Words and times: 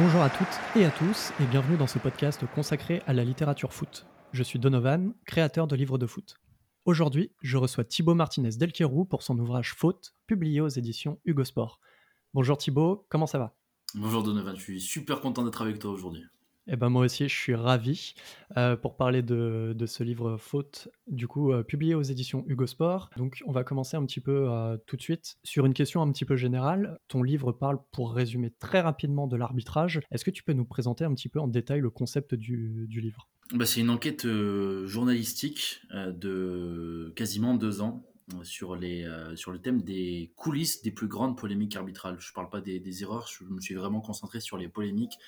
Bonjour 0.00 0.22
à 0.22 0.30
toutes 0.30 0.46
et 0.76 0.84
à 0.84 0.92
tous 0.92 1.32
et 1.40 1.46
bienvenue 1.46 1.76
dans 1.76 1.88
ce 1.88 1.98
podcast 1.98 2.44
consacré 2.54 3.02
à 3.08 3.12
la 3.12 3.24
littérature 3.24 3.72
foot. 3.72 4.06
Je 4.30 4.44
suis 4.44 4.60
Donovan, 4.60 5.12
créateur 5.26 5.66
de 5.66 5.74
livres 5.74 5.98
de 5.98 6.06
foot. 6.06 6.36
Aujourd'hui, 6.84 7.32
je 7.42 7.56
reçois 7.56 7.82
Thibaut 7.82 8.14
Martinez 8.14 8.50
Delquerou 8.50 9.06
pour 9.06 9.24
son 9.24 9.36
ouvrage 9.40 9.74
Faute, 9.74 10.12
publié 10.28 10.60
aux 10.60 10.68
éditions 10.68 11.18
Hugo 11.24 11.42
Sport. 11.42 11.80
Bonjour 12.32 12.56
Thibaut, 12.56 13.06
comment 13.08 13.26
ça 13.26 13.38
va? 13.38 13.56
Bonjour 13.96 14.22
Donovan, 14.22 14.54
je 14.54 14.62
suis 14.62 14.80
super 14.80 15.20
content 15.20 15.42
d'être 15.42 15.62
avec 15.62 15.80
toi 15.80 15.90
aujourd'hui. 15.90 16.22
Eh 16.70 16.76
ben 16.76 16.90
moi 16.90 17.04
aussi, 17.04 17.28
je 17.28 17.34
suis 17.34 17.54
ravi 17.54 18.14
euh, 18.58 18.76
pour 18.76 18.96
parler 18.96 19.22
de, 19.22 19.74
de 19.74 19.86
ce 19.86 20.02
livre 20.02 20.36
Faute, 20.36 20.88
du 21.06 21.26
coup 21.26 21.50
euh, 21.50 21.62
publié 21.62 21.94
aux 21.94 22.02
éditions 22.02 22.44
Hugo 22.46 22.66
Sport. 22.66 23.08
Donc 23.16 23.42
on 23.46 23.52
va 23.52 23.64
commencer 23.64 23.96
un 23.96 24.04
petit 24.04 24.20
peu 24.20 24.50
euh, 24.50 24.76
tout 24.86 24.96
de 24.96 25.02
suite 25.02 25.38
sur 25.44 25.64
une 25.64 25.72
question 25.72 26.02
un 26.02 26.12
petit 26.12 26.26
peu 26.26 26.36
générale. 26.36 26.98
Ton 27.08 27.22
livre 27.22 27.52
parle, 27.52 27.78
pour 27.90 28.12
résumer 28.12 28.52
très 28.58 28.82
rapidement, 28.82 29.26
de 29.26 29.36
l'arbitrage. 29.36 30.00
Est-ce 30.10 30.26
que 30.26 30.30
tu 30.30 30.42
peux 30.42 30.52
nous 30.52 30.66
présenter 30.66 31.04
un 31.04 31.14
petit 31.14 31.30
peu 31.30 31.40
en 31.40 31.48
détail 31.48 31.80
le 31.80 31.88
concept 31.88 32.34
du, 32.34 32.86
livre? 32.90 33.28
Bah, 33.54 33.64
C'est 33.64 33.80
une 33.80 33.90
enquête 33.90 34.26
journalistique 34.84 35.80
de 35.94 37.12
quasiment 37.16 37.54
deux 37.54 37.80
ans 37.80 38.04
sur, 38.42 38.76
les, 38.76 39.08
sur 39.36 39.52
le 39.52 39.58
thème 39.58 39.80
des 39.80 40.32
coulisses 40.36 40.82
des 40.82 40.90
plus 40.90 41.08
grandes 41.08 41.38
polémiques 41.38 41.76
arbitrales. 41.76 42.16
Je 42.18 42.30
ne 42.30 42.34
parle 42.34 42.50
pas 42.50 42.60
des 42.60 43.02
erreurs, 43.02 43.26
je 43.28 43.44
me 43.44 43.60
suis 43.60 43.74
vraiment 43.74 44.00
concentré 44.00 44.40
sur 44.40 44.58
les 44.58 44.68
polémiques 44.68 45.18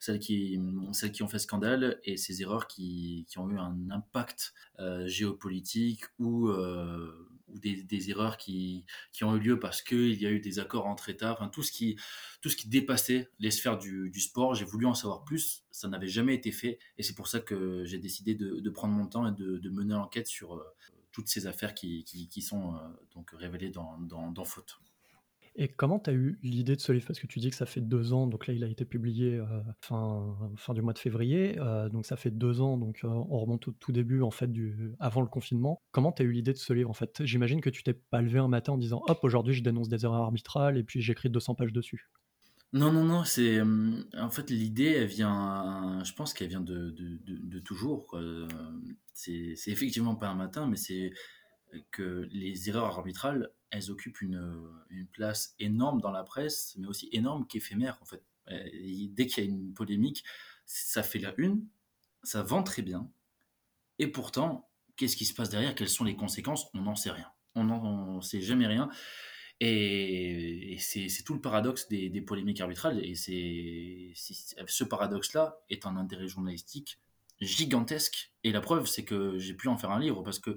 celles 0.00 0.18
qui, 0.18 0.58
celles 0.92 1.12
qui 1.12 1.22
ont 1.22 1.28
fait 1.28 1.38
scandale 1.38 2.00
et 2.04 2.16
ces 2.16 2.40
erreurs 2.40 2.66
qui, 2.66 3.26
qui 3.28 3.38
ont 3.38 3.48
eu 3.50 3.58
un 3.58 3.90
impact 3.90 4.54
euh, 4.78 5.06
géopolitique 5.06 6.04
ou, 6.18 6.48
euh, 6.48 7.28
ou 7.48 7.58
des, 7.58 7.82
des, 7.82 8.10
erreurs 8.10 8.38
qui, 8.38 8.86
qui 9.12 9.24
ont 9.24 9.36
eu 9.36 9.40
lieu 9.40 9.58
parce 9.60 9.82
qu'il 9.82 10.20
y 10.20 10.26
a 10.26 10.30
eu 10.30 10.40
des 10.40 10.58
accords 10.58 10.86
entre 10.86 11.10
États, 11.10 11.32
enfin 11.32 11.48
tout 11.48 11.62
ce 11.62 11.70
qui, 11.70 11.96
tout 12.40 12.48
ce 12.48 12.56
qui 12.56 12.68
dépassait 12.68 13.28
les 13.38 13.50
sphères 13.50 13.76
du, 13.76 14.08
du 14.08 14.20
sport. 14.20 14.54
J'ai 14.54 14.64
voulu 14.64 14.86
en 14.86 14.94
savoir 14.94 15.22
plus, 15.22 15.64
ça 15.70 15.86
n'avait 15.86 16.08
jamais 16.08 16.34
été 16.34 16.50
fait 16.50 16.78
et 16.96 17.02
c'est 17.02 17.14
pour 17.14 17.28
ça 17.28 17.40
que 17.40 17.84
j'ai 17.84 17.98
décidé 17.98 18.34
de, 18.34 18.70
prendre 18.70 18.94
mon 18.94 19.06
temps 19.06 19.26
et 19.26 19.32
de, 19.32 19.58
de 19.58 19.70
mener 19.70 19.92
l'enquête 19.92 20.28
sur 20.28 20.54
euh, 20.54 20.64
toutes 21.12 21.28
ces 21.28 21.46
affaires 21.46 21.74
qui, 21.74 22.04
qui, 22.04 22.28
qui 22.28 22.40
sont 22.40 22.74
donc 23.14 23.32
révélées 23.32 23.68
dans, 23.68 23.98
dans, 23.98 24.30
dans 24.30 24.44
Faute. 24.44 24.80
Et 25.56 25.68
comment 25.68 25.98
tu 25.98 26.10
as 26.10 26.12
eu 26.12 26.38
l'idée 26.42 26.76
de 26.76 26.80
ce 26.80 26.92
livre? 26.92 27.06
Parce 27.06 27.18
que 27.18 27.26
tu 27.26 27.40
dis 27.40 27.50
que 27.50 27.56
ça 27.56 27.66
fait 27.66 27.80
deux 27.80 28.12
ans, 28.12 28.26
donc 28.26 28.46
là 28.46 28.54
il 28.54 28.62
a 28.62 28.68
été 28.68 28.84
publié 28.84 29.34
euh, 29.34 29.46
fin, 29.80 30.36
fin 30.56 30.74
du 30.74 30.82
mois 30.82 30.92
de 30.92 30.98
février, 30.98 31.58
euh, 31.58 31.88
donc 31.88 32.06
ça 32.06 32.16
fait 32.16 32.30
deux 32.30 32.60
ans, 32.60 32.78
donc 32.78 33.00
euh, 33.02 33.08
on 33.08 33.38
remonte 33.40 33.66
au 33.68 33.72
tout 33.72 33.90
début 33.90 34.22
en 34.22 34.30
fait, 34.30 34.46
du, 34.46 34.94
avant 35.00 35.20
le 35.20 35.26
confinement. 35.26 35.82
Comment 35.90 36.12
tu 36.12 36.22
as 36.22 36.24
eu 36.24 36.30
l'idée 36.30 36.52
de 36.52 36.58
ce 36.58 36.72
livre 36.72 36.88
en 36.88 36.94
fait? 36.94 37.24
J'imagine 37.24 37.60
que 37.60 37.70
tu 37.70 37.82
t'es 37.82 37.94
pas 37.94 38.22
levé 38.22 38.38
un 38.38 38.48
matin 38.48 38.74
en 38.74 38.78
disant 38.78 39.02
hop, 39.08 39.18
aujourd'hui 39.24 39.54
je 39.54 39.62
dénonce 39.62 39.88
des 39.88 40.04
erreurs 40.04 40.22
arbitrales 40.22 40.78
et 40.78 40.84
puis 40.84 41.02
j'écris 41.02 41.30
200 41.30 41.56
pages 41.56 41.72
dessus. 41.72 42.08
Non, 42.72 42.92
non, 42.92 43.04
non, 43.04 43.24
c'est. 43.24 43.60
en 43.60 44.30
fait, 44.30 44.48
l'idée, 44.48 44.92
elle 44.92 45.08
vient. 45.08 46.00
Je 46.04 46.12
pense 46.12 46.32
qu'elle 46.32 46.46
vient 46.46 46.60
de, 46.60 46.90
de, 46.90 47.18
de, 47.26 47.36
de 47.36 47.58
toujours. 47.58 48.16
C'est 49.12 49.56
effectivement 49.66 50.14
pas 50.14 50.28
un 50.28 50.36
matin, 50.36 50.68
mais 50.68 50.76
c'est 50.76 51.10
que 51.90 52.28
les 52.30 52.68
erreurs 52.68 52.96
arbitrales, 52.96 53.50
elles 53.70 53.90
occupent 53.90 54.20
une, 54.20 54.76
place 55.12 55.54
énorme 55.58 56.00
dans 56.00 56.10
la 56.10 56.24
presse, 56.24 56.74
mais 56.78 56.86
aussi 56.86 57.08
énorme 57.12 57.46
qu'éphémère, 57.46 57.98
en 58.00 58.04
fait. 58.04 58.24
Dès 58.48 59.26
qu'il 59.26 59.44
y 59.44 59.46
a 59.46 59.50
une 59.50 59.72
polémique, 59.74 60.24
ça 60.66 61.02
fait 61.02 61.18
la 61.18 61.34
une, 61.38 61.66
ça 62.22 62.42
vend 62.42 62.62
très 62.62 62.82
bien, 62.82 63.10
et 64.00 64.06
pourtant, 64.06 64.70
qu'est-ce 64.96 65.14
qui 65.14 65.26
se 65.26 65.34
passe 65.34 65.50
derrière? 65.50 65.74
Quelles 65.74 65.90
sont 65.90 66.04
les 66.04 66.16
conséquences? 66.16 66.66
On 66.72 66.80
n'en 66.80 66.96
sait 66.96 67.10
rien. 67.10 67.30
On 67.54 67.64
n'en 67.64 68.22
sait 68.22 68.40
jamais 68.40 68.66
rien. 68.66 68.88
Et, 69.60 70.72
et 70.72 70.78
c'est 70.78 71.22
tout 71.22 71.34
le 71.34 71.40
paradoxe 71.40 71.86
des, 71.88 72.08
des 72.08 72.22
polémiques 72.22 72.62
arbitrales. 72.62 73.04
Et 73.04 73.14
c'est 73.14 74.12
ce 74.14 74.84
paradoxe-là 74.84 75.60
est 75.68 75.84
un 75.86 75.96
intérêt 75.96 76.28
journalistique 76.28 76.98
gigantesque. 77.42 78.32
Et 78.42 78.52
la 78.52 78.62
preuve, 78.62 78.86
c'est 78.86 79.04
que 79.04 79.38
j'ai 79.38 79.54
pu 79.54 79.68
en 79.68 79.76
faire 79.76 79.90
un 79.90 80.00
livre 80.00 80.22
parce 80.22 80.38
que 80.38 80.56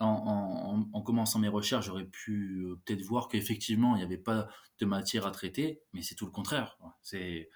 en, 0.00 1.02
commençant 1.02 1.38
mes 1.38 1.48
recherches, 1.48 1.86
j'aurais 1.86 2.06
pu 2.06 2.64
euh, 2.64 2.76
peut-être 2.84 3.02
voir 3.02 3.28
qu'effectivement, 3.28 3.94
il 3.94 3.98
n'y 3.98 4.04
avait 4.04 4.18
pas 4.18 4.48
de 4.78 4.86
matière 4.86 5.26
à 5.26 5.30
traiter, 5.30 5.82
mais 5.92 6.02
c'est 6.02 6.14
tout 6.14 6.26
le 6.26 6.32
contraire. 6.32 6.78
C'est, 7.02 7.48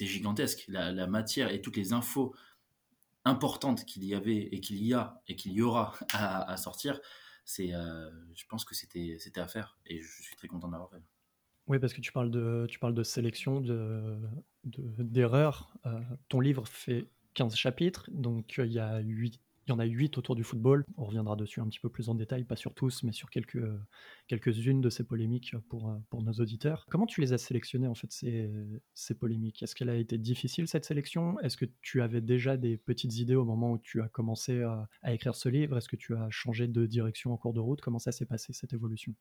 gigantesque. 0.00 0.64
La, 0.68 1.06
matière 1.06 1.50
et 1.50 1.60
toutes 1.60 1.76
les 1.76 1.92
infos 1.92 2.34
importantes 3.24 3.84
qu'il 3.84 4.04
y 4.04 4.14
avait 4.14 4.48
et 4.52 4.60
qu'il 4.60 4.82
y 4.82 4.94
a 4.94 5.22
et 5.28 5.36
qu'il 5.36 5.52
y 5.52 5.62
aura 5.62 5.94
à, 6.12 6.56
sortir, 6.56 7.00
euh, 7.60 8.10
je 8.34 8.44
pense 8.46 8.64
que 8.64 8.74
c'était, 8.74 9.16
à 9.36 9.46
faire 9.48 9.78
et 9.86 10.00
je 10.00 10.22
suis 10.22 10.36
très 10.36 10.48
content 10.48 10.68
d'avoir 10.68 10.90
fait. 10.90 11.02
Oui, 11.66 11.78
parce 11.78 11.92
que 11.92 12.00
tu 12.00 12.10
parles 12.12 12.30
de, 12.30 12.66
tu 12.68 12.78
parles 12.78 12.94
de 12.94 13.02
sélection, 13.02 13.60
de, 13.60 14.18
d'erreurs. 14.64 15.72
Euh, 15.86 16.00
ton 16.28 16.40
livre 16.40 16.66
fait 16.66 17.06
15 17.34 17.54
chapitres, 17.54 18.10
donc 18.10 18.56
il 18.58 18.72
y 18.72 18.78
a 18.80 18.98
8 18.98 19.40
il 19.70 19.74
y 19.74 19.76
en 19.76 19.78
a 19.78 19.84
huit 19.84 20.18
autour 20.18 20.34
du 20.34 20.42
football. 20.42 20.84
On 20.96 21.04
reviendra 21.04 21.36
dessus 21.36 21.60
un 21.60 21.68
petit 21.68 21.78
peu 21.78 21.88
plus 21.88 22.08
en 22.08 22.16
détail, 22.16 22.42
pas 22.42 22.56
sur 22.56 22.74
tous, 22.74 23.04
mais 23.04 23.12
sur 23.12 23.30
quelques, 23.30 23.62
quelques-unes 24.26 24.80
de 24.80 24.90
ces 24.90 25.04
polémiques 25.04 25.54
pour, 25.68 25.96
pour 26.10 26.22
nos 26.22 26.32
auditeurs. 26.32 26.86
Comment 26.90 27.06
tu 27.06 27.20
les 27.20 27.32
as 27.32 27.38
sélectionnées, 27.38 27.86
en 27.86 27.94
fait, 27.94 28.10
ces, 28.10 28.50
ces 28.94 29.14
polémiques? 29.14 29.62
Est-ce 29.62 29.76
qu'elle 29.76 29.90
a 29.90 29.96
été 29.96 30.18
difficile, 30.18 30.66
cette 30.66 30.84
sélection? 30.84 31.38
Est-ce 31.38 31.56
que 31.56 31.66
tu 31.82 32.02
avais 32.02 32.20
déjà 32.20 32.56
des 32.56 32.76
petites 32.76 33.16
idées 33.18 33.36
au 33.36 33.44
moment 33.44 33.70
où 33.70 33.78
tu 33.78 34.02
as 34.02 34.08
commencé 34.08 34.62
à, 34.62 34.88
à 35.02 35.14
écrire 35.14 35.36
ce 35.36 35.48
livre? 35.48 35.76
Est-ce 35.76 35.88
que 35.88 35.96
tu 35.96 36.16
as 36.16 36.28
changé 36.30 36.66
de 36.66 36.86
direction 36.86 37.32
en 37.32 37.36
cours 37.36 37.52
de 37.52 37.60
route? 37.60 37.80
Comment 37.80 38.00
ça 38.00 38.10
s'est 38.10 38.26
passé, 38.26 38.52
cette 38.52 38.72
évolution? 38.72 39.14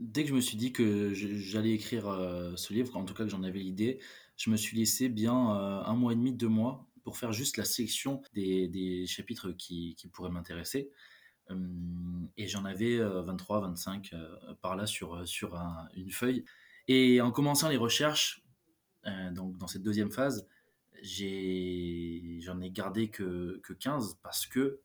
Dès 0.00 0.22
que 0.22 0.28
je 0.28 0.34
me 0.34 0.40
suis 0.40 0.56
dit 0.56 0.72
que 0.72 1.12
j'allais 1.12 1.72
écrire 1.72 2.04
ce 2.54 2.72
livre, 2.72 2.96
en 2.96 3.04
tout 3.04 3.14
cas 3.14 3.24
que 3.24 3.30
j'en 3.30 3.42
avais 3.42 3.58
l'idée, 3.58 3.98
je 4.36 4.48
me 4.48 4.56
suis 4.56 4.76
laissé 4.76 5.08
bien 5.08 5.34
un 5.34 5.94
mois 5.96 6.12
et 6.12 6.14
demi, 6.14 6.32
deux 6.32 6.48
mois 6.48 6.87
pour 7.08 7.16
faire 7.16 7.32
juste 7.32 7.56
la 7.56 7.64
sélection 7.64 8.20
des, 8.34 9.06
chapitres 9.06 9.50
qui, 9.52 9.96
pourraient 10.12 10.28
m'intéresser. 10.28 10.90
Hum, 11.48 12.28
et 12.36 12.46
j'en 12.46 12.66
avais 12.66 12.98
23, 12.98 13.56
euh, 13.56 13.60
25 13.68 14.10
euh, 14.12 14.36
par 14.60 14.76
là 14.76 14.84
sur, 14.84 15.14
euh, 15.14 15.24
une 15.96 16.10
feuille. 16.10 16.44
Et 16.86 17.22
en 17.22 17.30
commençant 17.30 17.70
les 17.70 17.78
recherches, 17.78 18.44
donc 19.32 19.56
dans 19.56 19.68
cette 19.68 19.82
deuxième 19.82 20.10
phase, 20.10 20.46
j'en 21.02 22.60
ai, 22.60 22.70
gardé 22.70 23.08
que, 23.08 23.58
que 23.62 23.72
15 23.72 24.18
parce 24.22 24.46
que 24.46 24.82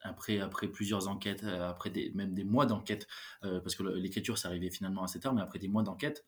après, 0.00 0.40
après 0.40 0.66
plusieurs 0.66 1.06
enquêtes, 1.06 1.44
après 1.44 1.92
même 2.14 2.34
des 2.34 2.42
mois 2.42 2.66
d'enquête, 2.66 3.06
parce 3.42 3.76
que 3.76 3.84
l'écriture 3.84 4.38
s'est 4.38 4.48
arrivée 4.48 4.70
finalement 4.70 5.04
assez 5.04 5.20
tard, 5.20 5.34
mais 5.34 5.42
après 5.42 5.60
des 5.60 5.68
mois 5.68 5.84
d'enquête, 5.84 6.26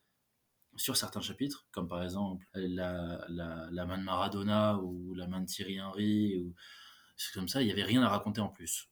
sur 0.75 0.97
certains 0.97 1.21
chapitres, 1.21 1.67
comme 1.71 1.87
par 1.87 2.03
exemple 2.03 2.45
la, 2.53 3.25
la, 3.29 3.85
main 3.85 3.97
de 3.97 4.03
Maradona 4.03 4.77
ou 4.77 5.13
la 5.13 5.27
main 5.27 5.41
de 5.41 5.45
Thierry 5.45 5.81
Henry, 5.81 6.37
ou 6.37 6.53
comme 7.33 7.47
ça, 7.47 7.61
il 7.61 7.65
n'y 7.65 7.71
avait 7.71 7.83
rien 7.83 8.01
à 8.03 8.09
raconter 8.09 8.41
en 8.41 8.49
plus. 8.49 8.89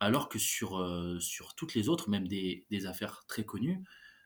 Alors 0.00 0.28
que 0.28 0.38
sur, 0.38 0.78
euh, 0.78 1.18
sur 1.20 1.54
toutes 1.54 1.74
les 1.74 1.88
autres, 1.88 2.08
même 2.08 2.26
des, 2.26 2.86
affaires 2.86 3.24
très 3.28 3.44
connues, 3.44 3.84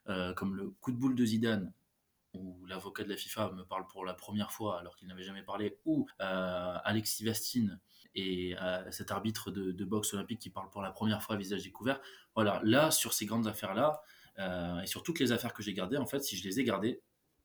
euh, 0.09 0.32
comme 0.34 0.54
le 0.54 0.70
coup 0.70 0.92
de 0.92 0.97
boule 0.97 1.15
de 1.15 1.25
Zidane, 1.25 1.72
où 2.32 2.65
l'avocat 2.66 3.04
de 3.04 3.09
la 3.09 3.16
FIFA 3.16 3.53
me 3.53 3.65
parle 3.65 3.86
pour 3.86 4.04
la 4.04 4.15
première 4.15 4.50
fois 4.50 4.78
alors 4.81 4.97
qu'il 4.97 5.09
n'avait 5.09 5.22
jamais 5.22 5.42
parlé, 5.42 5.78
ou 5.84 6.06
euh, 6.21 6.78
Alexis 6.84 7.25
Vastine 7.25 7.81
et 8.16 8.54
cet 8.92 9.10
arbitre 9.10 9.50
de, 9.50 9.72
de, 9.72 9.84
boxe 9.84 10.15
olympique 10.15 10.38
qui 10.38 10.50
parle 10.50 10.71
pour 10.71 10.82
la 10.82 10.92
première 10.92 11.21
fois 11.21 11.34
à 11.34 11.38
visage 11.38 11.65
découvert. 11.65 12.00
Voilà, 12.36 12.60
là, 12.62 12.92
sur 12.92 13.12
ces 13.12 13.26
grandes 13.26 13.48
affaires-là, 13.48 14.03
euh, 14.39 14.81
et 14.81 14.87
sur 14.87 15.03
toutes 15.03 15.21
les 15.21 15.33
affaires 15.33 15.53
que 15.53 15.62
j'ai 15.62 15.75
gardées, 15.75 15.97
en 15.97 16.06
fait, 16.06 16.21
si 16.22 16.37
je 16.37 16.45
les 16.45 16.61
ai 16.61 16.65
gardées, 16.65 17.00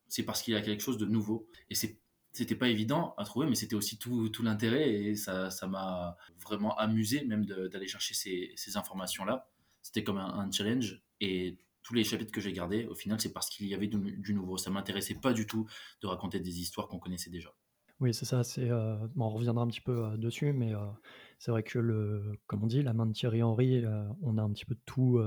c'est 0.07 0.23
parce 0.23 0.41
qu'il 0.41 0.53
y 0.53 0.57
a 0.57 0.61
quelque 0.61 0.81
chose 0.81 0.97
de 0.97 1.05
nouveau. 1.05 1.47
Et 1.69 1.75
c'était 1.75 2.55
pas 2.55 2.69
évident 2.69 3.13
à 3.17 3.25
trouver, 3.25 3.47
mais 3.47 3.55
c'était 3.55 3.75
aussi 3.75 3.97
tout, 3.97 4.31
l'intérêt 4.43 4.89
et 4.91 5.15
ça, 5.15 5.49
ça 5.51 5.67
m'a 5.67 6.17
vraiment 6.41 6.75
amusé 6.77 7.23
même 7.25 7.45
d'aller 7.45 7.87
chercher 7.87 8.13
ces, 8.13 8.51
ces 8.55 8.77
informations-là. 8.77 9.47
C'était 9.81 10.03
comme 10.03 10.17
un, 10.17 10.51
challenge 10.51 11.01
et 11.21 11.57
tous 11.83 11.93
les 11.93 12.03
chapitres 12.03 12.31
que 12.31 12.41
j'ai 12.41 12.53
gardés, 12.53 12.85
au 12.85 12.95
final, 12.95 13.19
c'est 13.19 13.33
parce 13.33 13.49
qu'il 13.49 13.67
y 13.67 13.73
avait 13.73 13.87
du, 13.87 13.97
du 13.97 14.33
nouveau. 14.33 14.57
Ça 14.57 14.69
m'intéressait 14.69 15.15
pas 15.15 15.33
du 15.33 15.47
tout 15.47 15.67
de 16.01 16.07
raconter 16.07 16.39
des 16.39 16.59
histoires 16.59 16.87
qu'on 16.87 16.99
connaissait 16.99 17.29
déjà. 17.29 17.53
Oui, 17.99 18.13
c'est 18.13 18.25
ça. 18.25 18.43
C'est, 18.43 18.69
euh, 18.69 18.95
on 19.17 19.29
reviendra 19.29 19.63
un 19.63 19.67
petit 19.67 19.81
peu 19.81 20.05
euh, 20.05 20.17
dessus, 20.17 20.53
mais 20.53 20.73
euh, 20.73 20.79
c'est 21.37 21.51
vrai 21.51 21.63
que 21.63 21.79
le, 21.79 22.39
comme 22.47 22.63
on 22.63 22.67
dit, 22.67 22.81
la 22.81 22.93
main 22.93 23.05
de 23.05 23.11
Thierry 23.11 23.43
Henry, 23.43 23.83
on 24.21 24.37
a 24.37 24.41
un 24.41 24.49
petit 24.51 24.65
peu 24.65 24.75
tout, 24.85 25.21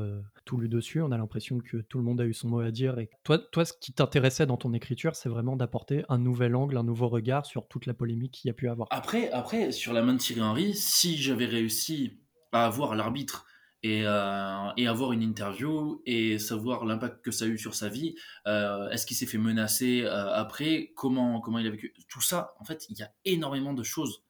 tout 0.45 0.59
lu 0.59 0.69
dessus. 0.69 1.01
On 1.01 1.11
a 1.11 1.17
l'impression 1.17 1.59
que 1.59 1.79
tout 1.79 1.97
le 1.97 2.05
monde 2.05 2.21
a 2.21 2.27
eu 2.27 2.35
son 2.35 2.49
mot 2.49 2.61
à 2.61 2.71
dire. 2.71 2.99
Et 2.99 3.09
toi, 3.25 3.39
toi, 3.39 3.65
ce 3.65 3.73
qui 3.73 3.93
t'intéressait 3.93 4.45
dans 4.45 4.59
ton 4.59 4.75
écriture, 4.75 5.17
c'est 5.17 5.31
vraiment 5.31 5.57
d'apporter 5.57 6.05
un 6.11 6.19
nouvel 6.19 6.55
angle, 6.55 6.77
un 6.77 6.83
nouveau 6.83 7.09
regard 7.09 7.47
sur 7.47 7.67
toute 7.67 7.87
la 7.87 7.95
polémique 7.95 8.33
qu'il 8.33 8.49
y 8.49 8.51
a 8.51 8.55
pu 8.55 8.69
avoir. 8.69 8.89
Après, 8.91 9.31
après, 9.31 9.73
sur 9.73 9.95
la 9.95 10.03
main 10.03 10.13
de 10.13 10.19
Thierry 10.19 10.43
Henry, 10.43 10.75
si 10.75 11.17
j'avais 11.17 11.47
réussi 11.47 12.19
à 12.53 12.67
avoir 12.67 12.95
l'arbitre 12.95 13.47
et, 13.83 14.03
euh, 14.05 14.71
et, 14.77 14.87
avoir 14.87 15.13
une 15.13 15.23
interview 15.23 16.03
et 16.07 16.39
savoir 16.39 16.85
l'impact 16.85 17.25
que 17.25 17.31
ça 17.31 17.47
a 17.47 17.49
eu 17.49 17.59
sur 17.59 17.75
sa 17.75 17.89
vie. 17.89 18.15
Euh, 18.47 18.89
Est-ce 18.91 19.07
qu'il 19.07 19.17
s'est 19.17 19.27
fait 19.27 19.39
menacer 19.39 20.03
euh, 20.03 20.33
après 20.35 20.93
comment, 20.95 21.41
comment 21.41 21.59
il 21.59 21.67
a 21.67 21.71
vécu 21.71 21.93
Tout 22.09 22.21
ça, 22.21 22.55
en 22.61 22.65
fait, 22.65 22.87
il 22.91 22.99
y 22.99 23.03
a 23.03 23.13
énormément 23.25 23.75
de 23.75 23.83
choses 23.83 24.25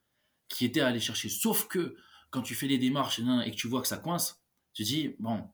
qui 0.49 0.64
étaient 0.64 0.81
à 0.81 0.88
aller 0.88 1.00
chercher. 1.00 1.28
Sauf 1.28 1.69
que 1.69 1.96
quand 2.31 2.43
tu 2.43 2.54
fais 2.54 2.66
les 2.66 2.78
démarches 2.78 3.20
et 3.44 3.50
que 3.50 3.56
tu 3.56 3.69
vois 3.69 3.82
que 3.82 3.88
ça 3.88 3.99
coince, 3.99 4.43
tu 4.72 4.84
dis, 4.84 5.16
bon, 5.19 5.46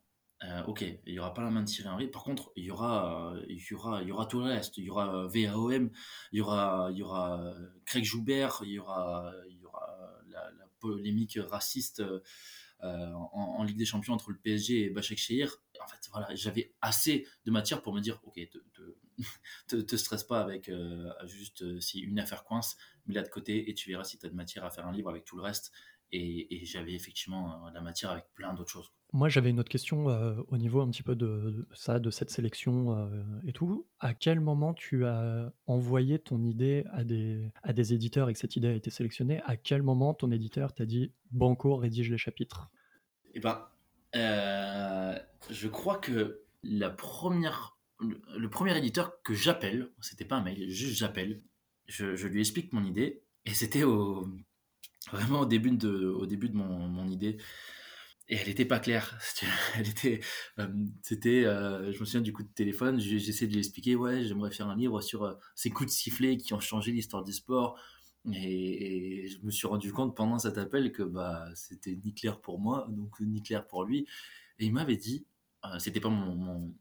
ok, 0.69 0.85
il 1.07 1.13
n'y 1.13 1.19
aura 1.19 1.35
pas 1.35 1.43
la 1.43 1.51
main 1.51 1.63
de 1.63 1.67
Thierry 1.67 1.89
Henry. 1.89 2.07
Par 2.07 2.23
contre, 2.23 2.53
il 2.55 2.65
y 2.65 2.71
aura, 2.71 3.35
il 3.49 3.59
y 3.59 3.75
aura, 3.75 4.03
il 4.03 4.09
y 4.09 4.13
aura 4.13 4.27
tout 4.27 4.39
le 4.39 4.45
reste. 4.45 4.79
Il 4.79 4.85
y 4.85 4.91
aura 4.91 5.27
VAOM, 5.27 5.91
il 6.33 6.39
y 6.39 6.41
aura, 6.41 6.89
il 6.93 6.99
y 6.99 7.03
aura 7.03 7.53
Craig 7.85 8.05
Joubert, 8.05 8.61
il 8.63 8.71
y 8.71 8.79
aura, 8.79 9.33
il 9.51 9.59
y 9.59 9.65
aura 9.65 9.89
la, 10.29 10.53
polémique 10.81 11.41
raciste 11.51 12.05
euh, 12.83 13.13
en, 13.33 13.63
Ligue 13.65 13.77
des 13.77 13.85
Champions 13.85 14.15
entre 14.15 14.31
le 14.31 14.39
PSG 14.39 14.85
et 14.85 14.91
Bachek 14.91 15.19
Shehir. 15.19 15.57
En 15.83 15.87
fait, 15.87 16.09
voilà, 16.13 16.35
j'avais 16.35 16.75
assez 16.81 17.27
de 17.45 17.51
matière 17.51 17.83
pour 17.83 17.95
me 17.95 18.01
dire, 18.01 18.21
ok, 18.25 18.41
te, 19.67 19.77
te, 19.81 19.97
stresse 19.97 20.25
pas 20.25 20.41
avec 20.41 20.71
juste 21.25 21.81
si 21.81 22.01
une 22.01 22.19
affaire 22.19 22.45
coince, 22.45 22.77
mets-la 23.07 23.23
de 23.23 23.29
côté 23.29 23.69
et 23.69 23.75
tu 23.75 23.91
verras 23.91 24.05
si 24.05 24.19
tu 24.19 24.27
as 24.27 24.29
de 24.29 24.35
matière 24.35 24.65
à 24.65 24.71
faire 24.71 24.87
un 24.87 24.93
livre 24.93 25.11
avec 25.11 25.25
tout 25.25 25.37
le 25.37 25.43
reste. 25.43 25.73
Et, 26.13 26.65
j'avais 26.65 26.95
effectivement 26.95 27.69
la 27.71 27.81
matière 27.81 28.11
avec 28.11 28.25
plein 28.35 28.55
d'autres 28.55 28.71
choses. 28.71 28.93
Moi, 29.15 29.31
j'avais 29.31 29.49
une 29.49 29.59
autre 29.59 29.71
question 29.71 30.11
euh, 30.11 30.35
au 30.49 30.59
niveau 30.59 30.83
un 30.83 30.91
petit 30.91 31.03
peu 31.03 31.17
de, 31.17 31.67
ça, 31.73 31.99
de 31.99 32.11
cette 32.11 32.31
sélection 32.31 32.95
euh, 32.95 33.09
et 33.47 33.53
tout. 33.53 33.87
À 34.01 34.13
quel 34.13 34.39
moment 34.39 34.75
tu 34.75 35.07
as 35.07 35.51
envoyé 35.67 36.19
ton 36.19 36.43
idée 36.45 36.85
à 36.93 37.05
des, 37.05 37.51
à 37.63 37.73
des 37.73 37.95
éditeurs 37.95 38.29
et 38.29 38.35
que 38.35 38.39
cette 38.39 38.57
idée 38.57 38.69
a 38.69 38.73
été 38.75 38.91
sélectionnée? 38.91 39.41
À 39.47 39.57
quel 39.57 39.83
moment 39.83 40.13
ton 40.13 40.31
éditeur 40.31 40.75
t'a 40.75 40.85
dit 40.85 41.13
Banco, 41.31 41.77
rédige 41.77 42.11
les 42.11 42.19
chapitres? 42.19 42.69
Eh 43.35 43.41
ben, 43.41 43.67
euh, 44.15 45.19
je 45.49 45.69
crois 45.69 45.97
que 45.97 46.43
la 46.63 46.91
première, 46.91 47.79
le, 48.01 48.51
premier 48.51 48.77
éditeur 48.77 49.23
que 49.23 49.33
j'appelle, 49.33 49.91
c'était 50.03 50.27
pas 50.27 50.37
un 50.37 50.43
mail, 50.43 50.69
juste 50.69 50.99
j'appelle, 50.99 51.41
je, 51.87 52.27
lui 52.27 52.41
explique 52.41 52.75
mon 52.75 52.85
idée 52.85 53.23
et 53.47 53.55
c'était 53.55 53.85
vraiment 55.13 55.41
au 55.41 55.47
début 55.47 55.71
de, 55.71 56.09
au 56.09 56.27
début 56.27 56.51
de 56.51 56.57
mon, 56.57 56.89
mon 56.89 57.09
idée 57.09 57.39
et 58.29 58.37
elle 58.37 58.49
n'était 58.49 58.65
pas 58.65 58.81
claire. 58.81 59.19
Euh, 60.59 60.67
c'était, 61.03 61.45
euh, 61.45 61.93
je 61.93 62.01
me 62.01 62.05
souviens 62.05 62.21
du 62.21 62.33
coup 62.33 62.43
de 62.43 62.49
téléphone, 62.49 62.99
j'essaie 62.99 63.47
de 63.47 63.53
lui 63.53 63.61
expliquer, 63.61 63.95
ouais, 63.95 64.25
j'aimerais 64.25 64.51
faire 64.51 64.69
un 64.69 64.77
livre 64.77 65.01
sur 65.01 65.23
euh, 65.25 65.35
ces 65.55 65.71
coups 65.71 65.91
de 65.91 65.95
sifflet 65.95 66.37
qui 66.37 66.53
ont 66.55 66.61
changé 66.61 66.91
l'histoire 66.91 67.23
du 67.23 67.33
sport. 67.33 67.79
Et, 68.33 69.29
je 69.29 69.39
me 69.47 69.51
suis 69.51 69.67
rendu 69.69 69.93
compte 69.93 70.17
pendant 70.17 70.39
cet 70.39 70.59
appel 70.59 70.93
que 70.93 71.03
bah 71.03 71.47
c'était 71.55 71.97
ni 72.05 72.13
clair 72.15 72.41
pour 72.41 72.59
moi, 72.59 72.87
donc 72.91 73.21
ni 73.21 73.43
clair 73.43 73.67
pour 73.67 73.85
lui. 73.85 74.07
Et 74.59 74.67
il 74.67 74.73
m'avait 74.73 74.97
dit, 74.97 75.27
c'était 75.79 76.01
pas 76.01 76.09
mon, 76.09 76.75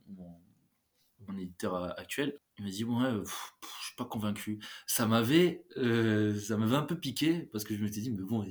éditeur 1.38 1.76
actuel, 2.00 2.40
il 2.58 2.66
m'a 2.66 2.72
dit 2.72 2.84
ouais, 2.84 3.12
je 3.26 3.86
suis 3.86 3.96
pas 3.96 4.06
convaincu. 4.06 4.60
Ça 4.88 5.06
m'avait, 5.06 5.64
ça 5.76 6.56
un 6.56 6.84
peu 6.84 7.00
piqué 7.00 7.42
parce 7.52 7.64
que 7.64 7.76
je 7.76 7.84
me 7.84 7.88
suis 7.92 8.02
dit 8.02 8.12
mais 8.12 8.24
bon 8.24 8.44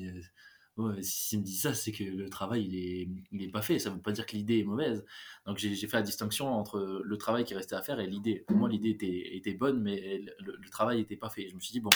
Ouais, 0.76 1.02
s'il 1.02 1.38
me 1.40 1.44
dit 1.44 1.56
ça, 1.56 1.73
c'est 1.73 1.90
que 1.90 2.05
le 2.05 2.28
travail, 2.28 2.67
il 2.67 2.76
est, 2.76 3.08
il 3.32 3.43
est 3.43 3.50
pas 3.50 3.62
fait. 3.62 3.78
Ça 3.78 3.88
veut 3.88 4.00
pas 4.00 4.12
dire 4.12 4.26
que 4.26 4.37
l'idée 4.37 4.58
est 4.58 4.64
mauvaise. 4.64 5.06
Donc 5.46 5.56
j'ai 5.56 5.75
fait 5.75 5.96
la 5.96 6.02
distinction 6.02 6.49
entre 6.49 7.00
le 7.02 7.17
travail 7.17 7.44
qui 7.44 7.55
restait 7.55 7.76
à 7.76 7.82
faire 7.82 7.99
et 7.99 8.06
l'idée. 8.06 8.44
Pour 8.46 8.58
moi, 8.58 8.69
l'idée 8.69 8.90
était, 8.90 9.37
était 9.37 9.55
bonne, 9.55 9.81
mais 9.81 10.20
le, 10.38 10.70
travail 10.70 10.99
n'était 10.99 11.17
pas 11.17 11.31
fait. 11.31 11.49
Je 11.49 11.55
me 11.55 11.61
suis 11.61 11.73
dit, 11.73 11.81
bon. 11.81 11.90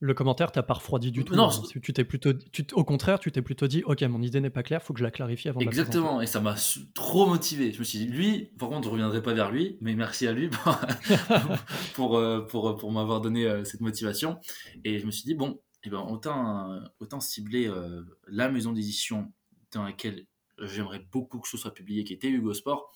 Le 0.00 0.14
commentaire 0.14 0.50
t'a 0.50 0.62
pas 0.62 0.74
refroidi 0.74 1.10
du 1.10 1.24
tout. 1.24 1.34
Non, 1.34 1.50
hein. 1.50 1.62
tu 1.82 1.92
t'es 1.92 2.04
plutôt, 2.04 2.30
au 2.72 2.84
contraire, 2.84 3.18
tu 3.18 3.32
t'es 3.32 3.42
plutôt 3.42 3.66
dit, 3.66 3.82
ok, 3.84 4.00
mon 4.02 4.22
idée 4.22 4.40
n'est 4.40 4.48
pas 4.48 4.62
claire, 4.62 4.82
faut 4.82 4.94
que 4.94 5.00
je 5.00 5.04
la 5.04 5.10
clarifie 5.10 5.48
avant. 5.48 5.60
Exactement, 5.60 6.22
et 6.22 6.26
ça 6.26 6.40
m'a 6.40 6.54
trop 6.94 7.26
motivé. 7.26 7.72
Je 7.72 7.80
me 7.80 7.84
suis 7.84 7.98
dit, 7.98 8.06
lui, 8.06 8.52
par 8.58 8.68
contre, 8.70 8.84
je 8.84 8.92
reviendrai 8.92 9.20
pas 9.22 9.34
vers 9.34 9.50
lui, 9.50 9.76
mais 9.80 9.94
merci 9.94 10.26
à 10.26 10.32
lui 10.32 10.48
pour, 10.48 10.78
pour, 11.94 12.16
euh, 12.16 12.46
pour, 12.46 12.76
pour 12.76 12.92
m'avoir 12.92 13.20
donné 13.20 13.44
euh, 13.44 13.64
cette 13.64 13.80
motivation. 13.80 14.38
Et 14.84 15.00
je 15.00 15.06
me 15.06 15.10
suis 15.10 15.24
dit, 15.24 15.34
bon, 15.34 15.60
eh 15.84 15.90
ben, 15.90 16.00
autant, 16.00 16.80
autant 16.98 17.20
cibler 17.20 17.68
euh, 17.68 18.02
la 18.26 18.48
maison 18.48 18.72
d'édition 18.72 19.32
dans 19.72 19.84
laquelle 19.84 20.26
j'aimerais 20.58 20.98
beaucoup 21.12 21.38
que 21.38 21.48
ce 21.48 21.56
soit 21.56 21.72
publié, 21.72 22.04
qui 22.04 22.12
était 22.12 22.28
Hugo 22.28 22.52
Sport, 22.52 22.92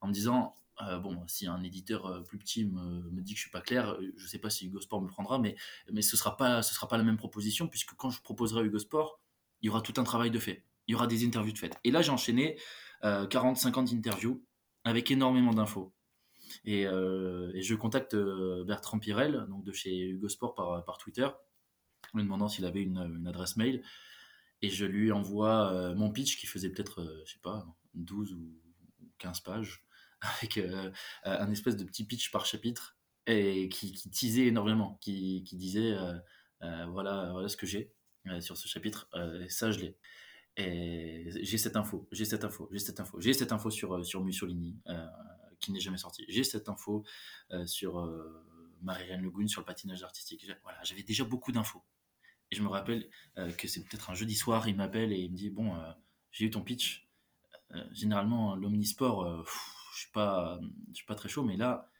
en 0.00 0.08
me 0.08 0.12
disant 0.12 0.54
euh, 0.82 0.98
bon, 0.98 1.22
si 1.28 1.46
un 1.46 1.62
éditeur 1.62 2.06
euh, 2.06 2.20
plus 2.22 2.38
petit 2.38 2.64
me, 2.64 3.08
me, 3.10 3.22
dit 3.22 3.34
que 3.34 3.38
je 3.38 3.42
suis 3.42 3.50
pas 3.50 3.60
clair, 3.60 3.96
je 4.16 4.26
sais 4.26 4.38
pas 4.38 4.50
si 4.50 4.66
Hugo 4.66 4.80
Sport 4.80 5.00
me 5.02 5.08
prendra, 5.08 5.38
mais, 5.38 5.54
mais 5.92 6.02
ce 6.02 6.16
sera 6.16 6.36
sera 6.62 6.88
pas 6.88 6.96
la 6.96 7.04
même 7.04 7.16
proposition 7.16 7.68
puisque 7.68 7.94
quand 7.94 8.10
je 8.10 8.20
proposerai 8.20 8.64
Hugo 8.64 8.80
Sport, 8.80 9.20
il 9.62 9.66
y 9.66 9.70
aura 9.70 9.80
tout 9.80 9.94
un 9.98 10.04
travail 10.04 10.30
de 10.32 10.38
fait, 10.40 10.64
il 10.88 10.92
y 10.92 10.94
aura 10.96 11.06
des 11.06 11.24
interviews 11.24 11.52
de 11.52 11.58
fait. 11.58 11.78
Et 11.84 11.92
là, 11.92 12.02
j'ai 12.02 12.10
enchaîné 12.10 12.58
40-50 13.02 13.94
interviews 13.96 14.44
avec 14.82 15.10
énormément 15.10 15.52
d'infos. 15.52 15.94
Et, 16.64 16.82
et, 16.82 17.62
je 17.62 17.74
contacte 17.74 18.16
Bertrand 18.66 18.98
Pirel, 18.98 19.46
donc 19.48 19.64
de 19.64 19.72
chez 19.72 20.08
Hugo 20.08 20.28
Sport 20.28 20.54
par, 20.54 20.84
par 20.84 20.98
Twitter, 20.98 21.28
en 22.12 22.18
lui 22.18 22.24
demandant 22.24 22.48
s'il 22.48 22.64
avait 22.64 22.82
une, 22.82 23.26
adresse 23.26 23.56
mail. 23.56 23.82
Et 24.62 24.70
je 24.70 24.86
lui 24.86 25.12
envoie 25.12 25.72
euh, 25.72 25.94
mon 25.94 26.10
pitch 26.10 26.38
qui 26.38 26.46
faisait 26.46 26.70
peut-être, 26.70 27.02
euh, 27.02 27.22
je 27.26 27.32
sais 27.32 27.40
pas, 27.42 27.66
12 27.94 28.32
ou 28.32 28.60
15 29.18 29.40
pages, 29.40 29.84
avec 30.20 30.58
euh, 30.58 30.90
un 31.24 31.50
espèce 31.50 31.76
de 31.76 31.84
petit 31.84 32.04
pitch 32.04 32.30
par 32.30 32.46
chapitre, 32.46 32.96
et 33.26 33.68
qui, 33.68 33.92
qui 33.92 34.10
teasait 34.10 34.46
énormément, 34.46 34.98
qui, 35.00 35.42
disait 35.52 35.96
voilà, 36.60 37.30
voilà 37.32 37.48
ce 37.48 37.56
que 37.56 37.66
j'ai 37.66 37.90
sur 38.40 38.56
ce 38.58 38.68
chapitre, 38.68 39.08
ça 39.48 39.70
je 39.70 39.80
l'ai. 39.80 39.96
Et 40.56 41.30
j'ai 41.42 41.56
cette 41.56 41.76
info, 41.76 42.06
j'ai 42.12 42.26
cette 42.26 42.44
info, 42.44 42.68
j'ai 42.70 42.78
cette 42.78 43.00
info, 43.00 43.20
j'ai 43.20 43.32
cette 43.32 43.52
info 43.52 43.70
sur, 43.70 44.04
sur 44.04 44.22
Mussolini, 44.22 44.78
qui 45.58 45.72
n'est 45.72 45.80
jamais 45.80 45.96
sorti. 45.96 46.26
J'ai 46.28 46.44
cette 46.44 46.68
info 46.68 47.02
sur 47.64 48.06
Marie-Reine 48.84 49.22
Le 49.22 49.48
sur 49.48 49.62
le 49.62 49.66
patinage 49.66 50.02
artistique. 50.02 50.46
Voilà, 50.62 50.82
j'avais 50.84 51.02
déjà 51.02 51.24
beaucoup 51.24 51.50
d'infos. 51.50 51.82
Et 52.54 52.56
je 52.56 52.62
me 52.62 52.68
rappelle 52.68 53.08
euh, 53.36 53.50
que 53.50 53.66
c'est 53.66 53.80
peut-être 53.82 54.10
un 54.10 54.14
jeudi 54.14 54.36
soir, 54.36 54.68
il 54.68 54.76
m'appelle 54.76 55.12
et 55.12 55.18
il 55.18 55.32
me 55.32 55.36
dit 55.36 55.50
Bon, 55.50 55.74
euh, 55.74 55.90
j'ai 56.30 56.44
eu 56.44 56.50
ton 56.50 56.62
pitch. 56.62 57.08
Euh, 57.72 57.82
généralement, 57.92 58.54
l'omnisport, 58.54 59.44
je 59.44 59.98
suis 59.98 60.08
suis 60.92 61.06
pas 61.06 61.14
très 61.16 61.28
chaud, 61.28 61.42
mais 61.42 61.56
là, 61.56 61.90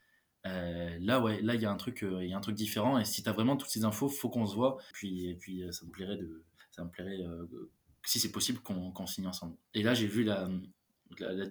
là, 0.45 1.21
ouais, 1.21 1.43
là, 1.43 1.57
il 1.57 1.61
y 1.61 1.67
a 1.67 1.73
un 1.73 1.77
truc, 1.77 2.03
y 2.09 2.33
a 2.33 2.37
un 2.37 2.41
truc 2.41 2.55
différent. 2.55 3.01
Et 3.01 3.05
si 3.05 3.25
tu 3.25 3.29
as 3.29 3.33
vraiment 3.33 3.57
toutes 3.57 3.71
ces 3.71 3.85
infos, 3.85 4.09
faut 4.09 4.29
qu'on 4.29 4.47
se 4.47 4.55
voit. 4.55 4.79
Puis, 4.93 5.29
et 5.29 5.35
puis, 5.35 5.65
ça 5.73 5.85
me 5.87 5.91
plairait 5.91 6.19
de, 6.19 6.45
ça 6.71 6.85
me 6.85 6.91
plairait, 6.91 7.19
si 8.05 8.21
c'est 8.21 8.31
possible, 8.31 8.61
qu'on 8.61 9.07
signe 9.09 9.27
ensemble. 9.27 9.57
Et 9.73 9.83
là, 9.83 9.95
j'ai 9.95 10.07
vu 10.07 10.23
la, 10.23 10.49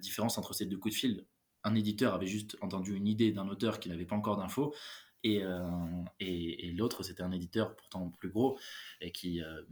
différence 0.00 0.38
entre 0.38 0.54
ces 0.54 0.64
deux 0.64 0.78
coups 0.78 0.94
de 0.94 0.98
fil. 0.98 1.26
Un 1.62 1.74
éditeur 1.74 2.14
avait 2.14 2.26
juste 2.26 2.56
entendu 2.62 2.94
une 2.94 3.06
idée 3.06 3.32
d'un 3.32 3.48
auteur 3.48 3.80
qui 3.80 3.90
n'avait 3.90 4.06
pas 4.06 4.16
encore 4.16 4.38
d'infos, 4.38 4.74
euh, 5.26 6.04
et, 6.20 6.68
et, 6.68 6.72
l'autre, 6.72 7.02
c'était 7.02 7.22
un 7.22 7.32
éditeur 7.32 7.74
pourtant 7.76 8.10
plus 8.10 8.28
gros 8.28 8.58
et 9.00 9.10
qui, 9.10 9.42
euh, 9.42 9.62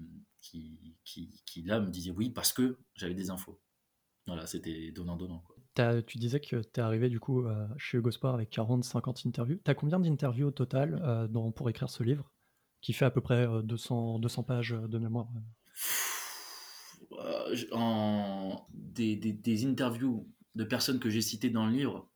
qui, 0.41 0.97
qui, 1.05 1.63
là 1.63 1.81
me 1.81 1.91
disait 1.91 2.11
oui 2.11 2.31
parce 2.31 2.53
que 2.53 2.79
j'avais 2.95 3.15
des 3.15 3.31
infos. 3.31 3.61
Voilà, 4.27 4.47
c'était 4.47 4.93
donnant-donnant. 4.93 5.43
Tu 6.07 6.19
disais 6.19 6.41
que 6.41 6.57
tu 6.57 6.81
es 6.81 6.81
arrivé 6.81 7.09
du 7.09 7.19
coup 7.19 7.45
euh, 7.45 7.67
chez 7.77 7.99
Hugo 7.99 8.11
Sport 8.11 8.35
avec 8.35 8.51
40-50 8.51 9.27
interviews. 9.29 9.59
Tu 9.65 9.71
as 9.71 9.75
combien 9.75 10.01
d'interviews 10.01 10.49
au 10.49 10.51
total 10.51 11.29
pour 11.55 11.69
écrire 11.69 11.91
ce 11.91 12.03
livre 12.03 12.31
qui 12.81 12.93
fait 12.93 13.05
à 13.05 13.11
peu 13.11 13.21
près 13.21 13.47
200, 13.63 14.19
200 14.19 14.43
pages 14.43 14.71
de 14.71 14.99
mémoire? 14.99 15.29
En, 17.73 18.67
des, 18.73 19.17
des, 19.17 19.33
des, 19.33 19.67
interviews 19.67 20.29
de 20.55 20.65
personnes 20.65 20.99
que 20.99 21.11
j'ai 21.11 21.21
citées 21.21 21.51
dans 21.51 21.67
le 21.67 21.73
livre, 21.73 22.11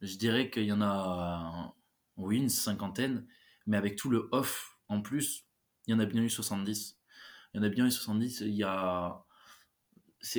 je 0.00 0.16
dirais 0.16 0.50
qu'il 0.50 0.64
y 0.64 0.72
en 0.72 0.82
a 0.82 1.74
oui, 2.16 2.38
une 2.38 2.48
cinquantaine, 2.48 3.26
mais 3.66 3.76
avec 3.76 3.96
tout 3.96 4.10
le 4.10 4.28
off 4.32 4.78
en 4.88 5.00
plus, 5.02 5.46
il 5.86 5.92
y 5.92 5.94
en 5.94 6.00
a 6.00 6.06
bien 6.06 6.22
eu 6.22 6.30
70. 6.30 6.98
Il 7.54 7.58
y 7.58 7.60
en 7.60 7.62
a 7.62 7.68
bien 7.68 7.86
eu 7.86 7.90
70. 7.90 8.40
Il 8.40 8.54
y 8.54 8.64
a... 8.64 9.24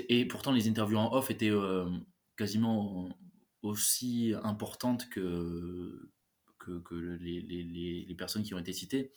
Et 0.09 0.27
pourtant, 0.27 0.51
les 0.51 0.67
interviews 0.67 0.97
en 0.97 1.13
off 1.13 1.31
étaient 1.31 1.49
euh, 1.49 1.89
quasiment 2.37 3.17
aussi 3.61 4.33
importantes 4.43 5.09
que, 5.09 6.11
que, 6.59 6.95
les, 6.95 7.41
les, 7.41 8.05
les, 8.07 8.15
personnes 8.15 8.43
qui 8.43 8.53
ont 8.53 8.59
été 8.59 8.73
citées. 8.73 9.11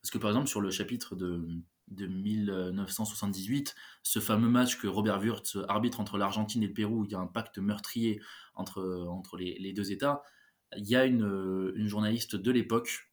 Parce 0.00 0.10
que 0.10 0.18
par 0.18 0.30
exemple, 0.30 0.48
sur 0.48 0.60
le 0.60 0.70
chapitre 0.70 1.16
de, 1.16 1.44
de 1.88 2.06
1978, 2.06 3.74
ce 4.02 4.20
fameux 4.20 4.48
match 4.48 4.78
que 4.78 4.86
Robert 4.86 5.20
Wurtz 5.20 5.56
arbitre 5.68 6.00
entre 6.00 6.18
l'Argentine 6.18 6.62
et 6.62 6.68
le 6.68 6.72
Pérou, 6.72 7.04
il 7.04 7.10
y 7.10 7.14
a 7.14 7.18
un 7.18 7.26
pacte 7.26 7.58
meurtrier 7.58 8.20
entre, 8.54 9.06
entre 9.08 9.36
les, 9.36 9.58
les 9.58 9.72
deux 9.72 9.90
États, 9.90 10.22
il 10.76 10.88
y 10.88 10.96
a 10.96 11.04
une, 11.04 11.72
une 11.76 11.88
journaliste 11.88 12.36
de 12.36 12.50
l'époque 12.50 13.08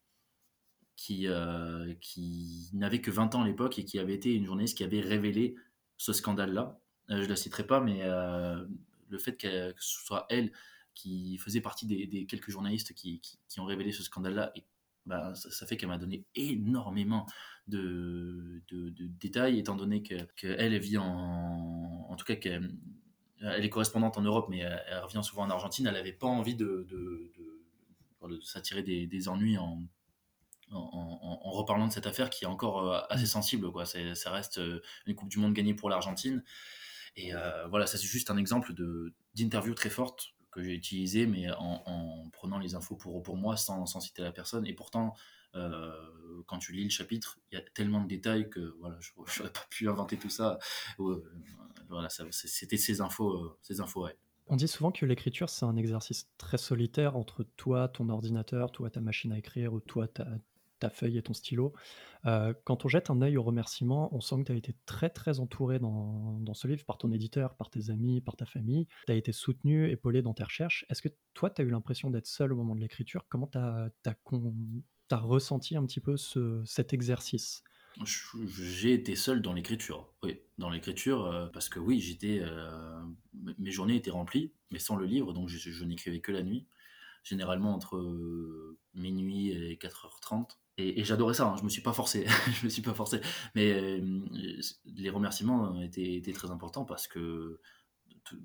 qui, 0.96 1.28
euh, 1.28 1.94
qui 2.02 2.70
n'avait 2.74 3.02
que 3.02 3.12
20 3.12 3.36
ans 3.36 3.44
à 3.44 3.48
l'époque 3.48 3.78
et 3.80 3.86
qui 3.86 4.00
avait 4.00 4.14
été 4.14 4.34
une 4.34 4.46
journaliste 4.46 4.78
qui 4.78 4.84
avait 4.84 5.02
révélé 5.02 5.56
ce 5.98 6.14
scandale-là. 6.14 6.80
Euh, 7.10 7.18
je 7.18 7.24
ne 7.24 7.28
la 7.28 7.36
citerai 7.36 7.68
pas, 7.68 7.82
mais 7.82 8.00
euh, 8.04 8.66
le 9.10 9.18
fait 9.18 9.38
que, 9.38 9.74
ce 9.78 10.06
soit 10.06 10.26
elle 10.30 10.52
qui 10.94 11.38
faisait 11.38 11.62
partie 11.62 11.86
des, 11.86 12.26
quelques 12.26 12.50
journalistes 12.50 12.94
qui, 12.94 13.22
qui, 13.50 13.60
ont 13.60 13.66
révélé 13.66 13.92
ce 13.92 14.02
scandale-là, 14.04 14.54
bah, 15.06 15.36
ça, 15.36 15.66
fait 15.68 15.76
qu'elle 15.76 15.90
m'a 15.90 15.98
donné 15.98 16.24
énormément 16.36 17.28
de, 17.68 18.62
de, 18.70 18.90
détails, 19.20 19.60
étant 19.60 19.76
donné 19.76 20.02
qu'elle 20.02 20.28
que 20.38 20.48
elle 20.48 20.78
vit 20.80 20.98
en... 20.98 22.08
En 22.10 22.16
tout 22.16 22.26
cas, 22.26 22.36
qu'elle 22.38 22.72
elle 23.42 23.65
est 23.65 23.70
correspondante 23.70 24.18
en 24.18 24.22
Europe, 24.22 24.48
mais 24.50 24.60
elle, 24.60 25.00
revient 25.00 25.22
souvent 25.24 25.44
en 25.44 25.50
Argentine. 25.50 25.88
Elle 25.88 25.94
n'avait 25.94 26.13
pas 26.13 26.27
envie 26.27 26.56
de, 26.56 26.88
de, 26.89 27.32
s'attirer 28.44 28.82
des, 28.82 29.08
des, 29.08 29.30
ennuis 29.30 29.58
en, 29.58 29.84
en, 30.72 31.39
en, 31.44 31.51
reparlant 31.51 31.88
de 31.88 31.92
cette 31.92 32.08
affaire 32.08 32.30
qui 32.30 32.46
est 32.46 32.48
encore 32.48 32.92
euh, 32.92 33.00
assez 33.10 33.25
sensible. 33.25 33.72
Quoi. 33.72 33.86
Ça 33.86 34.32
reste 34.32 34.58
euh, 34.58 34.82
une 35.06 35.15
Coupe 35.15 35.30
du 35.30 35.39
Monde 35.39 35.54
gagnée 35.54 35.74
pour 35.74 35.89
l'Argentine. 35.89 36.44
Et 37.18 37.32
voilà, 37.70 37.88
ça 37.88 37.98
c'est 37.98 38.08
juste 38.08 38.30
un 38.30 38.36
exemple 38.36 38.74
d'interview 39.36 39.74
très 39.74 39.89
forte 39.89 40.35
que 40.56 40.64
j'ai 40.64 40.74
utilisé, 40.74 41.28
mais 41.28 41.52
en, 41.52 42.30
prenant 42.32 42.58
les 42.60 42.76
infos 42.76 42.96
pour, 42.96 43.22
pour 43.22 43.36
moi 43.36 43.58
sans, 43.58 43.86
sans 43.86 44.00
citer 44.00 44.22
la 44.22 44.32
personne. 44.32 44.66
Et 44.66 44.74
pourtant, 44.74 45.14
euh, 45.56 45.92
quand 46.48 46.60
tu 46.60 46.72
lis 46.72 46.86
le 46.86 46.90
chapitre, 46.90 47.40
il 47.52 47.56
y 47.56 47.62
a 47.62 47.64
tellement 47.74 48.02
de 48.02 48.08
détails 48.08 48.50
que 48.50 48.74
voilà, 48.80 48.98
je 49.02 49.12
n'aurais 49.18 49.52
pas 49.52 49.66
pu 49.70 49.90
inventer 49.90 50.18
tout 50.18 50.30
ça. 50.30 50.58
Euh, 51.02 51.24
voilà, 51.90 52.08
c'était 52.10 52.78
ces 52.78 53.02
infos, 53.02 53.34
euh, 53.34 53.58
ces 53.62 53.82
infos 53.82 54.08
On 54.48 54.56
dit 54.56 54.70
souvent 54.70 54.94
que 54.94 55.06
l'écriture, 55.06 55.50
c'est 55.50 55.66
un 55.66 55.76
exercice 55.76 56.30
très 56.38 56.58
solitaire 56.58 57.18
entre 57.18 57.44
toi, 57.58 57.90
ton 57.90 58.08
ordinateur, 58.08 58.72
toi, 58.72 58.90
ta 58.90 59.02
machine 59.02 59.34
à 59.34 59.38
écrire, 59.38 59.74
ou 59.74 59.82
toi, 59.82 60.08
ta, 60.08 60.26
ta 60.79 60.89
feuille 60.89 61.17
et 61.17 61.22
ton 61.22 61.34
stylo. 61.34 61.74
quand 62.24 62.86
on 62.86 62.88
jette 62.88 63.10
un 63.10 63.22
œil 63.22 63.38
aux 63.38 63.44
remerciements, 63.44 64.13
on 64.15 64.20
sent 64.20 64.38
que 64.39 64.44
tu 64.44 64.51
as 64.51 64.55
été 64.55 64.75
très 64.86 65.10
très 65.10 65.39
entouré 65.39 65.79
dans, 65.79 66.39
dans, 66.39 66.53
ce 66.53 66.67
livre 66.67 66.86
par 66.86 66.98
ton 66.98 67.12
éditeur, 67.12 67.55
par 67.55 67.70
tes 67.70 67.89
amis, 67.89 68.22
par 68.22 68.36
ta 68.36 68.46
famille. 68.46 68.88
Tu 69.05 69.12
as 69.12 69.15
été 69.15 69.32
soutenu, 69.32 69.89
épaulé 69.89 70.22
dans 70.22 70.34
tes 70.34 70.44
recherches. 70.44 70.86
Est-ce 70.89 71.01
que 71.01 71.10
toi, 71.34 71.50
tu 71.50 71.62
as 71.62 71.65
eu 71.65 71.70
l'impression 71.70 72.10
d'être 72.10 72.27
seul 72.27 72.51
au 72.53 72.55
moment 72.55 72.75
de 72.75 72.82
l'écriture? 72.82 73.25
Comment 73.29 73.48
tu 73.48 73.58
as, 73.58 74.17
ressenti 75.12 75.75
un 75.75 75.86
petit 75.86 76.00
peu 76.00 76.17
ce, 76.17 76.63
cet 76.65 76.94
exercice? 76.94 77.63
J'ai 78.03 78.94
été 78.94 79.15
seul 79.15 79.41
dans 79.41 79.53
l'écriture, 79.53 80.10
oui, 80.22 80.39
dans 80.58 80.70
l'écriture, 80.70 81.25
euh, 81.25 81.48
parce 81.48 81.70
que 81.70 81.79
oui, 81.79 82.01
j'étais, 82.01 82.39
euh, 82.41 83.01
mes 83.58 83.72
journées 83.72 83.96
étaient 83.96 84.12
remplies, 84.12 84.51
mais 84.72 84.79
sans 84.79 84.98
le 84.98 85.05
livre, 85.05 85.32
donc 85.32 85.48
je, 85.48 85.84
n'écrivais 85.86 86.20
que 86.20 86.34
la 86.34 86.44
nuit, 86.44 86.67
généralement 87.24 87.74
entre 87.74 87.96
euh, 87.96 88.77
minuit 88.96 89.51
et 89.51 89.77
4h30. 89.77 90.58
Et, 90.77 91.05
j'adorais 91.05 91.34
ça, 91.34 91.48
hein, 91.48 91.55
je 91.58 91.63
me 91.63 91.70
suis 91.70 91.82
pas 91.82 91.94
forcé, 91.94 92.25
je 92.60 92.65
me 92.65 92.70
suis 92.70 92.82
pas 92.82 92.94
forcé, 92.94 93.22
mais 93.55 94.01
les 94.86 95.10
remerciements 95.10 95.82
étaient, 95.82 96.15
étaient, 96.15 96.34
très 96.34 96.51
importants 96.51 96.84
parce 96.84 97.08
que 97.08 97.62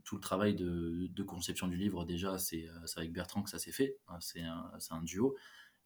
tout, 0.05 0.15
le 0.15 0.21
travail 0.21 0.55
de, 0.55 1.23
conception 1.23 1.67
du 1.67 1.77
livre, 1.77 2.05
déjà, 2.05 2.39
c'est 2.39 2.69
avec 2.97 3.13
Bertrand 3.13 3.43
que 3.43 3.51
ça 3.51 3.59
s'est 3.59 3.73
fait, 3.73 3.97
hein, 4.09 4.19
c'est 4.21 4.43
un, 4.43 5.03
duo. 5.03 5.37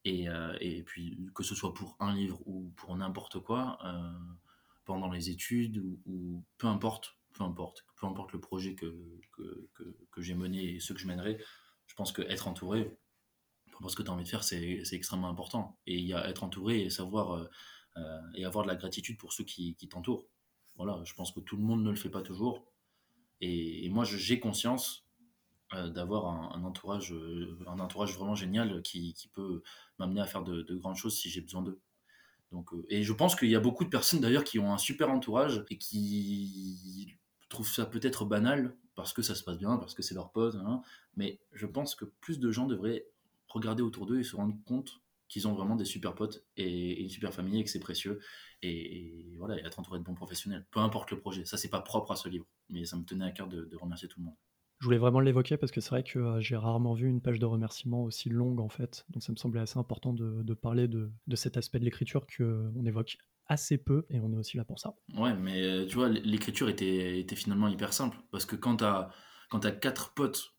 Et, 0.04 0.28
euh, 0.28 0.82
puis, 0.84 1.18
que 1.34 1.42
ce 1.42 1.54
soit 1.54 1.72
pour 1.72 1.96
un 2.00 2.14
livre 2.14 2.40
ou 2.46 2.72
pour 2.76 2.94
n'importe 2.96 3.40
quoi, 3.40 3.78
euh, 3.84 4.12
pendant 4.84 5.10
les 5.10 5.30
études 5.30 5.78
ou, 6.04 6.44
peu 6.58 6.66
importe, 6.66 7.16
peu 7.32 7.44
importe, 7.44 7.86
peu 7.96 8.06
importe 8.06 8.32
le 8.32 8.40
projet 8.40 8.74
que, 8.74 9.18
que, 9.32 9.68
que, 10.10 10.22
j'ai 10.22 10.34
mené 10.34 10.74
et 10.74 10.80
ce 10.80 10.92
que 10.92 10.98
je 10.98 11.06
mènerai, 11.06 11.38
je 11.86 11.94
pense 11.94 12.12
qu'être 12.12 12.48
entouré, 12.48 12.96
pour 13.80 13.90
ce 13.90 13.96
que 13.96 14.02
tu 14.02 14.10
as 14.10 14.12
envie 14.12 14.24
de 14.24 14.28
faire, 14.28 14.44
c'est 14.44 14.82
extrêmement 14.92 15.28
important. 15.28 15.78
Et 15.86 16.00
y 16.00 16.14
a 16.14 16.28
être 16.28 16.44
entouré 16.44 16.82
et 16.82 16.90
savoir 16.90 17.32
euh, 17.96 18.20
et 18.34 18.44
avoir 18.44 18.64
de 18.64 18.70
la 18.70 18.76
gratitude 18.76 19.18
pour 19.18 19.32
ceux 19.32 19.44
qui, 19.44 19.76
qui 19.76 19.88
t'entourent. 19.88 20.26
Voilà, 20.76 21.00
je 21.04 21.14
pense 21.14 21.32
que 21.32 21.40
tout 21.40 21.56
le 21.56 21.62
monde 21.62 21.82
ne 21.84 21.90
le 21.90 21.96
fait 21.96 22.10
pas 22.10 22.22
toujours. 22.22 22.64
Et, 23.40 23.88
moi, 23.90 24.04
j'ai 24.04 24.40
conscience 24.40 25.06
euh, 25.74 25.88
d'avoir 25.90 26.26
un, 26.26 26.64
entourage, 26.64 27.12
euh, 27.12 27.58
un 27.66 27.78
entourage 27.78 28.16
vraiment 28.16 28.34
génial 28.34 28.82
qui, 28.82 29.12
qui 29.14 29.28
peut 29.28 29.62
m'amener 29.98 30.20
à 30.20 30.26
faire 30.26 30.42
de, 30.42 30.74
grandes 30.74 30.96
choses 30.96 31.16
si 31.16 31.30
j'ai 31.30 31.40
besoin 31.40 31.62
d'eux. 31.62 31.80
Donc, 32.52 32.72
euh, 32.72 32.86
et 32.88 33.02
je 33.02 33.12
pense 33.12 33.36
qu'il 33.36 33.50
y 33.50 33.56
a 33.56 33.60
beaucoup 33.60 33.84
de 33.84 33.90
personnes 33.90 34.20
d'ailleurs 34.20 34.44
qui 34.44 34.58
ont 34.58 34.72
un 34.72 34.78
super 34.78 35.10
entourage 35.10 35.64
et 35.70 35.78
qui 35.78 37.16
trouvent 37.48 37.68
ça 37.68 37.86
peut-être 37.86 38.24
banal 38.24 38.76
parce 38.94 39.12
que 39.12 39.22
ça 39.22 39.34
se 39.34 39.42
passe 39.42 39.58
bien, 39.58 39.76
parce 39.76 39.94
que 39.94 40.02
c'est 40.02 40.14
leur 40.14 40.30
pote. 40.30 40.54
Hein. 40.54 40.80
mais 41.16 41.40
je 41.52 41.66
pense 41.66 41.94
que 41.94 42.04
plus 42.04 42.38
de 42.38 42.50
gens 42.50 42.66
devraient 42.66 43.06
regarder 43.54 43.82
autour 43.82 44.06
d'eux 44.06 44.20
et 44.20 44.24
se 44.24 44.36
rendre 44.36 44.54
compte 44.64 45.00
qu'ils 45.28 45.48
ont 45.48 45.54
vraiment 45.54 45.76
des 45.76 45.84
super 45.84 46.14
potes 46.14 46.44
et, 46.56 47.02
une 47.02 47.08
super 47.08 47.32
famille 47.32 47.60
et 47.60 47.64
que 47.64 47.70
c'est 47.70 47.80
précieux. 47.80 48.20
Et, 48.62 49.36
voilà, 49.38 49.58
et 49.58 49.64
être 49.64 49.78
entouré 49.78 49.98
de 49.98 50.04
bons 50.04 50.14
professionnels, 50.14 50.66
peu 50.70 50.80
importe 50.80 51.10
le 51.10 51.18
projet. 51.18 51.44
Ça, 51.44 51.56
c'est 51.56 51.70
pas 51.70 51.80
propre 51.80 52.12
à 52.12 52.16
ce 52.16 52.28
livre, 52.28 52.46
mais 52.68 52.84
ça 52.84 52.96
me 52.96 53.04
tenait 53.04 53.24
à 53.24 53.30
cœur 53.30 53.48
de 53.48 53.76
remercier 53.76 54.08
tout 54.08 54.20
le 54.20 54.26
monde. 54.26 54.36
Je 54.84 54.86
voulais 54.86 54.98
vraiment 54.98 55.20
l'évoquer 55.20 55.56
parce 55.56 55.72
que 55.72 55.80
c'est 55.80 55.88
vrai 55.88 56.02
que 56.02 56.40
j'ai 56.40 56.56
rarement 56.56 56.92
vu 56.92 57.08
une 57.08 57.22
page 57.22 57.38
de 57.38 57.46
remerciements 57.46 58.04
aussi 58.04 58.28
longue 58.28 58.60
en 58.60 58.68
fait. 58.68 59.06
Donc 59.08 59.22
ça 59.22 59.32
me 59.32 59.36
semblait 59.36 59.60
assez 59.60 59.78
important 59.78 60.12
de, 60.12 60.54
parler 60.54 60.88
de, 60.88 61.10
cet 61.36 61.56
aspect 61.56 61.78
de 61.78 61.84
l'écriture 61.84 62.26
qu'on 62.26 62.84
évoque 62.84 63.16
assez 63.46 63.78
peu 63.78 64.04
et 64.10 64.20
on 64.20 64.30
est 64.32 64.36
aussi 64.36 64.56
là 64.56 64.64
pour 64.64 64.78
ça. 64.78 64.94
Ouais, 65.16 65.34
mais 65.34 65.86
tu 65.86 65.94
vois, 65.94 66.08
l'écriture 66.08 66.68
était, 66.68 67.18
était 67.18 67.36
finalement 67.36 67.68
hyper 67.68 67.92
simple 67.92 68.18
parce 68.30 68.44
que 68.44 68.56
quand 68.56 68.76
tu 68.76 68.84
as, 68.84 69.10
as 69.52 69.72
quatre 69.72 70.12
potes 70.12 70.53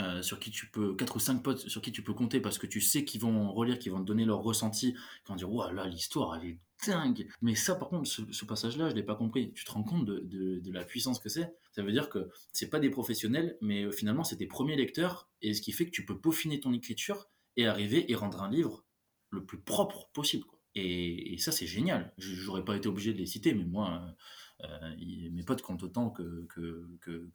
euh, 0.00 0.22
sur 0.22 0.38
qui 0.38 0.50
tu 0.50 0.66
peux, 0.66 0.94
quatre 0.94 1.16
ou 1.16 1.18
cinq 1.18 1.42
potes 1.42 1.68
sur 1.68 1.82
qui 1.82 1.92
tu 1.92 2.02
peux 2.02 2.14
compter 2.14 2.40
parce 2.40 2.58
que 2.58 2.66
tu 2.66 2.80
sais 2.80 3.04
qu'ils 3.04 3.20
vont 3.20 3.52
relire, 3.52 3.78
qu'ils 3.78 3.92
vont 3.92 4.00
te 4.00 4.06
donner 4.06 4.24
leur 4.24 4.38
ressenti, 4.38 4.92
qu'ils 4.92 5.28
vont 5.28 5.34
dire, 5.34 5.52
waouh, 5.52 5.74
là, 5.74 5.86
l'histoire, 5.86 6.36
elle 6.36 6.50
est 6.50 6.58
dingue. 6.86 7.28
Mais 7.42 7.54
ça, 7.54 7.74
par 7.74 7.88
contre, 7.88 8.08
ce, 8.08 8.44
passage-là, 8.44 8.88
je 8.88 8.94
l'ai 8.94 9.02
pas 9.02 9.16
compris. 9.16 9.52
Tu 9.52 9.64
te 9.64 9.72
rends 9.72 9.82
compte 9.82 10.06
de, 10.06 10.72
la 10.72 10.84
puissance 10.84 11.18
que 11.18 11.28
c'est? 11.28 11.54
Ça 11.72 11.82
veut 11.82 11.92
dire 11.92 12.08
que 12.08 12.30
c'est 12.52 12.70
pas 12.70 12.78
des 12.78 12.88
professionnels, 12.88 13.58
mais 13.60 13.82
euh, 13.82 13.90
finalement, 13.90 14.24
c'est 14.24 14.36
des 14.36 14.46
premiers 14.46 14.76
lecteurs, 14.76 15.28
et 15.42 15.54
ce 15.54 15.60
qui 15.60 15.72
fait 15.72 15.84
que 15.84 15.90
tu 15.90 16.06
peux 16.06 16.18
peaufiner 16.18 16.60
ton 16.60 16.72
écriture 16.72 17.28
et 17.56 17.66
arriver 17.66 18.10
et 18.10 18.14
rendre 18.14 18.42
un 18.42 18.50
livre 18.50 18.84
le 19.30 19.44
plus 19.44 19.60
propre 19.60 20.08
possible. 20.14 20.46
Et, 20.76 21.36
ça, 21.38 21.52
c'est 21.52 21.66
génial. 21.66 22.14
J'aurais 22.16 22.64
pas 22.64 22.76
été 22.76 22.88
obligé 22.88 23.12
de 23.12 23.18
les 23.18 23.26
citer, 23.26 23.54
mais 23.54 23.64
moi, 23.64 24.14
euh, 24.62 24.96
mes 25.32 25.42
potes 25.42 25.62
comptent 25.62 25.82
autant 25.82 26.10
que, 26.10 26.46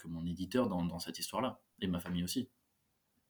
mon 0.06 0.26
éditeur 0.26 0.70
dans 0.70 1.00
cette 1.00 1.20
histoire-là, 1.20 1.62
et 1.82 1.88
ma 1.88 2.00
famille 2.00 2.24
aussi 2.24 2.50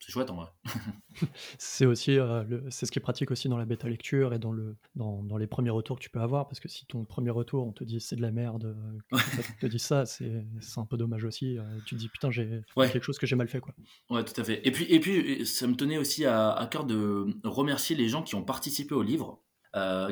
c'est 0.05 0.11
chouette 0.11 0.29
en 0.29 0.35
vrai. 0.35 0.47
c'est 1.57 1.87
aussi 1.87 2.19
euh, 2.19 2.43
c'est 2.69 2.85
ce 2.85 2.91
qui 2.91 2.99
est 2.99 3.01
pratique 3.01 3.31
aussi 3.31 3.49
dans 3.49 3.57
la 3.57 3.65
bêta 3.65 3.89
lecture 3.89 4.35
et 4.35 4.39
dans 4.39 4.51
le 4.51 4.75
dans, 4.95 5.23
dans, 5.23 5.37
les 5.37 5.47
premiers 5.47 5.71
retours 5.71 5.97
que 5.97 6.03
tu 6.03 6.11
peux 6.11 6.19
avoir 6.19 6.47
parce 6.47 6.59
que 6.59 6.67
si 6.67 6.85
ton 6.85 7.05
premier 7.05 7.31
retour 7.31 7.65
on 7.65 7.71
te 7.71 7.83
dit 7.83 7.99
c'est 7.99 8.15
de 8.15 8.21
la 8.21 8.29
merde, 8.29 8.77
euh, 9.13 9.17
te 9.59 9.65
dit 9.65 9.79
ça 9.79 10.05
c'est 10.05 10.45
un 10.77 10.85
peu 10.85 10.95
dommage 10.95 11.23
aussi. 11.23 11.57
Euh, 11.57 11.63
tu 11.87 11.95
te 11.95 11.99
dis 11.99 12.07
putain 12.07 12.29
j'ai 12.29 12.61
quelque 12.75 13.01
chose 13.01 13.17
que 13.17 13.25
j'ai 13.25 13.35
mal 13.35 13.47
fait 13.47 13.59
quoi. 13.59 13.73
Ouais 14.11 14.23
tout 14.23 14.39
à 14.39 14.43
fait. 14.43 14.61
Et 14.67 14.71
puis 14.71 14.85
et 14.85 14.99
puis 14.99 15.43
ça 15.47 15.65
me 15.65 15.75
tenait 15.75 15.97
aussi 15.97 16.23
à, 16.25 16.51
à 16.51 16.67
cœur 16.67 16.85
de 16.85 17.25
remercier 17.43 17.95
les 17.95 18.07
gens 18.07 18.21
qui 18.21 18.35
ont 18.35 18.43
participé 18.43 18.93
au 18.93 19.01
livre, 19.01 19.41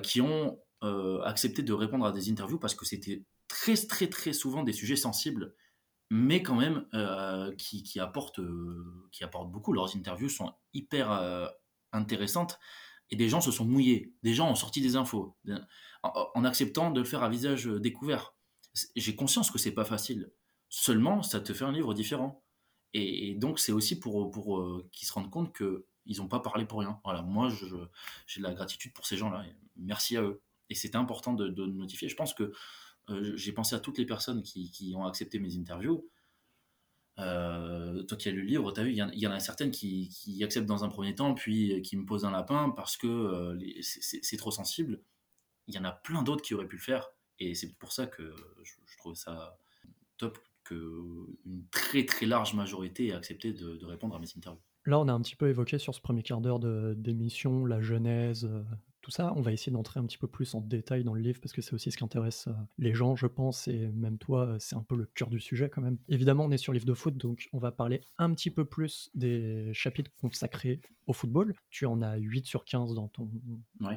qui 0.02 0.22
ont 0.22 0.58
accepté 1.24 1.62
de 1.62 1.74
répondre 1.74 2.06
à 2.06 2.12
des 2.12 2.32
interviews 2.32 2.58
parce 2.58 2.74
que 2.74 2.86
c'était 2.86 3.22
très 3.48 3.76
très 3.76 4.08
très 4.08 4.34
souvent 4.34 4.64
des 4.64 4.74
sujets 4.74 4.96
sensibles 4.96 5.54
mais 6.16 6.44
quand 6.44 6.56
même 6.56 6.86
euh, 6.94 7.56
qui, 7.56 7.82
qui, 7.82 8.00
apportent, 8.00 8.38
euh, 8.38 9.10
qui 9.12 9.24
apportent 9.24 9.52
beaucoup. 9.52 9.74
Leurs 9.74 9.96
interviews 9.96 10.30
sont 10.30 10.54
hyper 10.72 11.12
euh, 11.12 11.48
intéressantes 11.92 12.60
et 13.10 13.16
des 13.16 13.30
gens 13.30 13.42
se 13.42 13.50
sont 13.50 13.66
mouillés, 13.66 14.14
des 14.22 14.36
gens 14.36 14.48
ont 14.48 14.54
sorti 14.54 14.80
des 14.80 14.96
infos 14.96 15.36
en, 16.04 16.46
acceptant 16.46 16.92
de 16.92 17.00
le 17.00 17.06
faire 17.06 17.24
à 17.24 17.30
visage 17.30 17.66
découvert. 17.66 18.36
J'ai 18.96 19.16
conscience 19.16 19.50
que 19.50 19.58
c'est 19.58 19.72
pas 19.72 19.86
facile. 19.86 20.32
Seulement, 20.70 21.24
ça 21.24 21.40
te 21.40 21.52
fait 21.52 21.66
un 21.66 21.72
livre 21.72 21.96
différent. 21.96 22.44
Et, 22.94 23.34
donc, 23.34 23.58
c'est 23.58 23.72
aussi 23.72 24.00
pour, 24.00 24.30
pour 24.30 24.84
qu'ils 24.92 25.08
se 25.08 25.14
rendent 25.14 25.32
compte 25.32 25.56
qu'ils 25.56 26.18
n'ont 26.18 26.28
pas 26.28 26.42
parlé 26.42 26.66
pour 26.66 26.80
rien. 26.80 27.00
Voilà, 27.04 27.24
moi, 27.24 27.50
j'ai 28.28 28.40
de 28.40 28.44
la 28.44 28.54
gratitude 28.54 28.94
pour 28.94 29.08
ces 29.08 29.18
gens-là. 29.18 29.44
Merci 29.78 30.16
à 30.16 30.22
eux. 30.22 30.44
Et 30.70 30.76
c'était 30.76 30.98
important 30.98 31.34
de, 31.34 31.48
de 31.48 31.66
notifier. 31.66 32.08
Je 32.08 32.16
pense 32.16 32.36
que 32.36 32.54
j'ai 33.36 33.52
pensé 33.52 33.76
à 33.76 33.80
toutes 33.80 33.98
les 33.98 34.06
personnes 34.06 34.44
qui, 34.44 34.94
ont 34.96 35.06
accepté 35.06 35.40
mes 35.40 35.58
interviews. 35.58 36.10
Euh, 37.20 38.02
toi 38.04 38.18
qui 38.18 38.28
as 38.30 38.32
lu 38.32 38.42
le 38.42 38.48
livre, 38.48 38.72
tu 38.72 38.80
as 38.80 38.84
vu, 38.84 38.92
il 38.92 38.98
y, 38.98 39.28
en 39.28 39.32
a 39.32 39.40
certaines 39.40 39.72
qui, 39.72 40.42
acceptent 40.44 40.68
dans 40.68 40.84
un 40.84 40.90
premier 40.90 41.14
temps, 41.16 41.34
puis 41.34 41.82
qui 41.82 41.98
me 41.98 42.06
posent 42.06 42.26
un 42.26 42.32
lapin 42.32 42.72
parce 42.72 42.98
que 42.98 43.08
euh, 43.08 43.60
c'est 43.82 44.38
trop 44.38 44.52
sensible. 44.52 45.02
Il 45.68 45.76
y 45.76 45.78
en 45.78 45.84
a 45.84 45.92
plein 45.92 46.24
d'autres 46.24 46.42
qui 46.42 46.54
auraient 46.54 46.68
pu 46.68 46.78
le 46.78 46.82
faire, 46.82 47.10
et 47.40 47.56
c'est 47.56 47.78
pour 47.78 47.92
ça 47.92 48.08
que 48.08 48.34
je, 48.64 48.98
trouve 48.98 49.16
ça 49.16 49.58
top 50.18 50.40
qu'une 50.64 51.68
très 51.72 52.06
très 52.06 52.26
large 52.26 52.54
majorité 52.54 53.08
ait 53.08 53.14
accepté 53.14 53.52
de, 53.52 53.76
de, 53.76 53.86
répondre 53.86 54.16
à 54.16 54.20
mes 54.20 54.28
interviews. 54.36 54.62
Là, 54.86 55.00
on 55.00 55.08
a 55.08 55.14
un 55.14 55.22
petit 55.22 55.36
peu 55.36 55.50
évoqué 55.50 55.78
sur 55.78 55.94
ce 55.94 56.02
premier 56.02 56.24
quart 56.24 56.42
d'heure 56.42 56.60
d'émission 56.60 57.66
la 57.66 57.82
genèse, 57.82 58.50
tout 59.04 59.12
ça. 59.12 59.34
On 59.36 59.42
va 59.42 59.52
essayer 59.52 59.72
d'entrer 59.72 60.00
un 60.00 60.06
petit 60.06 60.18
peu 60.18 60.28
plus 60.28 60.56
en 60.56 60.62
détail 60.62 61.04
dans 61.04 61.14
le 61.14 61.22
livre 61.22 61.40
parce 61.42 61.54
que 61.54 61.62
c'est 61.62 61.74
aussi 61.74 61.92
ce 61.92 61.98
qui 61.98 62.04
intéresse 62.04 62.48
euh, 62.48 62.54
les 62.80 62.94
gens, 62.94 63.16
je 63.16 63.28
pense, 63.28 63.68
et 63.68 63.88
même 63.90 64.18
toi, 64.18 64.48
euh, 64.48 64.58
c'est 64.60 64.76
un 64.76 64.82
peu 64.82 64.96
le 64.96 65.06
cœur 65.06 65.30
du 65.30 65.40
sujet 65.40 65.70
quand 65.70 65.82
même. 65.82 65.98
Évidemment, 66.08 66.46
on 66.46 66.52
est 66.52 66.58
sur 66.58 66.74
livre 66.74 66.86
de 66.86 66.94
foot, 66.94 67.16
donc 67.18 67.50
on 67.52 67.60
va 67.60 67.72
parler 67.72 68.02
un 68.18 68.34
petit 68.34 68.50
peu 68.50 68.66
plus 68.66 69.12
des 69.14 69.72
chapitres 69.74 70.10
consacrés 70.20 70.82
au 71.06 71.14
football. 71.14 71.54
Tu 71.70 71.86
en 71.86 72.02
as 72.02 72.16
8 72.16 72.46
sur 72.46 72.64
15 72.64 72.96
dans 72.96 73.10
ton, 73.10 73.30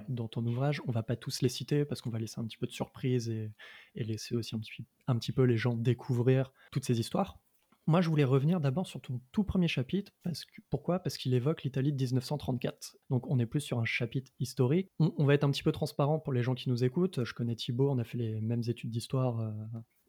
dans 0.09 0.29
ton 0.29 0.45
ouvrage. 0.45 0.83
On 0.87 0.93
va 0.93 1.05
pas 1.05 1.15
tous 1.15 1.41
les 1.41 1.49
citer 1.49 1.85
parce 1.85 2.03
qu'on 2.03 2.11
va 2.11 2.19
laisser 2.19 2.41
un 2.41 2.45
petit 2.45 2.59
peu 2.59 2.67
de 2.67 2.73
surprise 2.73 3.29
et, 3.31 3.53
laisser 3.95 4.35
aussi 4.35 4.57
un 4.57 4.59
petit, 4.59 4.85
un 5.07 5.17
petit 5.17 5.33
peu 5.33 5.43
les 5.45 5.57
gens 5.57 5.75
découvrir 5.75 6.53
toutes 6.73 6.85
ces 6.85 6.99
histoires. 6.99 7.39
Moi, 7.89 8.01
je 8.01 8.09
voulais 8.09 8.25
revenir 8.25 8.61
d'abord 8.61 8.87
sur 8.87 9.01
ton 9.01 9.21
tout 9.31 9.45
premier 9.45 9.69
chapitre. 9.69 10.13
Parce 10.25 10.45
que, 10.45 10.61
pourquoi? 10.71 10.99
Parce 10.99 11.17
qu'il 11.17 11.35
évoque 11.35 11.63
l'Italie 11.63 11.93
de 11.93 12.03
1934. 12.03 12.97
Donc, 13.11 13.29
on 13.29 13.39
est 13.39 13.47
plus 13.47 13.61
sur 13.61 13.79
un 13.79 13.85
chapitre 13.85 14.33
historique. 14.41 14.91
On, 14.99 15.25
va 15.25 15.35
être 15.35 15.45
un 15.45 15.51
petit 15.51 15.63
peu 15.63 15.71
transparent 15.71 16.19
pour 16.19 16.33
les 16.33 16.43
gens 16.43 16.55
qui 16.55 16.69
nous 16.69 16.83
écoutent. 16.83 17.23
Je 17.25 17.33
connais 17.33 17.55
Thibaut, 17.55 17.91
on 17.91 17.99
a 17.99 18.05
fait 18.05 18.19
les 18.19 18.41
mêmes 18.41 18.63
études 18.67 18.91
d'histoire. 18.91 19.41
Euh, 19.41 19.53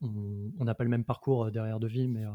on 0.02 0.64
n'a 0.64 0.74
pas 0.74 0.84
le 0.84 0.90
même 0.90 1.04
parcours 1.04 1.46
euh, 1.46 1.52
derrière 1.52 1.80
de 1.80 1.88
vie, 1.88 2.08
mais 2.08 2.26
euh, 2.26 2.32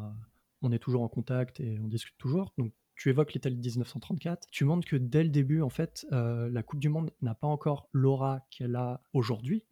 on 0.63 0.71
est 0.71 0.79
toujours 0.79 1.03
en 1.03 1.09
contact 1.09 1.59
et 1.59 1.79
on 1.81 1.89
discute 1.89 2.17
toujours. 2.19 2.53
Donc, 2.57 2.73
tu 2.95 3.09
évoques 3.09 3.33
l'Italie 3.33 3.57
de 3.57 3.63
1934. 3.63 4.47
Tu 4.53 4.65
montres 4.65 4.87
que 4.87 4.97
dès 4.97 5.25
le 5.25 5.31
début, 5.31 5.61
en 5.61 5.71
fait, 5.71 6.07
la 6.11 6.63
Coupe 6.63 6.79
du 6.79 6.91
Monde 6.91 7.11
n'a 7.21 7.35
pas 7.35 7.49
encore 7.49 7.89
l'aura 7.93 8.47
qu'elle 8.51 8.77
a 8.77 9.03
aujourd'hui 9.13 9.65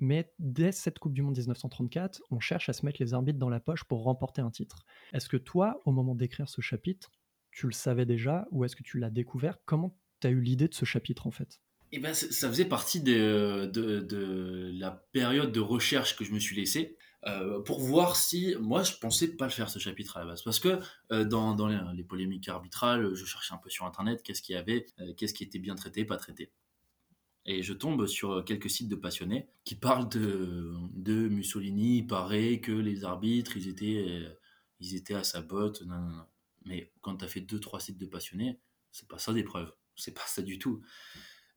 mais 0.00 0.32
dès 0.38 0.72
cette 0.72 0.98
Coupe 0.98 1.12
du 1.12 1.22
Monde 1.22 1.36
1934, 1.36 2.22
on 2.30 2.40
cherche 2.40 2.68
à 2.68 2.72
se 2.72 2.84
mettre 2.84 3.00
les 3.00 3.14
arbitres 3.14 3.38
dans 3.38 3.50
la 3.50 3.60
poche 3.60 3.84
pour 3.84 4.02
remporter 4.02 4.40
un 4.40 4.50
titre. 4.50 4.84
Est-ce 5.12 5.28
que 5.28 5.36
toi, 5.36 5.80
au 5.84 5.92
moment 5.92 6.14
d'écrire 6.14 6.48
ce 6.48 6.60
chapitre, 6.60 7.10
tu 7.52 7.66
le 7.66 7.72
savais 7.72 8.06
déjà 8.06 8.46
ou 8.50 8.64
est-ce 8.64 8.76
que 8.76 8.82
tu 8.82 8.98
l'as 8.98 9.10
découvert? 9.10 9.58
Comment 9.64 9.96
tu 10.20 10.26
as 10.26 10.30
eu 10.30 10.40
l'idée 10.40 10.68
de 10.68 10.74
ce 10.74 10.84
chapitre 10.84 11.26
en 11.26 11.30
fait? 11.30 11.60
Eh 11.92 11.98
ben, 11.98 12.14
ça 12.14 12.48
faisait 12.48 12.66
partie 12.66 13.02
de, 13.02 13.70
la 14.78 14.90
période 15.12 15.52
de 15.52 15.60
recherche 15.60 16.16
que 16.16 16.24
je 16.24 16.32
me 16.32 16.38
suis 16.38 16.56
laissé 16.56 16.96
euh, 17.26 17.60
pour 17.60 17.80
voir 17.80 18.16
si 18.16 18.54
moi 18.60 18.82
je 18.82 18.92
pensais 18.94 19.36
pas 19.36 19.44
le 19.44 19.50
faire 19.50 19.68
ce 19.68 19.78
chapitre 19.78 20.16
à 20.16 20.20
la 20.20 20.26
base. 20.26 20.42
Parce 20.42 20.60
que 20.60 20.78
euh, 21.12 21.24
dans, 21.24 21.54
dans 21.54 21.66
les, 21.66 22.04
polémiques 22.04 22.48
arbitrales 22.48 23.14
je 23.14 23.24
cherchais 23.24 23.52
un 23.52 23.58
peu 23.58 23.68
sur 23.68 23.84
internet 23.84 24.22
qu'est-ce 24.22 24.40
qu'il 24.40 24.54
y 24.54 24.58
avait 24.58 24.86
euh, 25.00 25.12
qu'est-ce 25.14 25.34
qui 25.34 25.44
était 25.44 25.58
bien 25.58 25.74
traité 25.74 26.04
pas 26.04 26.16
traité 26.16 26.52
et 27.46 27.62
je 27.62 27.72
tombe 27.72 28.06
sur 28.06 28.44
quelques 28.44 28.70
sites 28.70 28.88
de 28.88 28.96
passionnés 28.96 29.48
qui 29.64 29.74
parlent 29.74 30.08
de, 30.08 30.72
de 30.92 31.28
Mussolini. 31.28 31.98
Il 31.98 32.06
paraît 32.06 32.60
que 32.60 32.72
les 32.72 33.04
arbitres 33.04 33.56
ils 33.56 33.68
étaient 33.68 34.26
ils 34.80 34.94
étaient 34.94 35.14
à 35.14 35.24
sa 35.24 35.40
botte. 35.40 35.82
Mais 36.64 36.92
quand 37.00 37.16
tu 37.16 37.24
as 37.24 37.28
fait 37.28 37.40
deux 37.40 37.60
trois 37.60 37.80
sites 37.80 37.98
de 37.98 38.06
passionnés 38.06 38.60
c'est 38.92 39.08
pas 39.08 39.18
ça 39.18 39.32
des 39.32 39.44
preuves 39.44 39.72
c'est 40.00 40.14
pas 40.14 40.26
ça 40.26 40.42
du 40.42 40.58
tout. 40.58 40.82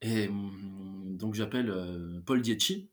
Et 0.01 0.27
hum, 0.27 1.15
donc 1.17 1.33
j'appelle 1.33 1.69
euh, 1.69 2.21
Paul 2.25 2.41
Dietchi, 2.41 2.91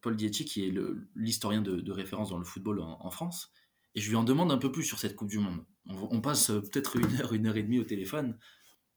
Paul 0.00 0.16
Dietchi 0.16 0.44
qui 0.44 0.66
est 0.66 0.74
l'historien 1.16 1.62
de, 1.62 1.90
référence 1.90 2.30
dans 2.30 2.38
le 2.38 2.44
football 2.44 2.80
en, 2.80 3.10
France, 3.10 3.52
et 3.94 4.00
je 4.00 4.08
lui 4.10 4.16
en 4.16 4.24
demande 4.24 4.52
un 4.52 4.58
peu 4.58 4.70
plus 4.70 4.84
sur 4.84 4.98
cette 4.98 5.16
Coupe 5.16 5.30
du 5.30 5.38
Monde. 5.38 5.64
On, 5.86 6.20
passe 6.20 6.48
peut-être 6.48 6.96
une 6.96 7.20
heure, 7.20 7.32
une 7.32 7.46
heure 7.46 7.56
et 7.56 7.62
demie 7.62 7.78
au 7.78 7.84
téléphone, 7.84 8.38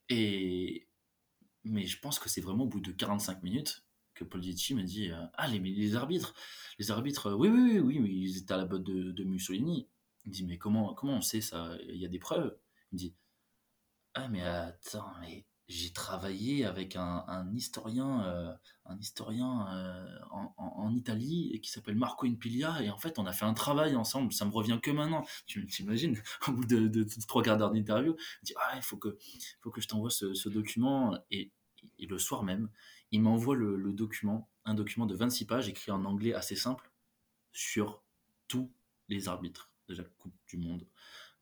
et 0.10 0.88
mais 1.66 1.86
je 1.86 2.00
pense 2.00 2.20
que 2.20 2.30
c'est 2.30 2.42
vraiment 2.42 2.66
au 2.66 2.68
bout 2.68 2.80
de 2.80 2.92
45 2.92 3.44
minutes 3.44 3.86
que 4.14 4.24
Paul 4.24 4.42
Dietchi 4.42 4.76
m'a 4.76 4.84
dit 4.84 5.12
euh, 5.12 5.26
Ah, 5.34 5.48
les, 5.48 5.96
arbitres, 5.96 6.34
les 6.80 6.92
arbitres, 6.92 7.34
oui, 7.34 7.50
oui, 7.50 7.62
oui, 7.62 7.80
oui, 7.80 8.00
mais 8.00 8.10
ils 8.10 8.38
étaient 8.38 8.54
à 8.54 8.58
la 8.58 8.66
botte 8.66 8.84
de, 8.84 9.12
de 9.12 9.24
Mussolini. 9.24 9.90
Il 10.24 10.30
me 10.30 10.34
dit 10.34 10.46
Mais 10.46 10.58
comment, 10.58 10.94
comment 10.94 11.18
on 11.18 11.22
sait 11.22 11.42
ça? 11.42 11.78
Il 11.90 11.98
y 11.98 12.06
a 12.06 12.10
des 12.10 12.20
preuves. 12.20 12.58
Il 12.92 12.96
me 12.96 13.00
dit 13.00 13.16
Ah, 14.14 14.28
mais 14.30 14.42
attends, 14.42 15.12
mais 15.22 15.46
j'ai 15.68 15.92
travaillé 15.92 16.64
avec 16.66 16.96
un, 16.96 17.52
historien, 17.54 18.24
euh, 18.26 18.54
un 18.86 18.98
historien 19.00 19.68
euh, 19.74 20.20
en, 20.58 20.94
Italie 20.96 21.60
qui 21.62 21.72
s'appelle 21.72 21.96
Marco 21.96 22.28
Impiglia 22.28 22.82
et 22.84 22.90
en 22.90 22.98
fait 22.98 23.18
on 23.20 23.26
a 23.26 23.34
fait 23.34 23.46
un 23.46 23.54
travail 23.54 23.96
ensemble. 23.96 24.32
Ça 24.32 24.46
me 24.46 24.52
revient 24.52 24.80
que 24.82 24.92
maintenant. 24.92 25.26
Tu 25.48 25.66
t'imagines 25.66 26.22
au 26.48 26.52
bout 26.52 26.66
de, 26.66 27.06
trois 27.28 27.42
quarts 27.42 27.58
d'heure 27.58 27.72
d'interview, 27.72 28.16
il 28.44 28.46
dit 28.46 28.54
ah 28.58 28.74
il 28.76 28.84
faut 28.84 28.98
que 28.98 29.18
faut 29.62 29.72
que 29.72 29.82
je 29.82 29.88
t'envoie 29.88 30.12
ce, 30.12 30.50
document 30.50 31.18
le 32.00 32.18
soir 32.18 32.44
même 32.44 32.70
il 33.12 33.22
m'envoie 33.22 33.56
le, 33.56 33.94
document, 33.94 34.50
un 34.66 34.74
document 34.74 35.06
de 35.06 35.16
26 35.16 35.46
pages 35.46 35.70
écrit 35.70 35.92
en 35.92 36.06
anglais 36.06 36.34
assez 36.34 36.56
simple 36.56 36.92
sur 37.52 38.04
tous 38.48 38.72
les 39.08 39.28
arbitres 39.28 39.72
de 39.88 39.96
la 39.96 40.04
Coupe 40.04 40.36
du 40.48 40.58
Monde 40.58 40.88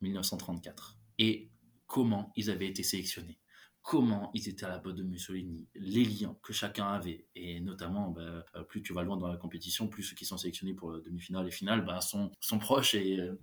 1934 0.01 0.97
et 1.19 1.49
comment 1.87 2.31
ils 2.35 2.49
avaient 2.49 2.67
été 2.67 2.83
sélectionnés 2.83 3.39
comment 3.83 4.31
ils 4.33 4.47
étaient 4.47 4.65
à 4.65 4.69
la 4.69 4.79
botte 4.79 4.95
de 4.95 5.03
Mussolini, 5.03 5.67
les 5.75 6.05
liens 6.05 6.37
que 6.41 6.53
chacun 6.53 6.87
avait, 6.87 7.27
et 7.35 7.59
notamment, 7.59 8.11
bah, 8.11 8.45
euh, 8.55 8.63
plus 8.63 8.81
tu 8.81 8.93
vas 8.93 9.03
loin 9.03 9.17
dans 9.17 9.27
la 9.27 9.35
compétition, 9.35 9.89
plus 9.89 10.03
ceux 10.03 10.15
qui 10.15 10.25
sont 10.25 10.37
sélectionnés 10.37 10.73
pour 10.73 10.91
la 10.91 10.99
demi-finale 11.01 11.47
et 11.47 11.51
finale 11.51 11.83
bah, 11.83 11.99
sont, 11.99 12.31
proches 12.59 12.95
et, 12.95 13.19
euh, 13.19 13.35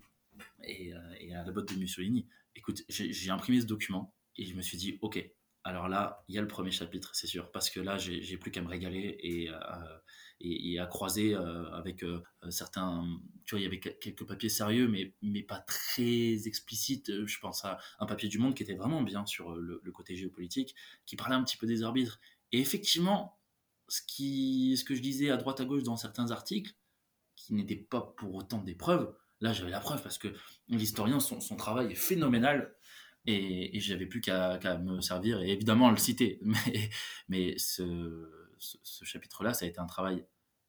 et, 0.64 0.95
euh, 0.95 1.14
et, 1.21 1.35
à 1.35 1.45
la 1.45 1.52
botte 1.52 1.71
de 1.73 1.78
Mussolini. 1.78 2.26
Écoute, 2.57 2.83
j'ai 2.88 3.30
imprimé 3.30 3.61
ce 3.61 3.66
document 3.66 4.14
et 4.37 4.47
je 4.47 4.54
me 4.57 4.62
suis 4.62 4.78
dit, 4.78 4.99
ok, 5.02 5.23
alors 5.62 5.88
là, 5.88 6.25
il 6.29 6.35
y 6.35 6.38
a 6.38 6.40
le 6.40 6.49
premier 6.49 6.71
chapitre, 6.71 7.11
c'est 7.14 7.26
sûr, 7.26 7.50
parce 7.50 7.69
que 7.69 7.81
là, 7.81 7.99
j'ai 7.99 8.37
plus 8.38 8.50
qu'à 8.50 8.62
me 8.62 8.69
régaler 8.69 9.19
et, 9.21 9.50
et, 10.40 10.79
à 10.79 10.87
croiser 10.87 11.35
avec 11.35 12.05
certains. 12.49 13.05
Tu 13.45 13.55
vois, 13.55 13.61
il 13.61 13.64
y 13.64 13.67
avait 13.67 13.81
quelques 13.81 14.26
papiers 14.26 14.49
sérieux, 14.49 14.88
mais, 14.88 15.14
mais 15.21 15.43
pas 15.43 15.58
très 15.58 16.47
explicites. 16.47 17.26
Je 17.26 17.39
pense 17.41 17.65
à 17.65 17.78
un 17.99 18.06
papier 18.06 18.28
du 18.28 18.39
Monde 18.39 18.54
qui 18.54 18.63
était 18.63 18.75
vraiment 18.75 19.02
bien 19.02 19.26
sur 19.26 19.54
le, 19.54 19.93
côté 19.93 20.17
géopolitique, 20.17 20.75
qui 21.04 21.17
parlait 21.17 21.34
un 21.34 21.45
petit 21.45 21.58
peu 21.58 21.67
des 21.67 21.82
arbitres. 21.82 22.21
Et 22.52 22.61
effectivement, 22.61 23.39
ce, 23.89 24.00
qui, 24.06 24.76
ce 24.78 24.84
que 24.84 24.95
je 24.95 25.02
disais 25.02 25.30
à 25.30 25.37
droite 25.37 25.61
à 25.61 25.67
gauche 25.67 25.82
dans 25.82 25.97
certains 25.97 26.30
articles, 26.30 26.73
qui 27.37 27.52
n'étaient 27.52 27.76
pas 27.76 28.15
pour 28.17 28.34
autant 28.34 28.63
des 28.63 28.75
preuves, 28.75 29.15
là 29.41 29.52
j'avais 29.52 29.71
la 29.71 29.80
preuve 29.80 30.02
parce 30.02 30.19
que 30.19 30.28
l'historien, 30.69 31.21
son 31.21 31.56
travail 31.56 31.93
est 31.93 31.97
phénoménal 31.97 32.75
et, 33.26 33.76
et 33.76 33.80
j'avais 33.80 34.06
plus 34.06 34.21
qu'à 34.21 34.59
me 34.78 35.00
servir 35.00 35.41
et 35.43 35.50
évidemment 35.50 35.91
le 35.91 35.97
citer. 35.97 36.41
Mais, 37.28 37.54
ce, 37.59 38.28
chapitre-là, 39.02 39.54
ça 39.54 39.65
a 39.65 39.69
été 39.69 39.78
un 39.78 39.87
travail 39.87 40.25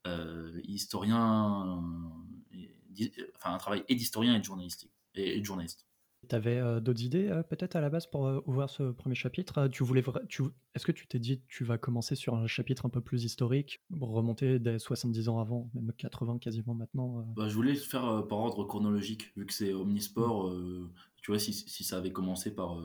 euh, 0.08 0.60
historien, 0.64 1.84
enfin 3.36 3.54
un 3.54 3.58
travail 3.58 3.84
et 3.88 3.96
d'historien 3.96 4.36
et 4.36 4.40
de 4.40 4.44
journalistique 4.44 4.92
et, 5.16 5.40
de 5.40 5.46
journaliste. 5.46 5.88
Tu 6.30 6.36
avais 6.36 6.58
euh, 6.58 6.80
d'autres 6.80 7.04
idées 7.04 7.28
euh, 7.28 7.44
peut-être 7.44 7.76
à 7.76 7.82
la 7.82 7.90
base 7.90 8.06
pour 8.08 8.22
ouvrir 8.46 8.70
ce 8.70 8.92
premier 8.92 9.16
chapitre? 9.16 9.68
Tu 9.68 9.84
voulais 9.84 10.04
tu, 10.30 10.44
Est-ce 10.76 10.86
que 10.86 10.92
tu 10.92 11.08
t'es 11.08 11.20
dit 11.20 11.42
tu 11.48 11.64
vas 11.64 11.78
commencer 11.78 12.16
sur 12.16 12.36
un 12.36 12.48
chapitre 12.48 12.86
un 12.86 12.90
peu 12.90 13.02
plus 13.02 13.24
historique, 13.24 13.82
remonter 14.00 14.60
dès 14.60 14.80
70 14.80 15.30
ans 15.30 15.40
avant, 15.40 15.70
même 15.74 15.92
80 15.98 16.40
quasiment 16.40 16.74
maintenant 16.74 17.26
bah, 17.36 17.48
Je 17.48 17.56
voulais 17.56 17.74
le 17.74 17.80
faire 17.80 18.26
par 18.28 18.40
ordre 18.40 18.64
chronologique, 18.66 19.32
vu 19.36 19.46
que 19.46 19.54
c'est 19.54 19.74
omnisport. 19.74 20.54
tu 21.22 21.32
vois, 21.32 21.40
si, 21.40 21.54
si, 21.54 21.84
ça 21.84 21.98
avait 21.98 22.12
commencé 22.12 22.54
par, 22.54 22.78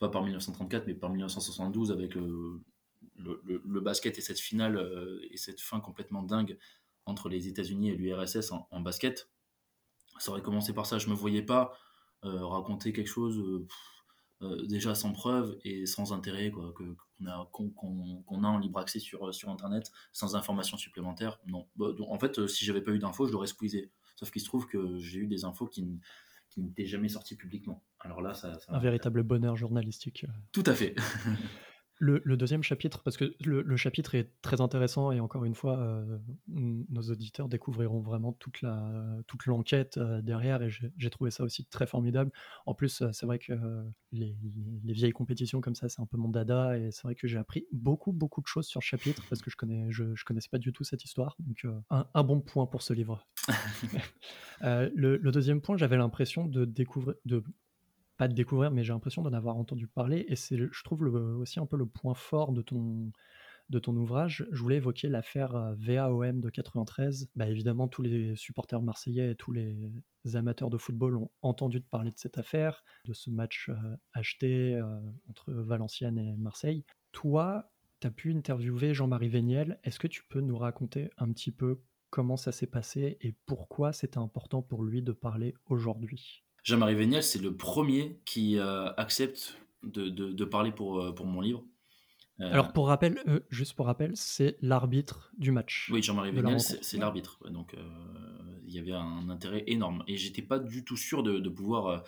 pas 0.00 0.08
par 0.08 0.24
1934, 0.24 0.86
mais 0.88 0.94
par 0.94 1.10
1972 1.10 1.92
avec 1.92 2.16
le, 2.16 3.80
basket 3.80 4.18
et 4.18 4.20
cette 4.20 4.40
finale 4.40 4.76
euh, 4.76 5.20
et 5.30 5.36
cette 5.36 5.60
fin 5.60 5.78
complètement 5.78 6.22
dingue 6.22 6.58
entre 7.06 7.28
les 7.28 7.48
États-Unis 7.48 7.90
et 7.90 7.96
l'URSS 7.96 8.52
en, 8.52 8.80
basket, 8.80 9.30
ça 10.18 10.32
aurait 10.32 10.42
commencé 10.42 10.72
par 10.72 10.86
ça. 10.86 10.98
Je 10.98 11.08
me 11.08 11.14
voyais 11.14 11.42
pas 11.42 11.72
euh, 11.72 11.76
raconter 12.22 12.92
quelque 12.92 13.08
chose 13.08 13.66
euh, 14.42 14.66
déjà 14.66 14.94
sans 14.94 15.12
preuve 15.12 15.58
et 15.64 15.84
sans 15.84 16.14
intérêt, 16.14 16.50
quoi, 16.50 16.72
qu'on 16.72 17.26
a, 17.26 17.46
qu'on, 17.52 18.44
a 18.44 18.48
en 18.48 18.58
libre 18.58 18.78
accès 18.78 18.98
sur, 18.98 19.34
sur 19.34 19.50
Internet, 19.50 19.92
sans 20.12 20.34
informations 20.34 20.78
supplémentaires. 20.78 21.38
Non. 21.46 21.68
Bah, 21.76 21.88
en 22.08 22.18
fait, 22.18 22.46
si 22.46 22.64
j'avais 22.64 22.80
pas 22.80 22.92
eu 22.92 22.98
d'infos, 22.98 23.26
je 23.26 23.32
l'aurais 23.32 23.46
squeezé. 23.46 23.90
Sauf 24.16 24.30
qu'il 24.30 24.40
se 24.40 24.46
trouve 24.46 24.66
que 24.66 24.98
j'ai 24.98 25.18
eu 25.18 25.26
des 25.26 25.44
infos 25.44 25.66
qui, 25.66 25.86
qui 26.48 26.62
n'étaient 26.62 26.86
jamais 26.86 27.10
sorties 27.10 27.36
publiquement. 27.36 27.82
Alors 28.00 28.22
là, 28.22 28.32
ça, 28.32 28.58
un 28.68 28.78
véritable 28.78 29.22
bonheur 29.22 29.56
journalistique. 29.56 30.24
Tout 30.52 30.64
à 30.64 30.74
fait. 30.74 30.94
Le, 32.02 32.36
deuxième 32.38 32.62
chapitre, 32.62 33.02
parce 33.02 33.18
que 33.18 33.34
le, 33.44 33.76
chapitre 33.76 34.14
est 34.14 34.32
très 34.40 34.62
intéressant 34.62 35.12
et 35.12 35.20
encore 35.20 35.44
une 35.44 35.54
fois, 35.54 35.78
euh, 35.78 36.18
nos 36.48 37.02
auditeurs 37.02 37.46
découvriront 37.46 38.00
vraiment 38.00 38.32
toute 38.32 38.62
la 38.62 38.90
toute 39.26 39.44
l'enquête 39.44 39.98
euh, 39.98 40.22
derrière 40.22 40.62
et 40.62 40.70
j'ai 40.70 41.10
trouvé 41.10 41.30
ça 41.30 41.44
aussi 41.44 41.66
très 41.66 41.86
formidable. 41.86 42.32
En 42.64 42.72
plus, 42.72 43.02
euh, 43.02 43.12
c'est 43.12 43.26
vrai 43.26 43.38
que 43.38 43.52
les, 44.12 44.34
vieilles 44.84 45.12
compétitions 45.12 45.60
comme 45.60 45.74
ça, 45.74 45.90
c'est 45.90 46.00
un 46.00 46.06
peu 46.06 46.16
mon 46.16 46.30
dada 46.30 46.78
et 46.78 46.90
c'est 46.90 47.02
vrai 47.02 47.14
que 47.14 47.28
j'ai 47.28 47.36
appris 47.36 47.66
beaucoup 47.70 48.12
beaucoup 48.12 48.40
de 48.40 48.46
choses 48.46 48.66
sur 48.66 48.80
le 48.80 48.84
chapitre 48.84 49.22
parce 49.28 49.42
que 49.42 49.50
je 49.50 49.56
connais 49.56 49.90
je, 49.90 50.24
connaissais 50.24 50.48
pas 50.50 50.58
du 50.58 50.72
tout 50.72 50.84
cette 50.84 51.04
histoire. 51.04 51.36
Donc 51.38 51.66
un, 51.90 52.24
bon 52.24 52.40
point 52.40 52.64
pour 52.64 52.80
ce 52.80 52.94
livre. 52.94 53.28
le, 54.62 55.18
le, 55.18 55.30
deuxième 55.32 55.60
point, 55.60 55.76
j'avais 55.76 55.98
l'impression 55.98 56.46
de 56.46 56.64
découvrir 56.64 57.16
de 57.26 57.44
pas 58.20 58.28
de 58.28 58.34
découvrir, 58.34 58.70
mais 58.70 58.84
j'ai 58.84 58.92
l'impression 58.92 59.22
d'en 59.22 59.32
avoir 59.32 59.56
entendu 59.56 59.86
parler. 59.86 60.26
Et 60.28 60.36
c'est, 60.36 60.58
je 60.58 60.84
trouve, 60.84 61.04
aussi 61.40 61.58
un 61.58 61.64
peu 61.64 61.78
le 61.78 61.86
point 61.86 62.12
fort 62.12 62.52
de 62.52 62.60
ton, 62.60 63.10
de 63.70 63.78
ton 63.78 63.96
ouvrage. 63.96 64.46
Je 64.52 64.60
voulais 64.60 64.76
évoquer 64.76 65.08
l'affaire 65.08 65.56
euh, 65.56 65.74
VAOM 65.78 66.42
de 66.42 66.50
93. 66.50 67.30
Bah, 67.34 67.48
évidemment, 67.48 67.88
tous 67.88 68.02
les 68.02 68.36
supporters 68.36 68.82
marseillais 68.82 69.30
et 69.30 69.36
tous 69.36 69.52
les 69.52 69.90
amateurs 70.34 70.68
de 70.68 70.76
football 70.76 71.16
ont 71.16 71.30
entendu 71.40 71.80
parler 71.80 72.10
de 72.10 72.18
cette 72.18 72.36
affaire, 72.36 72.84
de 73.06 73.14
ce 73.14 73.30
match 73.30 73.70
euh, 73.70 73.96
acheté 74.12 74.74
euh, 74.74 75.00
entre 75.30 75.50
Valenciennes 75.52 76.18
et 76.18 76.36
Marseille. 76.36 76.84
Toi, 77.12 77.72
tu 78.00 78.06
as 78.06 78.10
pu 78.10 78.34
interviewer 78.34 78.92
Jean-Marie 78.92 79.30
Véniel. 79.30 79.80
Est-ce 79.82 79.98
que 79.98 80.08
tu 80.08 80.24
peux 80.28 80.42
nous 80.42 80.58
raconter 80.58 81.08
un 81.16 81.32
petit 81.32 81.52
peu 81.52 81.80
comment 82.10 82.36
ça 82.36 82.52
s'est 82.52 82.66
passé 82.66 83.16
et 83.22 83.34
pourquoi 83.46 83.94
c'était 83.94 84.18
important 84.18 84.60
pour 84.60 84.82
lui 84.84 85.00
de 85.00 85.12
parler 85.12 85.54
aujourd'hui? 85.70 86.44
Jean-Marie 86.64 86.94
Véniel, 86.94 87.22
c'est 87.22 87.40
le 87.40 87.56
premier 87.56 88.20
qui 88.24 88.58
euh, 88.58 88.92
accepte 88.94 89.58
de, 89.82 90.44
parler 90.44 90.72
pour, 90.72 91.00
euh, 91.00 91.12
pour 91.12 91.26
mon 91.26 91.40
livre. 91.40 91.64
Euh, 92.40 92.52
Alors 92.52 92.72
pour 92.72 92.88
rappel, 92.88 93.22
juste 93.50 93.74
pour 93.74 93.86
rappel, 93.86 94.12
c'est 94.14 94.56
l'arbitre 94.60 95.30
du 95.36 95.52
match. 95.52 95.90
Oui, 95.92 96.02
Jean-Marie 96.02 96.32
Véniel, 96.32 96.60
c'est 96.60 96.98
l'arbitre. 96.98 97.38
Donc 97.50 97.76
il 98.66 98.72
y 98.72 98.78
avait 98.78 98.92
un 98.92 99.28
intérêt 99.28 99.64
énorme. 99.66 100.04
Et 100.06 100.16
j'étais 100.16 100.42
pas 100.42 100.58
du 100.58 100.84
tout 100.84 100.96
sûr 100.96 101.22
de, 101.22 101.48
pouvoir, 101.48 102.04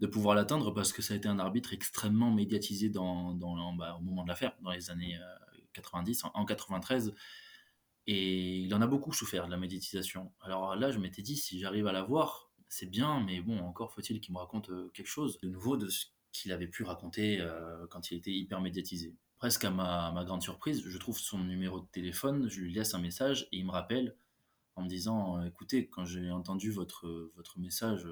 de 0.00 0.06
pouvoir 0.06 0.34
l'atteindre 0.34 0.72
parce 0.72 0.92
que 0.92 1.02
ça 1.02 1.14
a 1.14 1.16
été 1.16 1.28
un 1.28 1.38
arbitre 1.38 1.72
extrêmement 1.72 2.32
médiatisé 2.32 2.88
dans, 2.88 3.34
dans 3.34 3.74
bah, 3.74 3.96
au 3.98 4.02
moment 4.02 4.24
de 4.24 4.28
l'affaire, 4.28 4.52
dans 4.62 4.70
les 4.70 4.90
années 4.90 5.18
90, 5.74 6.24
en, 6.24 6.30
en 6.34 6.44
93. 6.44 7.14
Et 8.08 8.58
il 8.58 8.74
en 8.74 8.80
a 8.80 8.86
beaucoup 8.86 9.12
souffert 9.12 9.46
de 9.46 9.50
la 9.50 9.56
médiatisation. 9.56 10.32
Alors 10.40 10.76
là, 10.76 10.90
je 10.92 10.98
m'étais 10.98 11.22
dit, 11.22 11.36
si 11.36 11.58
j'arrive 11.58 11.88
à 11.88 11.92
l'avoir, 11.92 12.45
c'est 12.68 12.86
bien, 12.86 13.20
mais 13.20 13.40
bon, 13.40 13.58
encore 13.60 13.92
faut-il 13.92 14.20
qu'il 14.20 14.34
me 14.34 14.38
raconte 14.38 14.70
euh, 14.70 14.90
quelque 14.94 15.06
chose 15.08 15.38
de 15.40 15.48
nouveau 15.48 15.76
de 15.76 15.88
ce 15.88 16.06
qu'il 16.32 16.52
avait 16.52 16.66
pu 16.66 16.82
raconter 16.82 17.40
euh, 17.40 17.86
quand 17.88 18.10
il 18.10 18.18
était 18.18 18.32
hyper 18.32 18.60
médiatisé. 18.60 19.14
presque 19.38 19.64
à 19.64 19.70
ma, 19.70 20.24
grande 20.24 20.42
surprise, 20.42 20.82
je 20.86 20.98
trouve 20.98 21.18
son 21.18 21.38
numéro 21.38 21.80
de 21.80 21.86
téléphone, 21.86 22.48
je 22.48 22.60
lui 22.60 22.72
laisse 22.72 22.94
un 22.94 22.98
message 22.98 23.48
et 23.52 23.58
il 23.58 23.66
me 23.66 23.70
rappelle 23.70 24.16
en 24.74 24.82
me 24.82 24.88
disant 24.88 25.42
écoutez, 25.44 25.88
quand 25.88 26.04
j'ai 26.04 26.30
entendu 26.30 26.70
votre, 26.70 27.30
votre 27.34 27.58
message, 27.58 28.06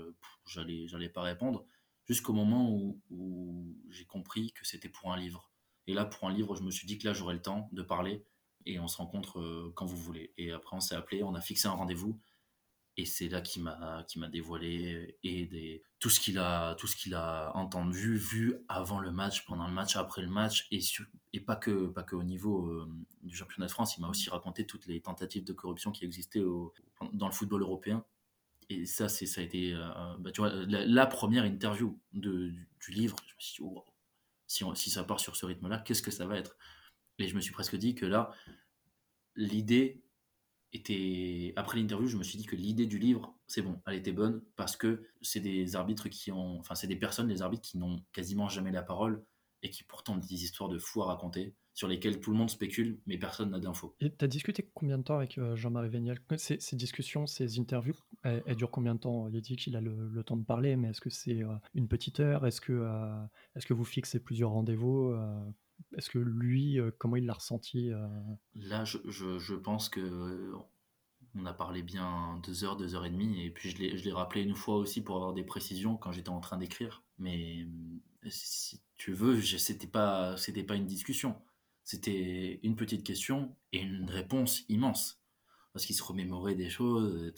j'allais, 0.46 0.88
j'allais 0.88 1.10
pas 1.10 1.20
répondre, 1.20 1.66
jusqu'au 2.06 2.32
moment 2.32 2.70
où, 2.70 2.98
où 3.10 3.76
j'ai 3.90 4.06
compris 4.06 4.52
que 4.52 4.66
c'était 4.66 4.88
pour 4.88 5.12
un 5.12 5.18
livre. 5.18 5.50
Et 5.86 5.92
là, 5.92 6.06
pour 6.06 6.26
un 6.26 6.32
livre, 6.32 6.56
je 6.56 6.62
me 6.62 6.70
suis 6.70 6.86
dit 6.86 6.96
que 6.96 7.06
là, 7.06 7.12
j'aurais 7.12 7.34
le 7.34 7.42
temps 7.42 7.68
de 7.72 7.82
parler 7.82 8.24
et 8.64 8.78
on 8.78 8.88
se 8.88 8.96
rencontre 8.96 9.72
quand 9.74 9.84
vous 9.84 9.96
voulez. 9.98 10.32
Et 10.38 10.52
après, 10.52 10.74
on 10.74 10.80
s'est 10.80 10.94
appelé, 10.94 11.22
on 11.22 11.34
a 11.34 11.42
fixé 11.42 11.68
un 11.68 11.72
rendez-vous 11.72 12.18
et 12.96 13.06
c'est 13.06 13.28
là 13.28 13.40
qu'il 13.40 13.62
m'a 13.62 14.04
qui 14.08 14.18
m'a 14.18 14.28
dévoilé 14.28 15.18
et 15.24 15.46
des 15.46 15.82
tout 15.98 16.10
ce 16.10 16.20
qu'il 16.20 16.38
a 16.38 16.74
tout 16.76 16.86
ce 16.86 16.96
qu'il 16.96 17.14
a 17.14 17.50
entendu 17.56 18.16
vu 18.16 18.54
avant 18.68 19.00
le 19.00 19.10
match 19.10 19.44
pendant 19.46 19.66
le 19.66 19.72
match 19.72 19.96
après 19.96 20.22
le 20.22 20.28
match 20.28 20.68
et 20.70 20.80
et 21.32 21.40
pas 21.40 21.56
que 21.56 21.88
pas 21.88 22.04
que 22.04 22.14
au 22.14 22.22
niveau 22.22 22.66
euh, 22.66 22.88
du 23.22 23.34
championnat 23.36 23.66
de 23.66 23.72
France 23.72 23.96
il 23.96 24.00
m'a 24.00 24.08
aussi 24.08 24.30
raconté 24.30 24.64
toutes 24.66 24.86
les 24.86 25.00
tentatives 25.00 25.44
de 25.44 25.52
corruption 25.52 25.90
qui 25.90 26.04
existaient 26.04 26.42
dans 27.12 27.26
le 27.26 27.32
football 27.32 27.62
européen. 27.62 28.04
Et 28.70 28.86
ça 28.86 29.08
c'est 29.08 29.26
ça 29.26 29.40
a 29.40 29.44
été 29.44 29.74
euh, 29.74 30.16
bah, 30.18 30.30
tu 30.30 30.40
vois 30.40 30.52
la, 30.66 31.06
première 31.06 31.44
interview 31.44 31.98
de, 32.12 32.52
du, 32.80 32.92
livre 32.92 33.16
je 33.26 33.34
me 33.34 33.40
suis 33.40 33.64
dit 33.64 33.70
si 34.46 34.64
si 34.74 34.90
ça 34.90 35.04
part 35.04 35.20
sur 35.20 35.36
ce 35.36 35.44
rythme 35.46 35.68
là 35.68 35.78
qu'est-ce 35.78 36.02
que 36.02 36.12
ça 36.12 36.26
va 36.26 36.36
être? 36.38 36.56
Et 37.18 37.28
je 37.28 37.34
me 37.34 37.40
suis 37.40 37.52
presque 37.52 37.76
dit 37.76 37.94
que 37.94 38.06
là 38.06 38.30
l'idée 39.36 40.03
après 41.56 41.78
l'interview, 41.78 42.08
je 42.08 42.16
me 42.16 42.22
suis 42.22 42.38
dit 42.38 42.46
que 42.46 42.56
l'idée 42.56 42.86
du 42.86 42.98
livre, 42.98 43.34
c'est 43.46 43.62
bon, 43.62 43.80
elle 43.86 43.94
était 43.94 44.12
bonne 44.12 44.42
parce 44.56 44.76
que 44.76 45.06
c'est 45.22 45.40
des 45.40 45.76
arbitres 45.76 46.08
qui 46.08 46.32
ont, 46.32 46.58
enfin 46.58 46.74
c'est 46.74 46.86
des 46.86 46.96
personnes, 46.96 47.28
des 47.28 47.42
arbitres 47.42 47.62
qui 47.62 47.78
n'ont 47.78 48.02
quasiment 48.12 48.48
jamais 48.48 48.72
la 48.72 48.82
parole 48.82 49.24
et 49.62 49.70
qui 49.70 49.82
pourtant 49.82 50.14
ont 50.14 50.18
des 50.18 50.44
histoires 50.44 50.68
de 50.68 50.78
fou 50.78 51.02
à 51.02 51.06
raconter 51.06 51.54
sur 51.72 51.88
lesquelles 51.88 52.20
tout 52.20 52.30
le 52.30 52.36
monde 52.36 52.50
spécule, 52.50 53.00
mais 53.06 53.18
personne 53.18 53.50
n'a 53.50 53.58
d'infos. 53.58 53.96
Et 54.00 54.14
tu 54.14 54.24
as 54.24 54.28
discuté 54.28 54.70
combien 54.74 54.96
de 54.96 55.02
temps 55.02 55.16
avec 55.16 55.38
euh, 55.38 55.56
Jean-Marie 55.56 55.88
Véniel? 55.88 56.20
Ces, 56.36 56.76
discussions, 56.76 57.26
ces 57.26 57.58
interviews, 57.58 57.96
elles, 58.22 58.54
durent 58.54 58.70
combien 58.70 58.94
de 58.94 59.00
temps? 59.00 59.28
Il 59.28 59.40
dit 59.40 59.56
qu'il 59.56 59.74
a 59.74 59.80
le, 59.80 60.22
temps 60.22 60.36
de 60.36 60.44
parler, 60.44 60.76
mais 60.76 60.90
est-ce 60.90 61.00
que 61.00 61.10
c'est 61.10 61.42
euh, 61.42 61.52
une 61.74 61.88
petite 61.88 62.20
heure? 62.20 62.46
Est-ce 62.46 62.60
que, 62.60 62.72
euh, 62.72 63.24
est-ce 63.56 63.66
que 63.66 63.74
vous 63.74 63.84
fixez 63.84 64.20
plusieurs 64.20 64.50
rendez-vous 64.50 65.12
est-ce 65.96 66.10
que 66.10 66.18
lui, 66.18 66.78
euh, 66.78 66.90
comment 66.98 67.16
il 67.16 67.26
l'a 67.26 67.34
ressenti 67.34 67.90
euh? 67.92 68.06
Là, 68.54 68.84
je, 68.84 69.54
pense 69.54 69.88
que 69.88 70.52
on 71.34 71.46
a 71.46 71.52
parlé 71.52 71.82
bien 71.82 72.40
deux 72.44 72.64
heures, 72.64 72.76
deux 72.76 72.94
heures 72.94 73.06
et 73.06 73.10
demie, 73.10 73.44
et 73.44 73.50
puis 73.50 73.70
je 73.70 73.78
l'ai 73.78 74.12
rappelé 74.12 74.42
une 74.42 74.54
fois 74.54 74.76
aussi 74.76 75.02
pour 75.02 75.16
avoir 75.16 75.32
des 75.32 75.44
précisions 75.44 75.96
quand 75.96 76.12
j'étais 76.12 76.30
en 76.30 76.40
train 76.40 76.58
d'écrire. 76.58 77.02
Mais 77.18 77.66
euh, 78.24 78.28
si 78.28 78.80
tu 78.96 79.12
veux, 79.12 79.40
c'était 79.40 79.86
pas, 79.86 80.36
pas 80.66 80.74
une 80.76 80.86
discussion, 80.86 81.36
c'était 81.82 82.60
une 82.62 82.76
petite 82.76 83.04
question 83.04 83.56
et 83.72 83.80
une 83.80 84.10
réponse 84.10 84.64
immense, 84.68 85.20
parce 85.72 85.84
qu'il 85.84 85.96
se 85.96 86.02
remémorait 86.02 86.54
des 86.54 86.70
choses. 86.70 87.32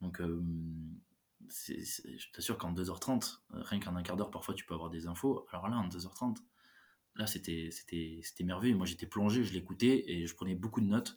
Donc, 0.00 0.20
je 1.48 2.32
t'assure 2.32 2.58
qu'en 2.58 2.72
2h30, 2.72 3.38
rien 3.50 3.80
qu'en 3.80 3.96
un 3.96 4.02
quart 4.02 4.16
d'heure, 4.16 4.30
parfois 4.30 4.54
tu 4.54 4.64
peux 4.64 4.74
avoir 4.74 4.90
des 4.90 5.06
infos. 5.06 5.46
Alors 5.50 5.68
là, 5.68 5.76
en 5.76 5.88
2h30, 5.88 6.36
là, 7.16 7.26
c'était, 7.26 7.70
merveilleux. 8.42 8.76
Moi, 8.76 8.86
j'étais 8.86 9.06
plongé, 9.06 9.44
je 9.44 9.52
l'écoutais 9.52 10.04
et 10.06 10.26
je 10.26 10.34
prenais 10.34 10.54
beaucoup 10.54 10.80
de 10.80 10.86
notes. 10.86 11.16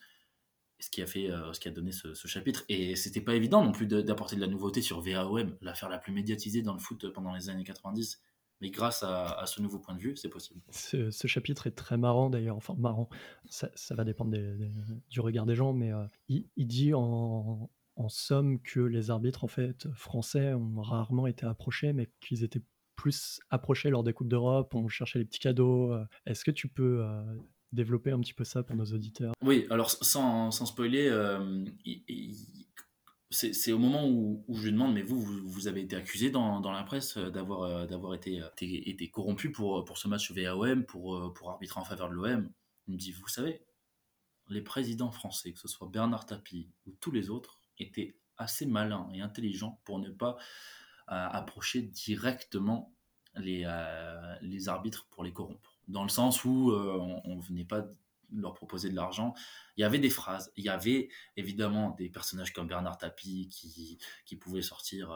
Ce 0.80 0.92
qui 0.92 1.02
a 1.02 1.08
fait, 1.08 1.32
euh, 1.32 1.54
ce 1.54 1.60
qui 1.60 1.68
a 1.68 1.72
donné 1.72 1.92
ce, 1.92 2.14
chapitre. 2.28 2.64
Et 2.70 2.96
c'était 2.96 3.22
pas 3.22 3.34
évident 3.34 3.64
non 3.64 3.72
plus 3.72 3.88
d'apporter 3.88 4.36
de 4.36 4.42
la 4.42 4.48
nouveauté 4.48 4.82
sur 4.82 5.02
VAOM, 5.02 5.58
l'affaire 5.62 5.90
la 5.90 5.98
plus 5.98 6.14
médiatisée 6.14 6.62
dans 6.62 6.74
le 6.74 6.80
foot 6.80 7.10
pendant 7.10 7.34
les 7.34 7.50
années 7.50 7.64
90. 7.64 8.22
Mais 8.62 8.70
grâce 8.70 9.04
à, 9.04 9.44
ce 9.46 9.62
nouveau 9.62 9.80
point 9.80 9.96
de 9.96 10.00
vue, 10.00 10.16
c'est 10.16 10.30
possible. 10.30 10.62
Ce, 10.72 11.28
chapitre 11.28 11.68
est 11.68 11.76
très 11.76 11.98
marrant 11.98 12.30
d'ailleurs. 12.30 12.58
Enfin, 12.58 12.76
marrant, 12.78 13.10
ça, 13.50 13.70
va 13.92 14.04
dépendre 14.04 14.36
du 15.10 15.20
regard 15.20 15.46
des 15.46 15.56
gens, 15.56 15.74
mais 15.74 15.92
euh, 15.92 16.06
il, 16.28 16.48
il, 16.58 16.68
dit 16.68 16.94
en, 16.96 17.70
en 17.98 18.10
somme 18.10 18.60
que 18.62 18.80
les 18.80 19.10
arbitres 19.10 19.44
en 19.44 19.48
fait 19.48 19.92
français 19.94 20.54
ont 20.54 20.82
rarement 20.82 21.28
été 21.28 21.46
approchés, 21.46 21.94
mais 21.94 22.10
qu'ils 22.20 22.44
étaient 22.44 22.62
plus 22.98 23.40
approché 23.50 23.90
lors 23.90 24.04
des 24.04 24.12
Coupes 24.12 24.28
d'Europe, 24.28 24.76
on 24.76 24.90
cherchait 24.90 25.20
les 25.20 25.26
petits 25.26 25.40
cadeaux. 25.40 25.94
Euh. 25.94 26.04
Est-ce 26.26 26.44
que 26.44 26.52
tu 26.52 26.68
peux 26.68 27.06
euh, 27.06 27.24
développer 27.72 28.12
un 28.12 28.20
petit 28.20 28.34
peu 28.34 28.44
ça 28.44 28.64
pour 28.64 28.76
nos 28.76 28.86
auditeurs? 28.86 29.34
Oui, 29.42 29.66
alors 29.70 29.90
sans, 29.90 30.52
spoiler, 30.52 31.08
euh, 31.08 31.64
c'est 33.30 33.72
au 33.72 33.78
moment 33.78 34.10
où, 34.10 34.44
je 34.50 34.64
lui 34.64 34.72
demande, 34.72 34.94
mais 34.94 35.04
vous, 35.04 35.22
vous, 35.22 35.68
avez 35.68 35.82
été 35.82 35.96
accusé 35.96 36.30
dans, 36.32 36.60
la 36.60 36.84
presse 36.84 37.18
d'avoir 37.18 38.14
été, 38.16 38.42
corrompu 39.14 39.52
pour, 39.52 39.86
pour 39.86 39.98
ce 39.98 40.10
match 40.10 40.32
VAOM, 40.32 40.84
pour, 40.84 41.34
pour 41.34 41.52
arbitrer 41.52 41.80
en 41.80 41.86
faveur 41.86 42.10
de 42.10 42.16
l'OM. 42.16 42.50
Il 42.88 42.96
me 42.96 42.98
dit, 42.98 43.12
vous 43.12 43.28
savez, 43.28 43.62
les 44.50 44.62
présidents 44.62 45.12
français, 45.12 45.54
que 45.54 45.60
ce 45.60 45.68
soit 45.68 45.88
Bernard 45.88 46.26
Tapie 46.26 46.72
ou 46.88 46.96
tous 47.00 47.12
les 47.12 47.30
autres, 47.30 47.62
étaient 47.78 48.18
assez 48.38 48.66
malins 48.66 49.08
et 49.14 49.22
intelligents 49.22 49.82
pour 49.84 50.00
ne 50.00 50.10
pas 50.10 50.38
approcher 51.08 51.82
directement 51.82 52.94
les, 53.40 53.64
euh, 53.66 54.36
les 54.42 54.70
arbitres 54.70 55.08
pour 55.10 55.24
les 55.24 55.34
corrompre. 55.34 55.80
Dans 55.88 56.04
le 56.04 56.10
sens 56.10 56.44
où 56.44 56.72
euh, 56.72 56.98
on 57.24 57.36
ne 57.36 57.42
venait 57.42 57.66
pas 57.66 57.86
leur 58.34 58.54
proposer 58.54 58.90
de 58.90 58.96
l'argent. 58.96 59.34
Il 59.78 59.82
y 59.82 59.84
avait 59.86 60.00
des 60.00 60.10
phrases, 60.10 60.52
il 60.58 60.66
y 60.66 60.70
avait 60.70 61.08
évidemment 61.38 61.92
des 61.92 62.10
personnages 62.10 62.52
comme 62.52 62.68
Bernard 62.68 62.98
Tapie 62.98 63.48
qui, 63.50 64.36
pouvaient 64.36 64.62
sortir. 64.62 65.12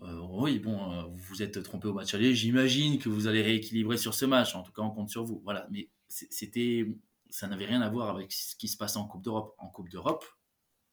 Euh, 0.00 0.18
oui, 0.30 0.58
bon, 0.58 1.06
vous 1.10 1.16
vous 1.16 1.42
êtes 1.42 1.62
trompé 1.62 1.88
au 1.88 1.92
match 1.92 2.14
aller, 2.14 2.34
j'imagine 2.34 2.98
que 2.98 3.10
vous 3.10 3.26
allez 3.26 3.42
rééquilibrer 3.42 3.98
sur 3.98 4.14
ce 4.14 4.24
match, 4.24 4.54
en 4.54 4.62
tout 4.62 4.72
cas 4.72 4.80
on 4.80 4.90
compte 4.90 5.10
sur 5.10 5.22
vous. 5.22 5.42
Voilà, 5.44 5.68
mais 5.70 5.90
c'était, 6.08 6.86
ça 7.28 7.46
n'avait 7.46 7.66
rien 7.66 7.82
à 7.82 7.90
voir 7.90 8.08
avec 8.08 8.32
ce 8.32 8.56
qui 8.56 8.68
se 8.68 8.78
passait 8.78 8.96
en 8.96 9.06
Coupe 9.06 9.22
d'Europe. 9.22 9.54
En 9.58 9.68
Coupe 9.68 9.90
d'Europe, 9.90 10.24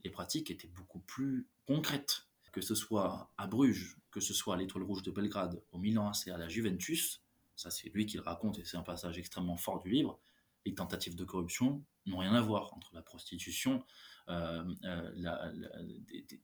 les 0.03 0.09
pratiques 0.09 0.51
étaient 0.51 0.67
beaucoup 0.67 0.99
plus 0.99 1.47
concrètes 1.65 2.28
que 2.51 2.61
ce 2.61 2.75
soit 2.75 3.31
à 3.37 3.47
Bruges, 3.47 3.97
que 4.11 4.19
ce 4.19 4.33
soit 4.33 4.55
à 4.55 4.57
l'Étoile 4.57 4.83
Rouge 4.83 5.03
de 5.03 5.11
Belgrade, 5.11 5.61
au 5.71 5.77
Milan 5.77 6.09
AC, 6.09 6.27
à 6.29 6.37
la 6.37 6.47
Juventus, 6.47 7.21
ça 7.55 7.69
c'est 7.69 7.89
lui 7.89 8.05
qui 8.05 8.17
le 8.17 8.23
raconte 8.23 8.59
et 8.59 8.65
c'est 8.65 8.77
un 8.77 8.83
passage 8.83 9.17
extrêmement 9.17 9.57
fort 9.57 9.79
du 9.79 9.89
livre, 9.89 10.19
les 10.65 10.75
tentatives 10.75 11.15
de 11.15 11.23
corruption 11.23 11.83
n'ont 12.05 12.17
rien 12.17 12.33
à 12.33 12.41
voir 12.41 12.73
entre 12.73 12.93
la 12.93 13.01
prostitution, 13.01 13.83
euh, 14.29 14.63
euh, 14.83 15.11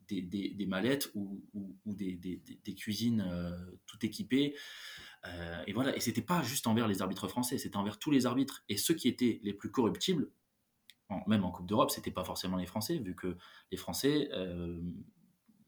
des, 0.07 0.65
mallettes 0.67 1.11
ou, 1.15 1.41
des, 1.85 2.75
cuisines 2.75 3.21
euh, 3.21 3.55
tout 3.85 4.03
équipées. 4.05 4.55
et 5.67 5.73
voilà, 5.73 5.95
et 5.95 5.99
c'était 5.99 6.21
pas 6.21 6.41
juste 6.43 6.67
envers 6.67 6.87
les 6.87 7.01
arbitres 7.01 7.27
français, 7.27 7.57
c'était 7.57 7.77
envers 7.77 7.99
tous 7.99 8.11
les 8.11 8.25
arbitres. 8.25 8.63
Et 8.69 8.77
ceux 8.77 8.93
qui 8.93 9.07
étaient 9.07 9.39
les 9.43 9.53
plus 9.53 9.71
corruptibles, 9.71 10.29
même 11.27 11.43
en 11.43 11.51
Coupe 11.51 11.67
d'Europe, 11.67 11.91
c'était 11.91 12.11
pas 12.11 12.23
forcément 12.23 12.57
les 12.57 12.65
Français, 12.65 12.97
vu 12.97 13.15
que 13.15 13.37
les 13.71 13.77
Français 13.77 14.29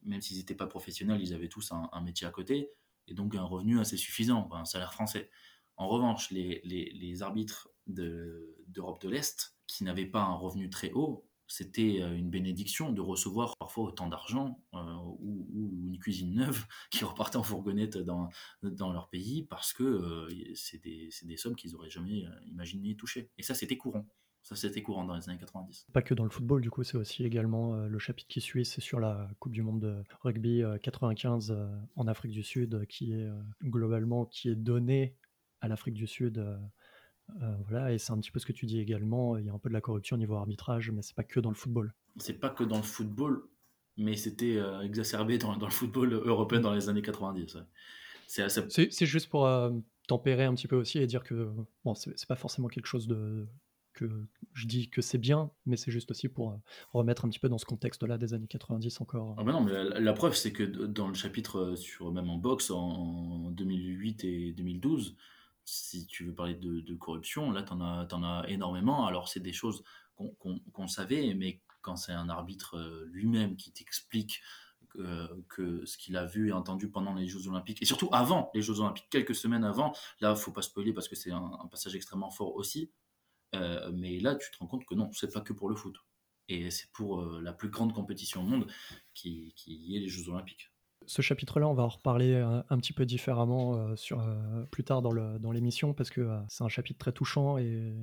même 0.08 0.22
s'ils 0.22 0.38
n'étaient 0.38 0.56
pas 0.56 0.68
professionnels, 0.68 1.22
ils 1.22 1.34
avaient 1.34 1.50
tous 1.50 1.72
un, 1.72 2.02
métier 2.02 2.26
à 2.28 2.32
côté, 2.32 2.72
et 3.08 3.14
donc 3.14 3.36
un 3.36 3.44
revenu 3.44 3.80
assez 3.80 3.98
suffisant, 3.98 4.50
un 4.52 4.66
salaire 4.66 4.94
français. 4.94 5.30
En 5.76 5.88
revanche, 5.88 6.32
les, 6.32 7.22
arbitres 7.22 7.70
d'Europe 7.88 9.02
de, 9.02 9.10
l'Est, 9.10 9.56
qui 9.68 9.84
n'avaient 9.84 10.06
pas 10.06 10.22
un 10.22 10.34
revenu 10.34 10.70
très 10.70 10.92
haut, 10.92 11.28
c'était 11.48 12.02
euh, 12.02 12.16
une 12.16 12.30
bénédiction 12.30 12.92
de 12.92 13.00
recevoir 13.00 13.56
parfois 13.58 13.86
autant 13.86 14.08
d'argent 14.08 14.62
euh, 14.74 14.96
ou, 15.20 15.48
une 15.88 15.98
cuisine 15.98 16.36
neuve 16.36 16.66
qui 16.92 17.06
repartait 17.06 17.38
en 17.38 17.44
fourgonnette 17.44 17.98
dans, 17.98 18.30
dans 18.62 18.92
leur 18.92 19.10
pays 19.10 19.44
parce 19.44 19.72
que 19.72 19.84
euh, 19.84 20.54
c'est 20.56 20.84
des, 20.84 21.10
des, 21.24 21.38
sommes 21.38 21.56
qu'ils 21.56 21.72
n'auraient 21.72 21.90
jamais 21.90 22.26
imaginé 22.46 22.96
toucher. 22.96 23.32
Et 23.38 23.44
ça, 23.44 23.56
c'était 23.56 23.78
courant. 23.78 24.06
Ça, 24.48 24.56
c'était 24.56 24.82
courant 24.82 25.04
dans 25.04 25.14
les 25.14 25.28
années 25.28 25.40
90. 25.40 25.88
Pas 25.92 26.02
que 26.02 26.14
dans 26.14 26.24
le 26.24 26.30
football, 26.30 26.62
du 26.62 26.70
coup, 26.70 26.82
c'est 26.86 26.96
aussi 26.96 27.26
également 27.26 27.76
euh, 27.76 27.90
le 27.90 28.00
chapitre 28.00 28.30
qui 28.30 28.40
suit, 28.40 28.64
c'est 28.64 28.80
sur 28.80 28.98
la 28.98 29.28
Coupe 29.40 29.52
du 29.52 29.62
Monde 29.62 29.82
de 29.82 30.04
rugby 30.22 30.64
95 30.82 31.52
euh, 31.52 31.56
euh, 31.56 31.68
en 31.98 32.08
Afrique 32.08 32.32
du 32.32 32.44
Sud, 32.44 32.86
qui 32.88 33.12
est 33.12 33.28
globalement 33.62 34.24
qui 34.26 34.48
est 34.48 34.56
donné 34.56 35.18
à 35.60 35.68
l'Afrique 35.68 35.96
du 35.96 36.08
Sud. 36.08 36.42
voilà, 37.66 37.92
et 37.92 37.98
c'est 37.98 38.14
un 38.14 38.20
petit 38.20 38.32
peu 38.32 38.40
ce 38.40 38.46
que 38.46 38.54
tu 38.54 38.66
dis 38.66 38.80
également. 38.80 39.36
Il 39.36 39.46
y 39.46 39.50
a 39.50 39.54
un 39.54 39.60
peu 39.60 39.68
de 39.68 39.74
la 39.74 39.82
corruption 39.82 40.16
au 40.16 40.20
niveau 40.20 40.36
arbitrage, 40.36 40.92
mais 40.92 41.02
c'est 41.02 41.16
pas 41.16 41.26
que 41.26 41.42
dans 41.42 41.50
le 41.50 41.56
football. 41.56 41.94
C'est 42.16 42.40
pas 42.40 42.50
que 42.50 42.64
dans 42.64 42.78
le 42.78 42.84
football, 42.84 43.50
mais 43.98 44.16
c'était 44.16 44.62
exacerbé 44.82 45.40
dans, 45.40 45.58
le 45.58 45.70
football 45.70 46.14
européen 46.14 46.62
dans 46.62 46.74
les 46.74 46.88
années 46.88 47.02
90. 47.02 47.58
C'est 48.28 49.06
juste 49.06 49.28
pour 49.28 49.46
tempérer 50.08 50.46
un 50.46 50.54
petit 50.54 50.70
peu 50.70 50.78
aussi 50.78 51.00
et 51.00 51.06
dire 51.06 51.26
que 51.26 51.52
bon, 51.84 51.96
c'est 51.96 52.28
pas 52.30 52.38
forcément 52.38 52.70
quelque 52.70 52.88
chose 52.88 53.08
de 53.08 53.46
je 54.54 54.68
dis 54.68 54.90
que 54.90 55.02
c'est 55.02 55.18
bien, 55.18 55.52
mais 55.66 55.78
c'est 55.78 55.92
juste 55.92 56.12
aussi 56.12 56.28
pour 56.28 56.52
euh, 56.52 56.58
remettre 56.94 57.26
un 57.26 57.30
petit 57.30 57.40
peu 57.40 57.50
dans 57.50 57.58
ce 57.58 57.66
contexte-là 57.66 58.18
des 58.18 58.34
années 58.34 58.48
90 58.48 59.02
encore. 59.02 59.36
Ah 59.38 59.44
bah 59.44 59.52
non, 59.52 59.62
mais 59.62 59.72
la, 60.00 60.14
preuve, 60.14 60.36
c'est 60.36 60.52
que 60.52 60.64
dans 60.64 61.08
le 61.08 61.14
chapitre 61.14 61.60
euh, 61.60 61.76
sur 61.76 62.12
même 62.12 62.30
en 62.30 62.38
boxe 62.38 62.72
en 62.72 63.52
2008 63.52 64.24
et 64.24 64.52
2012, 64.54 65.16
si 65.64 66.08
tu 66.08 66.26
veux 66.26 66.34
parler 66.34 66.56
de, 66.56 66.96
corruption, 66.96 67.52
là, 67.52 67.62
tu 67.62 67.74
en, 67.74 67.82
en, 67.82 68.24
as 68.24 68.46
énormément. 68.48 69.06
Alors, 69.06 69.28
c'est 69.28 69.42
des 69.42 69.54
choses 69.54 69.84
qu'on 70.16 70.88
savait, 70.88 71.34
mais 71.36 71.62
quand 71.82 71.96
c'est 71.96 72.14
un 72.14 72.30
arbitre 72.30 72.78
euh, 72.78 73.06
lui-même 73.12 73.56
qui 73.56 73.72
t'explique 73.72 74.42
que 75.48 75.86
ce 75.86 75.98
qu'il 75.98 76.18
a 76.18 76.26
vu 76.26 76.50
et 76.50 76.52
entendu 76.52 76.90
pendant 76.90 77.14
les 77.14 77.28
Jeux 77.28 77.48
Olympiques, 77.48 77.82
et 77.82 77.86
surtout 77.86 78.10
avant 78.12 78.50
les 78.54 78.62
Jeux 78.62 78.80
Olympiques, 78.80 79.08
quelques 79.10 79.36
semaines 79.36 79.64
avant. 79.64 79.94
Là, 80.22 80.36
faut 80.36 80.52
pas 80.52 80.62
spoiler 80.62 80.94
parce 80.94 81.08
que 81.08 81.16
c'est 81.16 81.32
un, 81.32 81.68
passage 81.70 81.96
extrêmement 81.96 82.32
fort 82.32 82.56
aussi. 82.56 82.92
Mais 83.54 84.20
là, 84.20 84.36
tu 84.36 84.52
te 84.52 84.58
rends 84.60 84.68
compte 84.68 84.86
que 84.86 84.96
non, 84.96 85.10
c'est 85.14 85.32
pas 85.34 85.42
que 85.42 85.54
pour 85.54 85.70
le 85.70 85.76
foot. 85.76 85.96
Et 86.50 86.72
c'est 86.72 86.90
pour 86.94 87.26
la 87.42 87.52
plus 87.54 87.70
grande 87.70 87.94
compétition 87.94 88.42
au 88.42 88.46
monde 88.46 88.72
qui, 89.14 89.54
est 89.68 90.00
les 90.00 90.08
Jeux 90.08 90.30
Olympiques 90.30 90.72
ce 91.08 91.22
chapitre-là, 91.22 91.68
on 91.68 91.74
va 91.74 91.84
en 91.84 91.90
reparler 91.90 92.36
un, 92.36 92.66
un 92.70 92.78
petit 92.78 92.94
peu 92.94 93.06
différemment 93.06 93.76
euh, 93.76 93.96
euh, 94.12 94.66
plus 94.66 94.84
tard 94.84 95.02
dans, 95.02 95.52
l'émission 95.52 95.94
parce 95.94 96.10
que 96.10 96.22
euh, 96.22 96.40
c'est 96.50 96.64
un 96.64 96.70
chapitre 96.70 97.00
très 97.00 97.14
touchant 97.14 97.58
et 97.58 97.94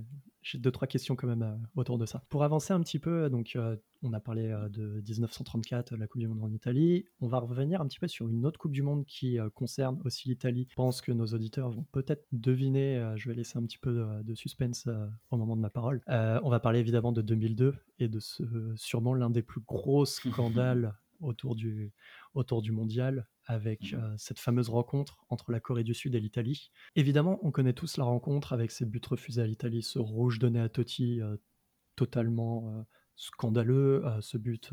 j'ai 0.45 0.59
deux 0.59 0.71
trois 0.71 0.87
questions 0.87 1.17
quand 1.17 1.27
même 1.27 1.59
autour 1.75 1.99
de 1.99 2.07
ça. 2.07 2.23
Pour 2.29 2.45
avancer 2.45 2.73
un 2.73 2.81
petit 2.81 2.99
peu, 2.99 3.29
donc 3.31 3.59
on 4.03 4.13
a 4.13 4.21
parlé 4.21 4.55
de 4.71 5.01
1934, 5.01 5.97
la 5.97 6.07
Coupe 6.07 6.21
du 6.21 6.29
Monde 6.29 6.45
en 6.45 6.53
Italie. 6.53 7.07
On 7.21 7.29
va 7.29 7.39
revenir 7.39 7.81
un 7.81 7.87
petit 7.87 7.99
peu 7.99 8.07
sur 8.07 8.29
une 8.29 8.45
autre 8.45 8.59
Coupe 8.61 8.73
du 8.73 8.83
Monde 8.83 9.07
qui 9.07 9.39
concerne 9.55 10.01
aussi 10.05 10.29
l'Italie. 10.29 10.67
Je 10.71 10.75
pense 10.75 11.01
que 11.01 11.13
nos 11.13 11.27
auditeurs 11.27 11.71
vont 11.71 11.87
peut-être 11.93 12.27
deviner. 12.33 13.15
je 13.17 13.29
vais 13.29 13.35
laisser 13.35 13.59
un 13.59 13.63
petit 13.63 13.79
peu 13.79 14.07
de, 14.23 14.35
suspense 14.35 14.87
au 15.31 15.37
moment 15.39 15.57
de 15.57 15.63
ma 15.63 15.71
parole. 15.71 16.03
on 16.09 16.51
va 16.51 16.61
parler 16.61 16.81
évidemment 16.81 17.13
de 17.13 17.23
2002 17.23 17.75
et 17.99 18.09
de 18.09 18.21
ce 18.21 18.45
sûrement 18.77 19.15
l'un 19.15 19.31
des 19.31 19.43
plus 19.43 19.63
gros 19.63 20.05
scandales 20.05 20.95
autour 21.21 21.55
du, 21.55 21.93
autour 22.35 22.61
du 22.61 22.73
mondial 22.73 23.27
avec 23.47 23.93
mmh 23.93 23.97
euh, 23.97 24.15
cette 24.17 24.39
fameuse 24.39 24.69
rencontre 24.69 25.25
entre 25.29 25.53
la 25.53 25.61
Corée 25.61 25.85
du 25.85 25.95
Sud 25.95 26.15
et 26.15 26.21
l'Italie. 26.21 26.71
Évidemment, 26.97 27.39
on 27.43 27.51
connaît 27.51 27.73
tous 27.73 27.97
la 27.97 28.05
rencontre 28.05 28.53
avec 28.53 28.71
ces 28.71 28.85
buts 28.85 29.01
refusés 29.09 29.43
à 29.43 29.47
l'Italie, 29.47 29.83
ce 29.83 29.99
rouge 29.99 30.39
donné 30.39 30.61
à 30.61 30.69
Totti 30.69 31.21
euh, 31.21 31.37
totalement 31.97 32.71
euh, 32.71 32.83
scandaleux, 33.17 34.05
ce 34.21 34.37
but, 34.37 34.73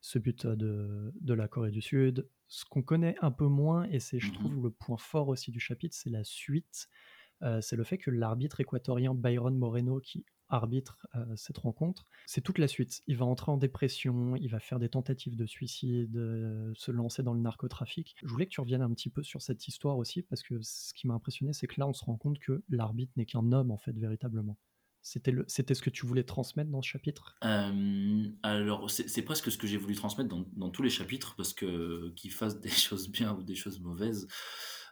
ce 0.00 0.18
but 0.20 0.46
de, 0.46 1.12
de, 1.20 1.34
la 1.34 1.48
Corée 1.48 1.72
du 1.72 1.80
Sud. 1.80 2.28
Ce 2.46 2.64
qu'on 2.64 2.82
connaît 2.82 3.16
un 3.20 3.32
peu 3.32 3.46
moins, 3.46 3.84
et 3.90 3.98
c'est, 3.98 4.20
je 4.20 4.30
mmh 4.30 4.34
trouve, 4.34 4.62
le 4.62 4.70
point 4.70 4.96
fort 4.96 5.26
aussi 5.26 5.50
du 5.50 5.58
chapitre, 5.58 5.96
c'est 5.96 6.10
la 6.10 6.22
suite. 6.22 6.88
C'est 7.60 7.76
le 7.76 7.84
fait 7.84 7.98
que 7.98 8.10
l'arbitre 8.10 8.60
équatorien 8.60 9.14
Byron 9.14 9.56
Moreno, 9.56 10.00
qui 10.00 10.24
arbitre 10.50 10.98
euh, 11.14 11.24
cette 11.36 11.58
rencontre, 11.58 12.06
c'est 12.26 12.40
toute 12.40 12.58
la 12.58 12.68
suite. 12.68 13.02
Il 13.06 13.16
va 13.16 13.24
entrer 13.24 13.50
en 13.50 13.56
dépression, 13.56 14.36
il 14.36 14.48
va 14.48 14.60
faire 14.60 14.78
des 14.78 14.88
tentatives 14.88 15.36
de 15.36 15.46
suicide, 15.46 16.16
euh, 16.16 16.72
se 16.74 16.90
lancer 16.90 17.22
dans 17.22 17.32
le 17.32 17.40
narcotrafic. 17.40 18.16
Je 18.22 18.28
voulais 18.28 18.46
que 18.46 18.50
tu 18.50 18.60
reviennes 18.60 18.82
un 18.82 18.92
petit 18.92 19.10
peu 19.10 19.22
sur 19.22 19.40
cette 19.40 19.66
histoire 19.68 19.96
aussi, 19.96 20.22
parce 20.22 20.42
que 20.42 20.60
ce 20.60 20.92
qui 20.92 21.06
m'a 21.06 21.14
impressionné, 21.14 21.52
c'est 21.52 21.66
que 21.66 21.78
là, 21.78 21.86
on 21.86 21.92
se 21.92 22.04
rend 22.04 22.16
compte 22.16 22.38
que 22.38 22.62
l'arbitre 22.68 23.12
n'est 23.16 23.26
qu'un 23.26 23.52
homme, 23.52 23.70
en 23.70 23.78
fait, 23.78 23.96
véritablement. 23.96 24.58
C'était, 25.02 25.32
ce 25.48 25.80
que 25.80 25.88
tu 25.88 26.04
voulais 26.04 26.24
transmettre 26.24 26.70
dans 26.70 26.82
ce 26.82 26.88
chapitre? 26.88 27.38
Euh, 27.42 28.28
Alors, 28.42 28.90
c'est, 28.90 29.22
presque 29.22 29.50
ce 29.50 29.56
que 29.56 29.66
j'ai 29.66 29.78
voulu 29.78 29.94
transmettre 29.94 30.28
dans, 30.28 30.70
tous 30.70 30.82
les 30.82 30.90
chapitres, 30.90 31.34
parce 31.36 31.54
que 31.54 32.10
qu'il 32.16 32.32
fasse 32.32 32.60
des 32.60 32.68
choses 32.68 33.08
bien 33.08 33.34
ou 33.34 33.42
des 33.42 33.54
choses 33.54 33.80
mauvaises, 33.80 34.28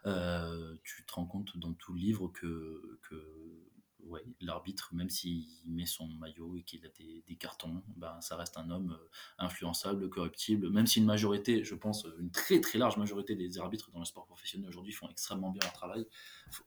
tu 0.03 1.05
te 1.05 1.13
rends 1.13 1.25
compte 1.25 1.57
dans 1.57 1.73
tout 1.73 1.93
le 1.93 1.99
livre 1.99 2.27
que, 2.29 2.99
que 3.01 3.59
ouais, 4.05 4.23
l'arbitre, 4.41 4.93
même 4.93 5.09
s'il 5.09 5.45
met 5.65 5.85
son 5.85 6.07
maillot 6.07 6.55
et 6.57 6.63
qu'il 6.63 6.85
a 6.85 6.89
des, 6.89 7.35
cartons, 7.37 7.83
ben, 7.95 8.19
ça 8.21 8.35
reste 8.35 8.57
un 8.57 8.69
homme 8.69 8.91
euh, 8.91 9.09
influençable, 9.37 10.09
corruptible, 10.09 10.69
même 10.69 10.87
si 10.87 10.99
une 10.99 11.05
majorité, 11.05 11.63
je 11.63 11.75
pense, 11.75 12.05
une 12.19 12.31
très 12.31 12.59
très 12.59 12.77
large 12.79 12.97
majorité 12.97 13.35
des 13.35 13.57
arbitres 13.59 13.91
dans 13.91 13.99
le 13.99 14.05
sport 14.05 14.25
professionnel 14.25 14.67
aujourd'hui 14.69 14.93
font 14.93 15.09
extrêmement 15.09 15.51
bien 15.51 15.61
leur 15.63 15.73
travail. 15.73 16.05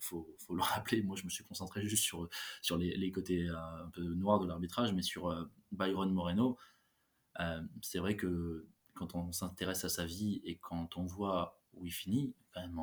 Faut, 0.01 0.35
faut, 0.39 0.55
le 0.55 0.63
rappeler, 0.63 1.03
moi 1.03 1.17
je 1.17 1.25
me 1.25 1.31
suis 1.31 1.45
concentré 1.45 1.87
juste 1.87 2.05
sur, 2.05 2.29
sur 2.63 2.77
les, 2.79 3.13
côtés 3.13 3.49
euh, 3.49 3.85
un 3.85 3.91
peu 3.91 4.03
noirs 4.03 4.41
de 4.41 4.47
l'arbitrage, 4.47 4.93
mais 4.93 5.03
sur 5.03 5.29
euh, 5.29 5.45
Byron 5.73 6.13
Moreno, 6.13 6.57
c'est 7.81 7.99
vrai 7.99 8.15
que 8.15 8.69
quand 8.95 9.15
on 9.15 9.33
s'intéresse 9.33 9.85
à 9.85 9.89
sa 9.89 10.05
vie 10.05 10.43
et 10.45 10.59
quand 10.59 10.99
on 10.99 11.07
voit 11.07 11.62
où 11.75 11.87
il 11.87 11.93
finit, 11.93 12.35
quand 12.53 12.61
même 12.61 12.79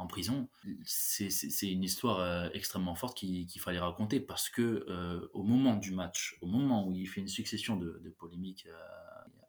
en 0.00 0.06
prison, 0.06 0.48
c'est 0.86 1.70
une 1.70 1.84
histoire 1.84 2.20
euh, 2.20 2.48
extrêmement 2.54 2.94
forte 2.94 3.18
qu'il 3.18 3.60
fallait 3.60 3.78
raconter 3.78 4.18
parce 4.18 4.48
que 4.48 4.86
euh, 4.88 5.28
au 5.34 5.42
moment 5.42 5.76
du 5.76 5.92
match, 5.92 6.38
au 6.40 6.46
moment 6.46 6.86
où 6.86 6.94
il 6.94 7.06
fait 7.06 7.20
une 7.20 7.28
succession 7.28 7.76
de, 7.76 8.14
polémiques 8.18 8.66
euh, 8.66 8.78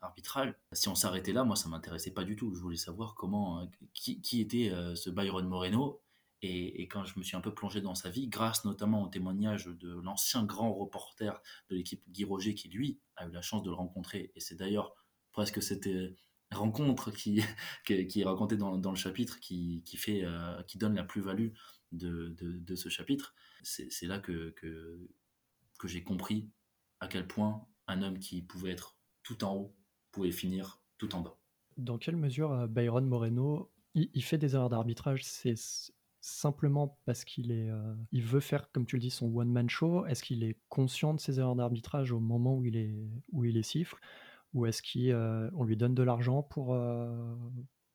arbitrales, 0.01 0.57
si 0.73 0.89
on 0.89 0.95
s'arrêtait 0.95 1.31
là, 1.31 1.45
moi 1.45 1.55
ça 1.55 1.69
m'intéressait 1.69 2.11
pas 2.11 2.25
du 2.25 2.35
tout. 2.35 2.53
Je 2.53 2.59
voulais 2.59 2.75
savoir 2.75 3.15
comment, 3.15 3.65
qui, 3.93 4.41
était 4.41 4.71
ce 4.95 5.09
Byron 5.09 5.47
Moreno. 5.47 6.01
Et, 6.41 6.87
quand 6.87 7.05
je 7.05 7.17
me 7.17 7.23
suis 7.23 7.37
un 7.37 7.41
peu 7.41 7.53
plongé 7.53 7.79
dans 7.79 7.95
sa 7.95 8.09
vie, 8.09 8.27
grâce 8.27 8.65
notamment 8.65 9.03
au 9.03 9.07
témoignage 9.07 9.67
de 9.67 10.01
l'ancien 10.01 10.43
grand 10.43 10.73
reporter 10.73 11.41
de 11.69 11.75
l'équipe 11.75 12.03
Guy 12.09 12.25
Roger, 12.25 12.55
qui 12.55 12.67
lui 12.67 12.99
a 13.15 13.25
eu 13.25 13.31
la 13.31 13.41
chance 13.41 13.63
de 13.63 13.69
le 13.69 13.75
rencontrer, 13.75 14.31
et 14.35 14.39
c'est 14.41 14.55
d'ailleurs 14.55 14.95
presque 15.31 15.61
c'était 15.61 16.15
rencontre 16.51 17.11
qui, 17.11 17.43
qui, 17.85 18.21
est 18.21 18.25
racontée 18.25 18.57
dans, 18.57 18.77
dans 18.77 18.91
le 18.91 18.97
chapitre, 18.97 19.39
qui, 19.39 19.83
qui 19.85 19.97
fait, 19.97 20.23
euh, 20.23 20.61
qui 20.63 20.77
donne 20.77 20.95
la 20.95 21.03
plus-value 21.03 21.49
de, 21.91 22.35
de, 22.39 22.75
ce 22.75 22.87
chapitre, 22.89 23.35
c'est 23.63 24.07
là 24.07 24.19
que, 24.19 24.51
que, 24.51 25.09
que 25.77 25.87
j'ai 25.87 26.03
compris 26.03 26.49
à 27.01 27.07
quel 27.07 27.27
point 27.27 27.67
un 27.87 28.01
homme 28.01 28.17
qui 28.17 28.41
pouvait 28.41 28.71
être 28.71 28.97
tout 29.23 29.43
en 29.43 29.55
haut 29.55 29.75
pouvait 30.11 30.31
finir 30.31 30.81
tout 30.97 31.13
en 31.15 31.21
bas. 31.21 31.37
Dans 31.77 31.97
quelle 31.97 32.15
mesure 32.15 32.51
euh, 32.51 32.67
Byron 32.67 33.05
Moreno, 33.05 33.71
il, 33.93 34.23
fait 34.23 34.37
des 34.37 34.55
erreurs 34.55 34.69
d'arbitrage? 34.69 35.23
C'est 35.25 35.55
simplement 36.21 36.99
parce 37.05 37.25
qu'il 37.25 37.51
euh, 37.51 37.95
veut 38.13 38.39
faire, 38.39 38.71
comme 38.71 38.85
tu 38.85 38.95
le 38.95 39.01
dis, 39.01 39.09
son 39.09 39.33
one-man 39.35 39.69
show? 39.69 40.05
Est-ce 40.05 40.23
qu'il 40.23 40.43
est 40.43 40.57
conscient 40.69 41.13
de 41.13 41.19
ses 41.19 41.39
erreurs 41.39 41.55
d'arbitrage 41.55 42.11
au 42.11 42.19
moment 42.19 42.55
où 42.55 42.63
il 42.63 42.77
est, 42.77 42.95
où 43.31 43.43
il 43.43 43.63
siffle? 43.63 43.97
Ou 44.53 44.65
est-ce 44.65 44.81
qu'on 44.81 45.13
euh, 45.13 45.65
lui 45.65 45.77
donne 45.77 45.95
de 45.95 46.03
l'argent 46.03 46.43
pour, 46.43 46.73
euh, 46.73 47.35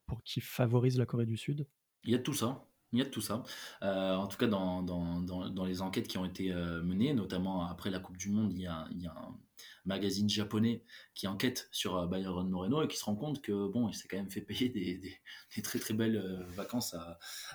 pour 0.07 0.23
qu'il 0.23 0.43
favorise 0.43 0.99
la 0.99 1.07
Corée 1.07 1.27
du 1.27 1.37
Sud? 1.37 1.67
Il 2.05 2.13
y 2.13 2.15
a 2.15 2.19
tout 2.19 2.35
ça. 2.35 2.67
Il 2.93 3.01
y 3.01 3.03
a 3.03 3.07
tout 3.07 3.21
ça. 3.21 3.43
Euh, 3.83 4.15
en 4.15 4.27
tout 4.27 4.39
cas, 4.39 4.47
dans, 4.47 5.65
les 5.67 5.83
enquêtes 5.83 6.07
qui 6.07 6.19
ont 6.19 6.25
été 6.25 6.55
menées, 6.55 7.13
notamment 7.15 7.67
après 7.67 7.91
la 7.91 7.99
Coupe 7.99 8.17
du 8.17 8.31
Monde, 8.31 8.53
il 8.53 8.61
y 8.61 8.67
a, 8.67 8.87
un 9.09 9.37
magazine 9.85 10.29
japonais 10.29 10.85
qui 11.15 11.27
enquête 11.27 11.69
sur 11.73 12.07
Byron 12.07 12.49
Moreno 12.49 12.83
et 12.83 12.89
qui 12.89 12.97
se 12.97 13.05
rend 13.05 13.17
compte 13.17 13.43
que 13.43 13.69
bon, 13.69 13.89
il 13.89 13.95
s'est 13.95 14.07
quand 14.09 14.17
même 14.17 14.31
fait 14.31 14.41
payer 14.41 14.69
des, 14.69 15.63
très 15.63 15.79
très 15.79 15.95
belles 15.95 16.47
vacances 16.51 16.95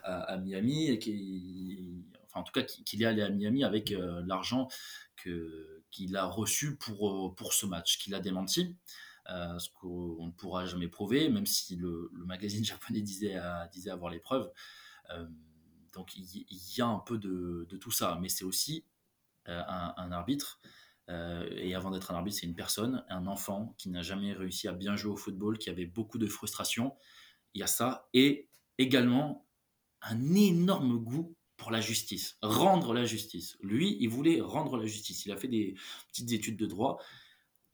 à, 0.04 0.38
Miami 0.38 0.90
et 0.90 2.04
en 2.34 2.44
tout 2.44 2.52
cas 2.52 2.64
qu'il 2.64 3.02
est 3.02 3.06
allé 3.06 3.22
à 3.22 3.30
Miami 3.30 3.64
avec 3.64 3.94
l'argent 4.26 4.68
que 5.16 5.81
qu'il 5.92 6.16
a 6.16 6.26
reçu 6.26 6.78
pour, 6.78 7.28
euh, 7.28 7.36
pour 7.36 7.54
ce 7.54 7.66
match, 7.66 8.00
qu'il 8.00 8.16
a 8.16 8.20
démenti. 8.20 8.76
Euh, 9.30 9.60
ce 9.60 9.70
qu'on 9.70 10.26
ne 10.26 10.32
pourra 10.32 10.66
jamais 10.66 10.88
prouver, 10.88 11.30
même 11.30 11.46
si 11.46 11.76
le, 11.76 12.10
magazine 12.26 12.64
japonais 12.66 13.02
disait, 13.02 13.40
disait 13.72 13.92
avoir 13.92 14.12
les 14.12 14.20
preuves. 14.20 14.52
Euh, 15.12 15.28
donc 15.94 16.16
il, 16.16 16.46
y 16.78 16.82
a 16.82 16.88
un 16.88 17.00
peu 17.00 17.18
de, 17.18 17.68
de 17.70 17.78
tout 17.78 17.92
ça, 17.92 18.18
mais 18.22 18.30
c'est 18.30 18.46
aussi 18.46 18.86
un, 19.46 20.12
arbitre. 20.12 20.62
et 21.10 21.76
avant 21.76 21.92
d'être 21.92 22.12
un 22.12 22.16
arbitre, 22.16 22.38
c'est 22.40 22.46
une 22.46 22.56
personne, 22.56 23.04
un 23.10 23.28
enfant 23.28 23.76
qui 23.78 23.90
n'a 23.90 24.02
jamais 24.02 24.32
réussi 24.32 24.70
à 24.70 24.72
bien 24.72 24.96
jouer 24.96 25.12
au 25.12 25.18
football, 25.18 25.58
qui 25.58 25.70
avait 25.70 25.86
beaucoup 25.86 26.18
de 26.18 26.28
frustration. 26.28 26.96
Il 27.54 27.60
y 27.60 27.64
a 27.64 27.68
ça. 27.68 28.08
Et 28.14 28.50
également 28.78 29.46
un 30.02 30.34
énorme 30.34 30.98
goût 30.98 31.36
pour 31.62 31.70
la 31.70 31.80
justice, 31.80 32.38
rendre 32.42 32.92
la 32.92 33.06
justice. 33.06 33.56
Lui, 33.62 33.96
il 34.00 34.10
voulait 34.10 34.42
rendre 34.42 34.78
la 34.78 34.88
justice. 34.88 35.28
Il 35.28 35.32
a 35.32 35.38
fait 35.38 35.48
des 35.48 35.76
petites 36.08 36.32
études 36.32 36.58
de 36.58 36.66
droit. 36.66 36.98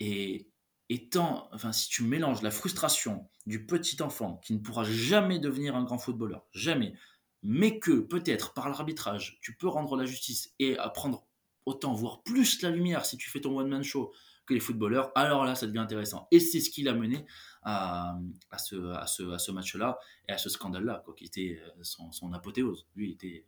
Et 0.02 0.50
étant, 0.90 1.48
enfin, 1.54 1.72
si 1.72 1.88
tu 1.88 2.04
mélanges 2.04 2.42
la 2.42 2.52
frustration 2.52 3.30
du 3.46 3.66
petit 3.66 4.02
enfant 4.02 4.42
qui 4.44 4.54
ne 4.54 4.60
pourra 4.60 4.84
jamais 4.84 5.40
devenir 5.40 5.74
un 5.78 5.86
grand 5.86 6.00
footballeur, 6.00 6.46
jamais, 6.52 6.96
mais 7.44 7.80
que 7.80 8.02
peut-être 8.02 8.54
par 8.54 8.68
l'arbitrage, 8.68 9.40
tu 9.42 9.56
peux 9.56 9.70
rendre 9.70 9.96
la 9.96 10.04
justice 10.04 10.54
et 10.60 10.78
apprendre 10.78 11.26
autant, 11.66 11.94
voire 11.94 12.24
plus 12.24 12.62
la 12.64 12.72
lumière 12.72 13.06
si 13.06 13.16
tu 13.16 13.30
fais 13.30 13.40
ton 13.40 13.58
one-man 13.58 13.84
show 13.84 14.12
que 14.46 14.54
les 14.54 14.60
footballeurs, 14.60 15.14
alors 15.16 15.46
là, 15.46 15.56
ça 15.56 15.66
devient 15.66 15.80
intéressant. 15.80 16.28
Et 16.32 16.42
c'est 16.42 16.60
ce 16.60 16.70
qui 16.70 16.84
l'a 16.84 16.94
mené 16.94 17.26
à, 17.64 18.18
ce, 18.58 19.52
match-là 19.52 19.98
et 20.28 20.34
à 20.34 20.38
ce 20.38 20.50
scandale-là, 20.50 21.06
qui 21.16 21.24
était 21.24 21.62
euh, 21.62 21.84
son, 21.84 22.12
son 22.12 22.34
apothéose. 22.34 22.86
Lui, 22.96 23.10
il 23.10 23.14
était 23.14 23.46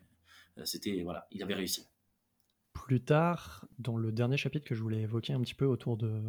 c'était 0.66 1.02
voilà, 1.04 1.28
il 1.32 1.44
avait 1.44 1.56
réussi. 1.56 1.88
Plus 2.74 3.02
tard, 3.02 3.66
dans 3.80 3.98
le 3.98 4.12
dernier 4.12 4.38
chapitre 4.38 4.66
que 4.66 4.76
je 4.76 4.82
voulais 4.82 5.02
évoquer 5.02 5.34
un 5.34 5.42
petit 5.42 5.56
peu 5.56 5.66
autour 5.66 5.98
de, 5.98 6.22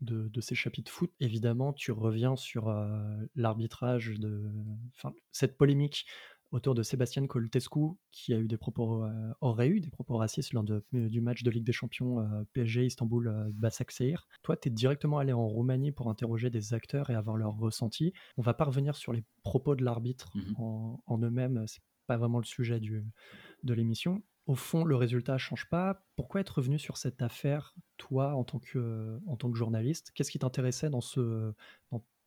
de, 0.00 0.40
ces 0.40 0.54
chapitres 0.54 0.90
foot, 0.90 1.12
évidemment, 1.20 1.72
tu 1.72 1.92
reviens 1.92 2.36
sur 2.36 2.68
euh, 2.68 3.16
l'arbitrage 3.34 4.18
de, 4.18 4.50
enfin, 4.96 5.12
cette 5.32 5.56
polémique 5.56 6.06
autour 6.50 6.74
de 6.74 6.82
Sébastien 6.82 7.26
Coltescu, 7.26 7.90
qui 8.10 8.32
a 8.32 8.38
eu 8.38 8.46
des 8.46 8.56
propos, 8.56 9.04
euh, 9.04 9.32
aurait 9.40 9.68
eu 9.68 9.80
des 9.80 9.90
propos 9.90 10.16
racistes 10.16 10.54
lors 10.54 10.64
de, 10.64 10.82
du 10.92 11.20
match 11.20 11.42
de 11.42 11.50
Ligue 11.50 11.64
des 11.66 11.72
Champions 11.72 12.26
PSG 12.52 12.86
Istanbul 12.86 13.50
Basaksehir. 13.52 14.26
Toi, 14.42 14.56
tu 14.56 14.68
es 14.68 14.70
directement 14.70 15.18
allé 15.18 15.32
en 15.32 15.46
Roumanie 15.46 15.92
pour 15.92 16.08
interroger 16.08 16.48
des 16.48 16.74
acteurs 16.74 17.10
et 17.10 17.14
avoir 17.14 17.36
leur 17.36 17.56
ressenti. 17.58 18.14
On 18.38 18.42
va 18.42 18.54
pas 18.54 18.64
revenir 18.64 18.96
sur 18.96 19.12
les 19.12 19.24
propos 19.42 19.74
de 19.74 19.84
l'arbitre 19.84 20.30
mmh 20.34 20.54
en, 20.58 21.02
en 21.06 21.18
eux-mêmes, 21.18 21.64
c'est 21.66 21.82
pas 22.08 22.16
vraiment 22.16 22.38
le 22.38 22.44
sujet 22.44 22.80
de 22.80 23.74
l'émission. 23.74 24.22
Au 24.46 24.54
fond, 24.54 24.82
le 24.82 24.96
résultat 24.96 25.34
ne 25.34 25.38
change 25.38 25.68
pas. 25.68 26.04
Pourquoi 26.16 26.40
être 26.40 26.56
revenu 26.56 26.78
sur 26.78 26.96
cette 26.96 27.20
affaire, 27.22 27.74
toi, 27.98 28.34
en 28.34 28.44
tant 28.44 28.58
que, 28.58 29.20
en 29.26 29.36
tant 29.36 29.50
que 29.50 29.58
journaliste? 29.58 30.10
Qu'est-ce 30.14 30.30
qui 30.30 30.38
t'intéressait 30.38 30.88
dans, 30.88 31.02
ce, 31.02 31.52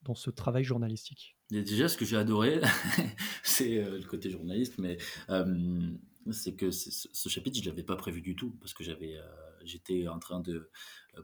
dans 0.02 0.14
ce 0.14 0.30
travail 0.30 0.62
journalistique? 0.62 1.36
Déjà, 1.50 1.88
ce 1.88 1.98
que 1.98 2.04
j'ai 2.04 2.16
adoré, 2.16 2.60
c'est 3.42 3.82
le 3.82 4.06
côté 4.06 4.30
journaliste, 4.30 4.78
mais 4.78 4.98
c'est 6.30 6.54
que 6.54 6.70
ce 6.70 7.28
chapitre, 7.28 7.58
je 7.58 7.64
ne 7.64 7.70
l'avais 7.70 7.82
pas 7.82 7.96
prévu 7.96 8.22
du 8.22 8.36
tout, 8.36 8.56
parce 8.60 8.72
que 8.72 8.84
j'avais, 8.84 9.18
j'étais 9.64 10.08
en 10.08 10.18
train 10.18 10.40
de 10.40 10.70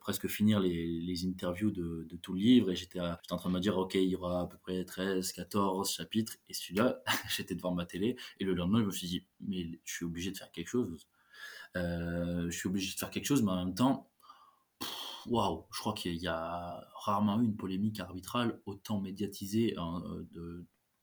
presque 0.00 0.28
finir 0.28 0.60
les, 0.60 1.26
interviews 1.26 1.70
de, 1.70 2.06
tout 2.22 2.34
le 2.34 2.40
livre, 2.40 2.70
et 2.70 2.76
j'étais, 2.76 3.00
en 3.00 3.36
train 3.36 3.48
de 3.48 3.54
me 3.54 3.60
dire, 3.60 3.78
OK, 3.78 3.94
il 3.94 4.08
y 4.08 4.16
aura 4.16 4.42
à 4.42 4.46
peu 4.46 4.58
près 4.58 4.84
13, 4.84 5.32
14 5.32 5.90
chapitres, 5.90 6.36
et 6.48 6.54
celui-là, 6.54 7.02
j'étais 7.36 7.54
devant 7.54 7.72
ma 7.74 7.86
télé, 7.86 8.16
et 8.40 8.44
le 8.44 8.54
lendemain, 8.54 8.80
je 8.80 8.86
me 8.86 8.90
suis 8.90 9.08
dit, 9.08 9.26
mais 9.40 9.80
je 9.84 9.94
suis 9.94 10.04
obligé 10.04 10.30
de 10.30 10.36
faire 10.36 10.52
quelque 10.52 10.68
chose. 10.68 11.08
je 11.74 12.50
suis 12.50 12.68
obligé 12.68 12.94
de 12.94 12.98
faire 12.98 13.10
quelque 13.10 13.26
chose, 13.26 13.42
mais 13.42 13.52
en 13.52 13.64
même 13.64 13.74
temps, 13.74 14.10
waouh, 15.26 15.66
je 15.72 15.80
crois 15.80 15.94
qu'il 15.94 16.16
y 16.16 16.28
a 16.28 16.86
rarement 16.94 17.40
eu 17.40 17.44
une 17.44 17.56
polémique 17.56 18.00
arbitrale 18.00 18.60
autant 18.66 19.00
médiatisée 19.00 19.74
hein, 19.76 20.02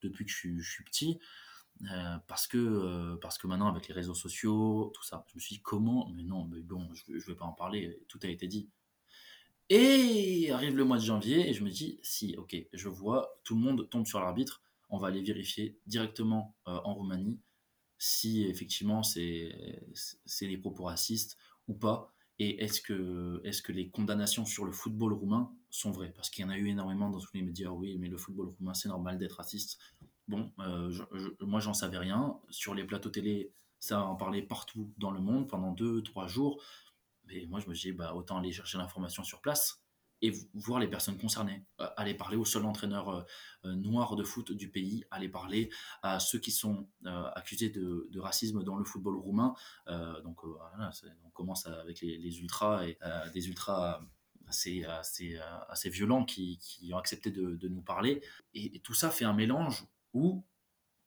depuis 0.02 0.26
que 0.26 0.32
je 0.32 0.62
suis 0.62 0.84
petit. 0.84 1.20
Euh, 1.82 2.18
parce 2.28 2.48
que 2.48 2.58
euh, 2.58 3.18
parce 3.18 3.38
que 3.38 3.48
maintenant 3.48 3.68
avec 3.68 3.90
les 3.90 3.94
réseaux 3.94 4.14
sociaux 4.14 4.92
tout 4.96 5.04
ça 5.04 5.26
je 5.28 5.36
me 5.36 5.40
suis 5.42 5.56
dit 5.56 5.62
comment? 5.62 6.10
Mais 6.16 6.24
non 6.24 6.46
mais 6.46 6.62
bon 6.62 6.88
je, 6.94 7.12
ne 7.12 7.20
vais 7.20 7.36
pas 7.36 7.46
en 7.46 7.52
parler 7.52 8.02
tout 8.08 8.20
a 8.24 8.28
été 8.28 8.48
dit. 8.48 8.70
Et 9.70 10.52
arrive 10.52 10.78
le 10.78 10.86
mois 10.86 10.98
de 10.98 11.04
janvier 11.04 11.50
et 11.50 11.54
je 11.54 11.64
me 11.64 11.70
dis 11.70 12.00
si 12.02 12.36
ok 12.38 12.56
je 12.72 12.88
vois 12.88 13.40
tout 13.44 13.56
le 13.56 13.62
monde 13.62 13.90
tombe 13.90 14.06
sur 14.08 14.22
l'arbitre 14.22 14.62
on 14.90 14.98
va 14.98 15.10
aller 15.10 15.22
vérifier 15.22 15.78
directement 15.86 16.56
euh, 16.68 16.80
en 16.86 16.94
Roumanie 16.94 17.40
si 17.98 18.46
effectivement 18.46 19.04
c'est 19.04 19.84
c'est 19.94 20.48
des 20.48 20.58
propos 20.58 20.86
racistes 20.86 21.38
ou 21.68 21.74
pas 21.74 22.14
et 22.40 22.64
est-ce 22.64 22.82
que 22.82 23.42
est-ce 23.44 23.62
que 23.62 23.74
les 23.74 23.90
condamnations 23.90 24.46
sur 24.46 24.64
le 24.64 24.72
football 24.72 25.14
roumain 25.14 25.52
sont 25.70 25.92
vraies? 25.92 26.14
Parce 26.16 26.30
qu'il 26.30 26.44
y 26.44 26.48
en 26.48 26.52
a 26.52 26.58
eu 26.58 26.68
énormément 26.70 27.10
dans 27.10 27.20
tous 27.20 27.34
les 27.34 27.42
médias. 27.42 27.70
Oui 27.70 27.98
mais 27.98 28.08
le 28.08 28.18
football 28.18 28.48
roumain 28.58 28.74
c'est 28.74 28.90
normal 28.90 29.18
d'être 29.18 29.34
raciste 29.34 29.80
Bon, 30.28 30.52
euh, 30.60 30.92
moi 31.42 31.60
j'en 31.60 31.74
savais 31.74 31.98
rien. 31.98 32.40
Sur 32.50 32.74
les 32.74 32.84
plateaux 32.84 33.10
télé, 33.10 33.52
ça 33.80 34.02
en 34.02 34.16
parlait 34.16 34.42
partout 34.42 34.92
dans 34.98 35.12
le 35.12 35.20
monde 35.20 35.48
pendant 35.48 35.72
deux, 35.72 36.02
trois 36.02 36.28
jours. 36.28 36.62
Mais 37.26 37.46
moi 37.48 37.60
je 37.60 37.70
me 37.70 37.76
dis, 37.76 37.92
bah, 37.92 38.16
autant 38.16 38.38
aller 38.38 38.52
chercher 38.52 38.78
l'information 38.78 39.24
sur 39.24 39.42
place 39.42 39.82
et 40.22 40.32
voir 40.54 40.80
les 40.80 40.88
personnes 40.88 41.18
concernées. 41.18 41.64
Euh, 41.80 41.88
aller 41.98 42.16
parler 42.16 42.38
au 42.38 42.46
seul 42.46 42.66
entraîneur 42.66 43.28
euh, 43.66 43.76
noir 43.76 44.16
de 44.16 44.24
foot 44.24 44.52
du 44.52 44.70
pays, 44.70 45.06
aller 45.12 45.30
parler 45.30 45.70
à 46.02 46.20
ceux 46.20 46.40
qui 46.40 46.52
sont 46.52 46.88
accusés 47.36 47.70
de, 47.70 48.20
racisme 48.20 48.64
dans 48.64 48.78
le 48.78 48.86
football 48.86 49.18
roumain. 49.18 49.54
donc 50.24 50.44
on 50.44 51.30
commence 51.34 51.68
avec 51.68 52.02
les, 52.02 52.40
ultras 52.40 52.86
et 52.88 52.98
des 53.34 53.48
ultras 53.48 54.02
assez, 54.48 54.84
assez, 54.86 55.38
assez 55.70 55.90
violents 55.90 56.24
qui, 56.24 56.60
ont 56.94 56.98
accepté 56.98 57.30
de, 57.30 57.68
nous 57.68 57.82
parler. 57.82 58.24
et, 58.54 58.80
tout 58.80 58.94
ça 58.94 59.12
fait 59.12 59.26
un 59.26 59.34
mélange 59.34 59.86
où 60.16 60.44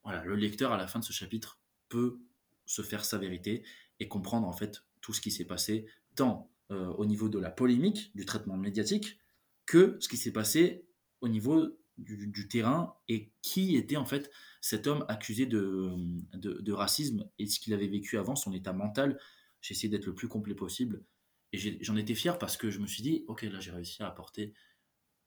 voilà, 0.05 0.25
le 0.25 0.37
lecteur, 0.37 0.73
à 0.73 0.77
la 0.77 0.87
fin 0.87 1.01
de 1.01 1.05
ce 1.05 1.13
chapitre, 1.13 1.61
peut 1.89 2.21
se 2.67 2.83
faire 2.83 3.05
sa 3.05 3.19
vérité 3.19 3.65
et 3.99 4.09
comprendre 4.09 4.47
en 4.47 4.53
fait 4.53 4.85
tout 5.01 5.13
ce 5.13 5.21
qui 5.21 5.31
s'est 5.31 5.45
passé, 5.45 5.87
tant 6.15 6.51
euh, 6.71 6.89
au 6.93 7.07
niveau 7.07 7.29
de 7.29 7.39
la 7.39 7.51
polémique, 7.51 8.15
du 8.15 8.25
traitement 8.25 8.57
médiatique, 8.57 9.19
que 9.67 9.97
ce 10.01 10.09
qui 10.09 10.17
s'est 10.17 10.33
passé 10.33 10.87
au 11.21 11.29
niveau 11.29 11.79
du, 11.99 12.49
terrain 12.49 12.95
et 13.09 13.33
qui 13.43 13.77
était 13.77 13.97
en 13.97 14.07
fait 14.07 14.31
cet 14.61 14.87
homme 14.87 15.05
accusé 15.09 15.47
de, 15.47 15.93
de, 16.35 16.73
racisme 16.73 17.29
et 17.39 17.47
ce 17.47 17.59
qu'il 17.59 17.75
avait 17.75 17.89
vécu 17.89 18.19
avant, 18.19 18.37
son 18.37 18.53
état 18.53 18.73
mental. 18.73 19.19
J'ai 19.61 19.75
essayé 19.75 19.89
d'être 19.89 20.07
le 20.07 20.15
plus 20.15 20.29
complet 20.29 20.55
possible 20.55 21.05
et 21.53 21.59
j'en 21.83 21.97
étais 21.97 22.15
fier 22.15 22.39
parce 22.39 22.57
que 22.57 22.71
je 22.71 22.79
me 22.79 22.87
suis 22.87 23.03
dit, 23.03 23.25
ok, 23.27 23.43
là 23.43 23.59
j'ai 23.59 23.73
réussi 23.73 24.03
à 24.03 24.07
apporter 24.07 24.55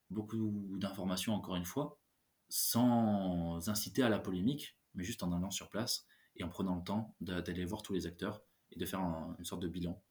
beaucoup 0.10 0.78
d'informations 0.78 1.34
encore 1.34 1.56
une 1.56 1.66
fois 1.66 2.01
sans 2.52 3.70
inciter 3.70 4.04
à 4.04 4.10
la 4.10 4.20
polémique, 4.20 4.78
mais 4.94 5.04
juste 5.04 5.24
en 5.24 5.32
allant 5.32 5.52
sur 5.52 5.70
place 5.70 6.06
et 6.36 6.44
en 6.44 6.50
prenant 6.50 6.76
le 6.76 6.84
temps 6.84 7.16
d'aller 7.22 7.66
voir 7.66 7.82
tous 7.82 7.94
les 7.94 8.06
acteurs 8.08 8.44
et 8.72 8.80
de 8.80 8.86
faire 8.86 9.00
une 9.00 9.46
sorte 9.46 9.62
de 9.62 9.70
bilan 9.70 10.02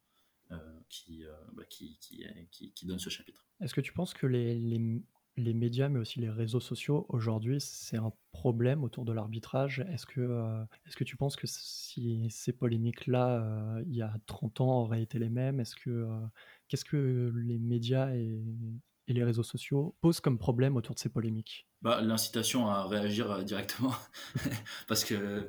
euh, 0.51 0.57
euh, 1.11 1.37
bah, 1.53 1.65
qui, 1.69 1.99
qui, 2.01 2.25
qui, 2.51 2.73
qui, 2.73 2.87
donne 2.87 2.99
ce 2.99 3.11
chapitre. 3.11 3.47
Est-ce 3.61 3.75
que 3.75 3.81
tu 3.81 3.93
penses 3.93 4.15
que 4.15 4.27
les, 4.27 4.59
les, 4.59 4.81
les, 5.37 5.55
médias, 5.55 5.89
mais 5.89 5.99
aussi 5.99 6.19
les 6.19 6.31
réseaux 6.31 6.61
sociaux, 6.61 7.07
aujourd'hui, 7.11 7.61
c'est 7.61 7.99
un 7.99 8.13
problème 8.33 8.85
autour 8.85 9.05
de 9.05 9.13
l'arbitrage? 9.13 9.81
Est-ce 9.93 10.07
que, 10.07 10.21
euh, 10.21 10.65
est-ce 10.87 10.97
que 10.97 11.05
tu 11.05 11.17
penses 11.17 11.37
que 11.37 11.47
si 11.47 12.29
ces 12.31 12.53
polémiques-là, 12.53 13.83
il 13.87 13.95
y 13.95 14.03
a 14.03 14.15
30 14.27 14.63
ans, 14.63 14.81
auraient 14.83 15.03
été 15.03 15.19
les 15.19 15.31
mêmes? 15.31 15.61
Est-ce 15.61 15.77
que, 15.77 16.09
Qu'est-ce 16.69 16.85
que 16.85 17.33
les 17.35 17.59
médias 17.59 18.15
et, 18.15 18.43
les 19.13 19.25
réseaux 19.25 19.43
sociaux 19.43 19.95
posent 20.01 20.21
comme 20.21 20.39
problème 20.39 20.77
autour 20.77 20.95
de 20.95 21.01
ces 21.01 21.09
polémiques 21.09 21.67
bah, 21.83 22.01
L'incitation 22.01 22.69
à 22.69 22.87
réagir 22.87 23.31
euh, 23.31 23.43
directement, 23.43 23.95
parce 24.89 25.05
que 25.05 25.49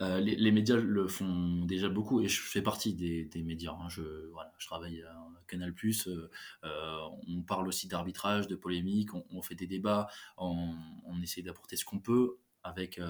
euh, 0.00 0.20
les, 0.20 0.52
médias 0.52 0.76
le 0.76 1.08
font 1.08 1.64
déjà 1.64 1.88
beaucoup, 1.88 2.20
et 2.20 2.28
je 2.28 2.40
fais 2.40 2.62
partie 2.62 2.94
des, 2.94 3.42
médias. 3.42 3.72
Hein. 3.72 3.88
Je, 3.88 4.02
voilà, 4.32 4.52
je 4.58 4.66
travaille 4.66 5.02
à 5.02 5.16
Canal+, 5.46 5.72
euh, 6.06 7.08
on 7.26 7.42
parle 7.42 7.68
aussi 7.68 7.88
d'arbitrage, 7.88 8.48
de 8.48 8.56
polémique, 8.56 9.10
on, 9.14 9.42
fait 9.42 9.54
des 9.54 9.66
débats, 9.66 10.08
on, 10.36 10.74
on 11.06 11.22
essaie 11.22 11.42
d'apporter 11.42 11.76
ce 11.76 11.84
qu'on 11.84 12.00
peut, 12.00 12.38
avec... 12.62 13.00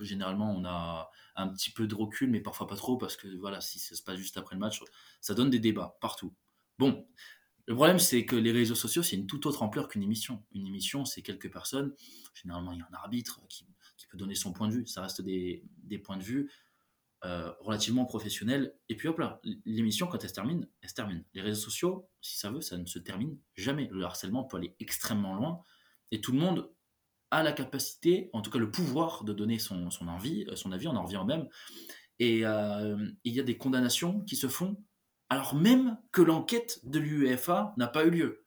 généralement, 0.00 0.50
on 0.52 0.64
a 0.64 1.10
un 1.34 1.48
petit 1.48 1.70
peu 1.70 1.86
de 1.86 1.94
recul, 1.94 2.30
mais 2.30 2.40
parfois 2.40 2.66
pas 2.66 2.76
trop, 2.76 2.96
parce 2.96 3.16
que 3.16 3.28
voilà, 3.38 3.60
si 3.60 3.78
ça 3.78 3.94
se 3.94 4.02
passe 4.02 4.16
juste 4.16 4.36
après 4.36 4.54
le 4.54 4.60
match, 4.60 4.80
ça 5.20 5.34
donne 5.34 5.50
des 5.50 5.58
débats 5.58 5.96
partout. 6.00 6.34
Bon, 6.78 7.06
le 7.66 7.74
problème, 7.74 7.98
c'est 7.98 8.24
que 8.24 8.36
les 8.36 8.52
réseaux 8.52 8.76
sociaux, 8.76 9.02
c'est 9.02 9.16
une 9.16 9.26
toute 9.26 9.44
autre 9.44 9.62
ampleur 9.62 9.88
qu'une 9.88 10.02
émission. 10.02 10.44
Une 10.52 10.66
émission, 10.66 11.04
c'est 11.04 11.22
quelques 11.22 11.52
personnes. 11.52 11.94
Généralement, 12.34 12.72
il 12.72 12.78
y 12.78 12.82
a 12.82 12.88
un 12.90 12.94
arbitre 12.94 13.40
qui, 13.48 13.66
peut 14.08 14.18
donner 14.18 14.36
son 14.36 14.52
point 14.52 14.68
de 14.68 14.74
vue. 14.74 14.86
Ça 14.86 15.02
reste 15.02 15.20
des, 15.20 15.64
points 16.04 16.16
de 16.16 16.22
vue 16.22 16.48
euh, 17.24 17.52
relativement 17.58 18.04
professionnels. 18.04 18.72
Et 18.88 18.94
puis 18.94 19.08
hop 19.08 19.18
là, 19.18 19.40
l'émission, 19.64 20.06
quand 20.06 20.22
elle 20.22 20.28
se 20.28 20.34
termine, 20.34 20.68
elle 20.80 20.88
se 20.88 20.94
termine. 20.94 21.24
Les 21.34 21.40
réseaux 21.40 21.60
sociaux, 21.60 22.08
si 22.20 22.38
ça 22.38 22.50
veut, 22.50 22.60
ça 22.60 22.76
ne 22.76 22.86
se 22.86 23.00
termine 23.00 23.36
jamais. 23.56 23.88
Le 23.90 24.04
harcèlement 24.04 24.44
peut 24.44 24.58
aller 24.58 24.76
extrêmement 24.78 25.34
loin. 25.34 25.60
Et 26.12 26.20
tout 26.20 26.30
le 26.30 26.38
monde 26.38 26.70
a 27.32 27.42
la 27.42 27.50
capacité, 27.50 28.30
en 28.32 28.42
tout 28.42 28.50
cas 28.52 28.60
le 28.60 28.70
pouvoir, 28.70 29.24
de 29.24 29.32
donner 29.32 29.58
son, 29.58 29.88
envie, 30.02 30.46
son 30.54 30.70
avis, 30.70 30.86
on 30.86 30.94
en 30.94 31.02
revient 31.02 31.16
au 31.16 31.24
même. 31.24 31.48
Et 32.20 32.46
euh, 32.46 32.96
il 33.24 33.34
y 33.34 33.40
a 33.40 33.42
des 33.42 33.58
condamnations 33.58 34.20
qui 34.20 34.36
se 34.36 34.46
font 34.46 34.80
alors 35.28 35.54
même 35.54 35.98
que 36.12 36.22
l'enquête 36.22 36.80
de 36.84 36.98
l'UEFA 36.98 37.74
n'a 37.76 37.88
pas 37.88 38.04
eu 38.04 38.10
lieu. 38.10 38.46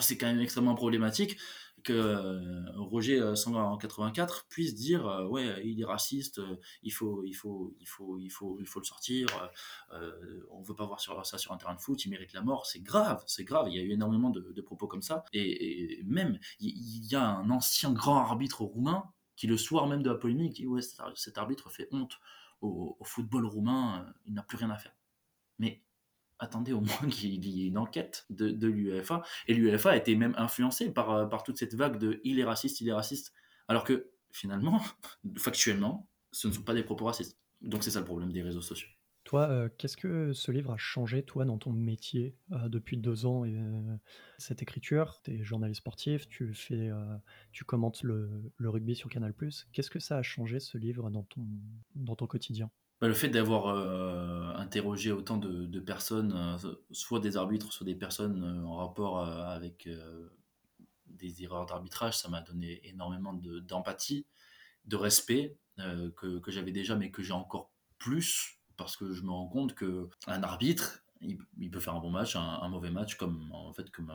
c'est 0.00 0.18
quand 0.18 0.26
même 0.26 0.40
extrêmement 0.40 0.74
problématique 0.74 1.38
que 1.82 1.92
euh, 1.92 2.62
Roger 2.76 3.34
184 3.34 4.34
euh, 4.34 4.48
puisse 4.48 4.74
dire 4.74 5.06
euh, 5.06 5.26
ouais 5.26 5.60
il 5.64 5.80
est 5.80 5.84
raciste 5.84 6.40
il 6.82 6.90
faut 6.90 7.24
il 7.24 7.34
faut 7.34 7.74
il 7.80 7.86
faut 7.86 8.18
il 8.18 8.28
faut 8.28 8.58
il 8.60 8.66
faut 8.66 8.80
le 8.80 8.84
sortir 8.84 9.26
on 10.50 10.62
veut 10.62 10.74
pas 10.74 10.86
voir 10.86 11.00
ça 11.00 11.38
sur 11.38 11.52
un 11.52 11.56
terrain 11.56 11.74
de 11.74 11.80
foot 11.80 12.04
il 12.04 12.10
mérite 12.10 12.32
la 12.32 12.42
mort. 12.42 12.66
C'est 12.66 12.80
grave 12.80 13.22
c'est 13.26 13.44
grave 13.44 13.68
il 13.68 13.74
y 13.74 13.78
a 13.78 13.82
eu 13.82 13.92
énormément 13.92 14.30
de, 14.30 14.60
propos 14.62 14.86
comme 14.86 15.02
ça. 15.02 15.24
Et, 15.32 16.02
même 16.06 16.38
il 16.60 17.10
y, 17.10 17.16
a 17.16 17.24
un 17.24 17.50
ancien 17.50 17.92
grand 17.92 18.18
arbitre 18.18 18.62
roumain 18.62 19.04
qui 19.36 19.46
le 19.46 19.56
soir 19.56 19.86
même 19.86 20.02
de 20.02 20.10
la 20.10 20.16
polémique 20.16 20.54
dit 20.54 20.66
ouais 20.66 20.80
cet 21.14 21.38
arbitre 21.38 21.70
fait 21.70 21.88
honte 21.90 22.18
au 22.60 22.96
football 23.02 23.46
roumain 23.46 24.06
il 24.24 24.34
n'a 24.34 24.42
plus 24.42 24.56
rien 24.56 24.70
à 24.70 24.78
faire 24.78 24.94
mais 25.58 25.82
attendez 26.42 26.72
au 26.72 26.80
moins 26.80 27.08
qu'il 27.08 27.44
y 27.46 27.64
ait 27.64 27.68
une 27.68 27.78
enquête 27.78 28.26
de, 28.28 28.66
l'UEFA. 28.66 29.22
Et 29.46 29.54
l'UEFA 29.54 29.90
a 29.90 29.96
été 29.96 30.16
même 30.16 30.34
influencée 30.36 30.92
par, 30.92 31.10
euh, 31.10 31.26
par 31.26 31.44
toute 31.44 31.56
cette 31.56 31.74
vague 31.74 31.98
de 31.98 32.20
il 32.24 32.40
est 32.40 32.44
raciste, 32.44 32.80
il 32.80 32.88
est 32.88 32.92
raciste. 32.92 33.32
Alors 33.68 33.84
que 33.84 34.10
finalement, 34.32 34.82
factuellement, 35.38 36.08
ce 36.32 36.48
ne 36.48 36.52
sont 36.52 36.62
pas 36.62 36.74
des 36.74 36.82
propos 36.82 37.04
racistes. 37.04 37.38
Donc 37.60 37.84
c'est 37.84 37.92
ça 37.92 38.00
le 38.00 38.04
problème 38.04 38.32
des 38.32 38.42
réseaux 38.42 38.60
sociaux. 38.60 38.88
Toi, 39.24 39.48
euh, 39.48 39.68
qu'est-ce 39.78 39.96
que 39.96 40.32
ce 40.32 40.50
livre 40.50 40.72
a 40.72 40.76
changé, 40.76 41.22
toi, 41.22 41.44
dans 41.44 41.56
ton 41.56 41.70
métier 41.70 42.34
euh, 42.50 42.68
depuis 42.68 42.96
deux 42.96 43.24
ans 43.24 43.44
et, 43.44 43.56
Cette 44.36 44.62
écriture, 44.62 45.20
tu 45.22 45.30
es 45.30 45.44
journaliste 45.44 45.78
sportif, 45.78 46.28
tu, 46.28 46.52
fais, 46.54 46.90
tu 47.52 47.64
commentes 47.64 48.02
le, 48.02 48.52
le, 48.56 48.68
rugby 48.68 48.96
sur 48.96 49.08
Canal+. 49.08 49.32
Qu'est-ce 49.72 49.90
que 49.90 50.00
ça 50.00 50.16
a 50.16 50.22
changé, 50.22 50.58
ce 50.58 50.76
livre, 50.76 51.08
dans 51.08 51.22
ton, 51.22 51.46
dans 51.94 52.16
ton 52.16 52.26
quotidien? 52.26 52.68
Bah, 53.02 53.08
le 53.08 53.14
fait 53.14 53.28
d'avoir 53.28 53.66
euh, 53.66 54.54
interrogé 54.54 55.10
autant 55.10 55.36
de, 55.36 55.80
personnes, 55.80 56.32
euh, 56.36 56.72
soit 56.92 57.18
des 57.18 57.36
arbitres, 57.36 57.72
soit 57.72 57.84
des 57.84 57.96
personnes 57.96 58.44
euh, 58.44 58.64
en 58.64 58.76
rapport 58.76 59.18
avec 59.18 59.88
des 61.08 61.42
erreurs 61.42 61.66
d'arbitrage, 61.66 62.16
ça 62.16 62.28
m'a 62.28 62.42
donné 62.42 62.80
énormément 62.88 63.34
d'empathie, 63.34 64.24
de, 64.84 64.94
respect 64.94 65.56
que, 65.78 66.40
j'avais 66.46 66.70
déjà, 66.70 66.94
mais 66.94 67.10
que 67.10 67.22
j'ai 67.22 67.32
encore 67.32 67.72
plus 67.98 68.60
parce 68.76 68.96
que 68.96 69.12
je 69.12 69.22
me 69.22 69.30
rends 69.30 69.48
compte 69.48 69.74
que 69.74 70.08
un 70.28 70.44
arbitre, 70.44 71.02
il, 71.20 71.70
peut 71.72 71.80
faire 71.80 71.96
un 71.96 72.00
bon 72.00 72.10
match, 72.10 72.36
un, 72.36 72.68
mauvais 72.68 72.90
match, 72.90 73.16
comme 73.16 73.50
en 73.50 73.72
fait 73.72 73.90
comme, 73.90 74.12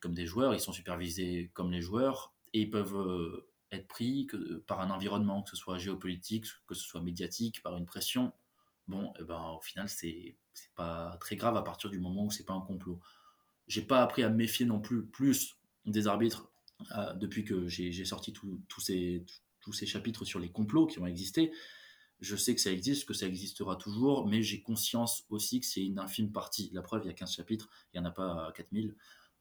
comme 0.00 0.14
des 0.14 0.26
joueurs, 0.26 0.54
ils 0.54 0.60
sont 0.60 0.72
supervisés 0.72 1.50
comme 1.52 1.72
les 1.72 1.82
joueurs 1.82 2.32
et 2.52 2.60
ils 2.60 2.70
peuvent 2.70 3.42
être 3.72 3.88
pris 3.88 4.26
par 4.66 4.80
un 4.80 4.90
environnement, 4.90 5.42
que 5.42 5.50
ce 5.50 5.56
soit 5.56 5.78
géopolitique, 5.78 6.46
que 6.66 6.74
ce 6.74 6.82
soit 6.82 7.00
médiatique, 7.00 7.62
par 7.62 7.76
une 7.76 7.86
pression, 7.86 8.32
bon, 8.88 9.12
eh 9.18 9.24
ben, 9.24 9.54
au 9.56 9.60
final, 9.60 9.88
c'est 9.88 10.36
pas 10.74 11.16
très 11.20 11.36
grave 11.36 11.56
à 11.56 11.62
partir 11.62 11.90
du 11.90 11.98
moment 11.98 12.26
où 12.26 12.30
c'est 12.30 12.44
pas 12.44 12.54
un 12.54 12.60
complot. 12.60 13.00
J'ai 13.68 13.82
pas 13.82 14.02
appris 14.02 14.22
à 14.22 14.28
me 14.28 14.36
méfier 14.36 14.66
non 14.66 14.80
plus 14.80 15.06
plus 15.06 15.56
des 15.86 16.06
arbitres 16.06 16.50
depuis 17.16 17.44
que 17.44 17.68
j'ai 17.68 18.04
sorti 18.04 18.32
tous 18.32 18.80
ces, 18.80 19.24
tous 19.60 19.72
ces 19.72 19.86
chapitres 19.86 20.24
sur 20.24 20.40
les 20.40 20.50
complots 20.50 20.86
qui 20.86 20.98
ont 20.98 21.06
existé, 21.06 21.52
je 22.20 22.36
sais 22.36 22.54
que 22.54 22.60
ça 22.60 22.70
existe, 22.70 23.06
que 23.06 23.14
ça 23.14 23.26
existera 23.26 23.76
toujours, 23.76 24.26
mais 24.26 24.42
j'ai 24.42 24.60
conscience 24.60 25.24
aussi 25.30 25.60
que 25.60 25.66
c'est 25.66 25.84
une 25.84 25.98
infime 25.98 26.32
partie. 26.32 26.70
La 26.72 26.82
preuve, 26.82 27.02
il 27.04 27.08
y 27.08 27.10
a 27.10 27.14
15 27.14 27.34
chapitres, 27.34 27.68
il 27.92 28.00
n'y 28.00 28.06
en 28.06 28.08
a 28.08 28.12
pas 28.12 28.52
4000. 28.54 28.94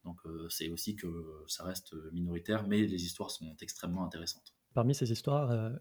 Donc 0.04 0.20
euh, 0.26 0.48
c'est 0.50 0.70
aussi 0.70 0.96
que 0.96 1.08
ça 1.48 1.64
reste 1.64 1.94
minoritaire, 2.14 2.68
mais 2.68 2.86
les 2.86 3.04
histoires 3.04 3.32
sont 3.32 3.56
extrêmement 3.62 4.06
intéressantes. 4.06 4.54
Parmi 4.74 4.94
ces 4.94 5.12
histoires, 5.12 5.52
euh, 5.52 5.72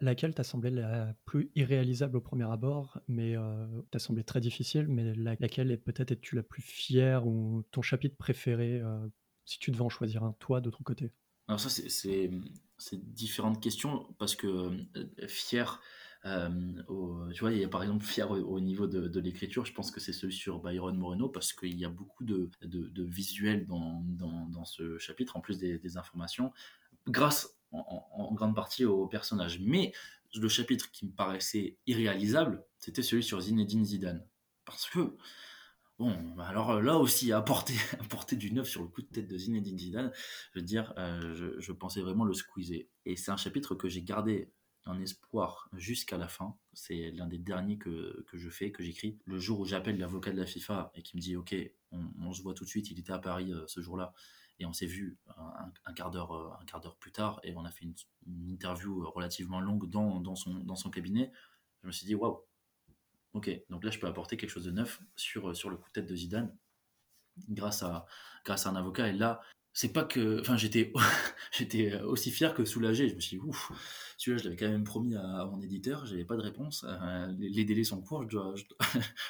laquelle 0.00 0.34
t'a 0.34 0.42
semblé 0.42 0.70
la 0.70 1.14
plus 1.26 1.50
irréalisable 1.54 2.16
au 2.16 2.20
premier 2.20 2.50
abord, 2.50 2.98
mais 3.06 3.36
euh, 3.36 3.66
t'a 3.90 3.98
semblé 3.98 4.24
très 4.24 4.40
difficile, 4.40 4.88
mais 4.88 5.14
laquelle 5.14 5.70
est 5.70 5.76
peut-être 5.76 6.12
es-tu 6.12 6.34
la 6.34 6.42
plus 6.42 6.62
fière 6.62 7.26
ou 7.26 7.62
ton 7.70 7.82
chapitre 7.82 8.16
préféré, 8.16 8.82
si 9.44 9.58
tu 9.58 9.70
devais 9.70 9.82
en 9.82 9.90
choisir 9.90 10.24
un, 10.24 10.32
toi, 10.38 10.60
de 10.60 10.70
ton 10.70 10.82
côté? 10.82 11.12
Alors 11.46 11.60
ça, 11.60 11.68
c'est 11.68 12.30
différentes 12.96 13.62
questions, 13.62 14.06
parce 14.18 14.34
que 14.34 14.70
fier, 15.26 15.80
euh, 16.24 17.30
tu 17.32 17.40
vois, 17.40 17.52
il 17.52 17.58
y 17.58 17.64
a 17.64 17.68
par 17.68 17.82
exemple 17.82 18.04
fier 18.04 18.30
au, 18.30 18.60
niveau 18.60 18.86
de, 18.86 19.20
l'écriture, 19.20 19.64
je 19.64 19.72
pense 19.72 19.90
que 19.90 20.00
c'est 20.00 20.12
celui 20.12 20.34
sur 20.34 20.58
Byron 20.60 20.96
Moreno 20.96 21.28
parce 21.28 21.52
qu'il 21.52 21.78
y 21.78 21.84
a 21.84 21.88
beaucoup 21.88 22.24
de, 22.24 22.50
de, 22.62 23.04
visuels 23.04 23.66
dans, 23.66 24.02
dans, 24.04 24.64
ce 24.64 24.98
chapitre, 24.98 25.36
en 25.36 25.40
plus 25.40 25.58
des, 25.58 25.96
informations, 25.96 26.52
grâce 27.06 27.56
en, 27.72 28.32
grande 28.34 28.54
partie 28.54 28.84
au 28.84 29.06
personnage. 29.06 29.60
Mais 29.60 29.92
le 30.34 30.48
chapitre 30.48 30.90
qui 30.90 31.06
me 31.06 31.12
paraissait 31.12 31.78
irréalisable, 31.86 32.64
c'était 32.78 33.02
celui 33.02 33.22
sur 33.22 33.40
Zinedine 33.40 33.84
Zidane. 33.84 34.26
Parce 34.64 34.88
que, 34.90 35.16
bon, 35.98 36.38
alors 36.40 36.82
là 36.82 36.98
aussi, 36.98 37.32
apporter, 37.32 37.74
apporter 38.00 38.36
du 38.36 38.52
neuf 38.52 38.68
sur 38.68 38.82
le 38.82 38.88
coup 38.88 39.02
de 39.02 39.06
tête 39.06 39.28
de 39.28 39.38
Zinedine 39.38 39.78
Zidane, 39.78 40.12
je 40.52 40.58
veux 40.58 40.64
dire, 40.64 40.92
euh, 40.98 41.34
je, 41.34 41.60
je, 41.60 41.72
pensais 41.72 42.00
vraiment 42.00 42.24
le 42.24 42.34
squeezer. 42.34 42.88
Et 43.06 43.16
c'est 43.16 43.30
un 43.30 43.36
chapitre 43.36 43.74
que 43.74 43.88
j'ai 43.88 44.02
gardé 44.02 44.52
un 44.86 45.00
espoir 45.00 45.68
jusqu'à 45.74 46.16
la 46.16 46.28
fin. 46.28 46.56
C'est 46.72 47.10
l'un 47.10 47.26
des 47.26 47.38
derniers 47.38 47.78
que, 47.78 48.24
que, 48.28 48.38
je 48.38 48.48
fais, 48.48 48.72
que 48.72 48.82
j'écris. 48.82 49.18
Le 49.26 49.38
jour 49.38 49.60
où 49.60 49.64
j'appelle 49.64 49.98
l'avocat 49.98 50.32
de 50.32 50.38
la 50.38 50.46
FIFA 50.46 50.90
et 50.94 51.02
qui 51.02 51.16
me 51.16 51.20
dit 51.20 51.36
Ok, 51.36 51.54
on, 51.92 52.32
se 52.32 52.42
voit 52.42 52.54
tout 52.54 52.64
de 52.64 52.68
suite, 52.68 52.90
il 52.90 52.98
était 52.98 53.12
à 53.12 53.18
Paris 53.18 53.52
euh, 53.52 53.64
ce 53.66 53.80
jour-là. 53.80 54.12
Et 54.60 54.66
on 54.66 54.72
s'est 54.72 54.86
vu 54.86 55.18
un, 55.84 55.92
quart 55.92 56.10
d'heure, 56.10 56.32
euh, 56.32 56.50
un 56.60 56.64
quart 56.64 56.80
d'heure 56.80 56.96
plus 56.96 57.12
tard 57.12 57.38
et 57.44 57.54
on 57.54 57.64
a 57.64 57.70
fait 57.70 57.84
une, 57.84 57.94
interview 58.50 59.08
relativement 59.10 59.60
longue 59.60 59.88
dans, 59.88 60.20
dans, 60.20 60.34
son, 60.34 60.54
dans 60.54 60.74
son 60.74 60.90
cabinet. 60.90 61.30
Je 61.82 61.86
me 61.86 61.92
suis 61.92 62.06
dit 62.06 62.14
Waouh, 62.14 62.40
ok, 63.34 63.50
donc 63.70 63.84
là 63.84 63.90
je 63.90 63.98
peux 64.00 64.08
apporter 64.08 64.36
quelque 64.36 64.50
chose 64.50 64.64
de 64.64 64.72
neuf 64.72 65.00
sur, 65.14 65.54
sur 65.54 65.70
le 65.70 65.76
coup 65.76 65.88
de 65.88 65.92
tête 65.92 66.06
de 66.06 66.16
Zidane 66.16 66.56
grâce 67.48 67.82
à, 67.82 68.06
grâce 68.44 68.66
à 68.66 68.70
un 68.70 68.76
avocat. 68.76 69.08
Et 69.08 69.12
là, 69.12 69.40
c'est 69.78 69.92
pas 69.92 70.02
que. 70.02 70.40
Enfin, 70.40 70.56
j'étais, 70.56 70.92
j'étais 71.52 72.00
aussi 72.00 72.32
fier 72.32 72.52
que 72.52 72.64
soulagé. 72.64 73.08
Je 73.08 73.14
me 73.14 73.20
suis 73.20 73.38
dit, 73.38 73.42
ouf, 73.44 73.70
celui-là, 74.16 74.38
je 74.42 74.44
l'avais 74.44 74.56
quand 74.56 74.68
même 74.68 74.82
promis 74.82 75.14
à, 75.14 75.44
mon 75.44 75.60
éditeur, 75.60 76.04
j'avais 76.04 76.24
pas 76.24 76.34
de 76.36 76.42
réponse. 76.42 76.84
Euh, 76.88 77.32
les, 77.38 77.64
délais 77.64 77.84
sont 77.84 78.02
courts, 78.02 78.24
je 78.24 78.28
dois, 78.28 78.54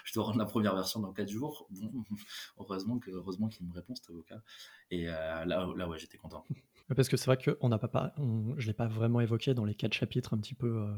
je 0.05 0.20
rendre 0.20 0.38
la 0.38 0.46
première 0.46 0.74
version 0.74 1.01
dans 1.01 1.12
4 1.12 1.28
jours. 1.28 1.68
Heureusement, 2.59 2.99
heureusement 3.09 3.49
qu'il 3.49 3.66
me 3.66 3.74
répond, 3.74 3.94
cet 3.94 4.09
avocat. 4.09 4.42
Et 4.90 5.11
euh, 5.11 5.44
là, 5.44 5.68
là, 5.76 5.86
ouais, 5.86 5.99
j'étais 5.99 6.16
content. 6.16 6.46
Parce 6.97 7.09
que 7.09 7.18
c'est 7.18 7.26
vrai 7.26 7.36
qu'on 7.36 7.68
n'a 7.68 7.78
pas, 7.78 8.14
je 8.16 8.22
ne 8.22 8.66
l'ai 8.66 8.72
pas 8.72 8.86
vraiment 8.86 9.20
évoqué 9.20 9.53
dans 9.53 9.66
les 9.66 9.74
quatre 9.74 9.93
chapitres 9.93 10.32
un 10.32 10.39
petit 10.39 10.55
peu 10.55 10.78
euh, 10.78 10.95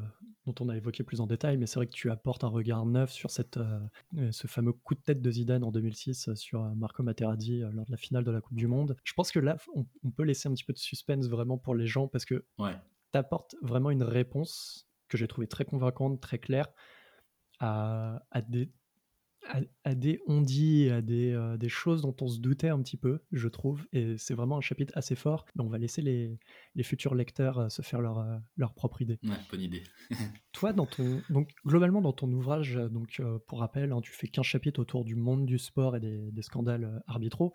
dont 0.47 0.55
on 0.61 0.69
a 0.69 0.77
évoqué 0.77 1.03
plus 1.03 1.21
en 1.21 1.27
détail, 1.27 1.57
mais 1.57 1.67
c'est 1.67 1.77
vrai 1.77 1.87
que 1.87 1.93
tu 1.93 2.11
apportes 2.11 2.45
un 2.45 2.49
regard 2.49 2.87
neuf 2.87 3.11
sur 3.11 3.31
cette, 3.31 3.57
euh, 3.57 3.81
euh, 4.17 4.31
ce 4.31 4.47
fameux 4.47 4.73
coup 4.73 4.95
de 4.95 5.01
tête 5.01 5.21
de 5.21 5.31
Zidane 5.31 5.65
en 5.65 5.73
2006 5.73 6.35
sur 6.35 6.63
Marco 6.77 7.03
Materazzi 7.03 7.61
lors 7.73 7.87
de 7.87 7.91
la 7.91 7.97
finale 7.97 8.23
de 8.23 8.31
la 8.31 8.41
Coupe 8.41 8.57
du 8.57 8.69
Monde. 8.69 8.97
Je 9.03 9.15
pense 9.15 9.33
que 9.33 9.41
là, 9.41 9.57
on, 9.75 9.85
peut 10.13 10.23
laisser 10.23 10.49
un 10.49 10.53
petit 10.53 10.65
peu 10.65 10.73
de 10.73 10.79
suspense 10.79 11.29
vraiment 11.29 11.59
pour 11.59 11.75
les 11.75 11.87
gens 11.87 12.07
parce 12.07 12.25
que 12.25 12.45
ouais. 12.59 12.77
tu 13.13 13.19
apportes 13.19 13.57
vraiment 13.61 13.91
une 13.91 14.05
réponse 14.05 14.89
que 15.09 15.19
j'ai 15.19 15.27
trouvée 15.27 15.49
très 15.49 15.65
convaincante, 15.65 16.21
très 16.21 16.39
claire 16.39 16.69
à, 17.59 18.23
à 18.31 18.43
des 18.43 18.71
à, 19.85 19.95
des 19.95 20.21
on-dit, 20.27 20.89
à 20.91 21.03
des, 21.03 21.33
euh, 21.33 21.57
des, 21.57 21.69
choses 21.69 22.03
dont 22.03 22.15
on 22.21 22.29
se 22.29 22.39
doutait 22.39 22.69
un 22.69 22.81
petit 22.83 22.97
peu, 22.97 23.21
je 23.33 23.49
trouve. 23.49 23.87
Et 23.93 24.17
c'est 24.19 24.35
vraiment 24.35 24.59
un 24.59 24.61
chapitre 24.61 24.93
assez 24.97 25.15
fort. 25.15 25.47
Mais 25.55 25.65
on 25.65 25.69
va 25.69 25.79
laisser 25.79 26.03
les, 26.03 26.39
les 26.75 26.83
futurs 26.83 27.15
lecteurs 27.15 27.59
euh, 27.59 27.69
se 27.69 27.83
faire 27.83 28.01
leur, 28.01 28.19
euh, 28.19 28.37
leur 28.57 28.75
propre 28.75 29.03
idée. 29.03 29.19
Ouais, 29.25 29.37
bonne 29.51 29.63
idée. 29.63 29.83
Toi, 30.53 30.73
dans 30.73 30.87
ton, 30.87 31.23
donc, 31.31 31.51
globalement, 31.67 32.01
dans 32.01 32.13
ton 32.13 32.31
ouvrage, 32.33 32.75
donc, 32.75 33.21
pour 33.47 33.61
rappel, 33.61 33.93
hein, 33.93 34.01
tu 34.03 34.13
fais 34.13 34.29
15 34.29 34.45
chapitres 34.45 34.81
autour 34.81 35.05
du 35.05 35.15
monde 35.15 35.47
du 35.47 35.59
sport 35.59 35.97
et 35.97 36.01
des, 36.01 36.31
des 36.31 36.43
scandales 36.43 37.03
arbitraux 37.07 37.53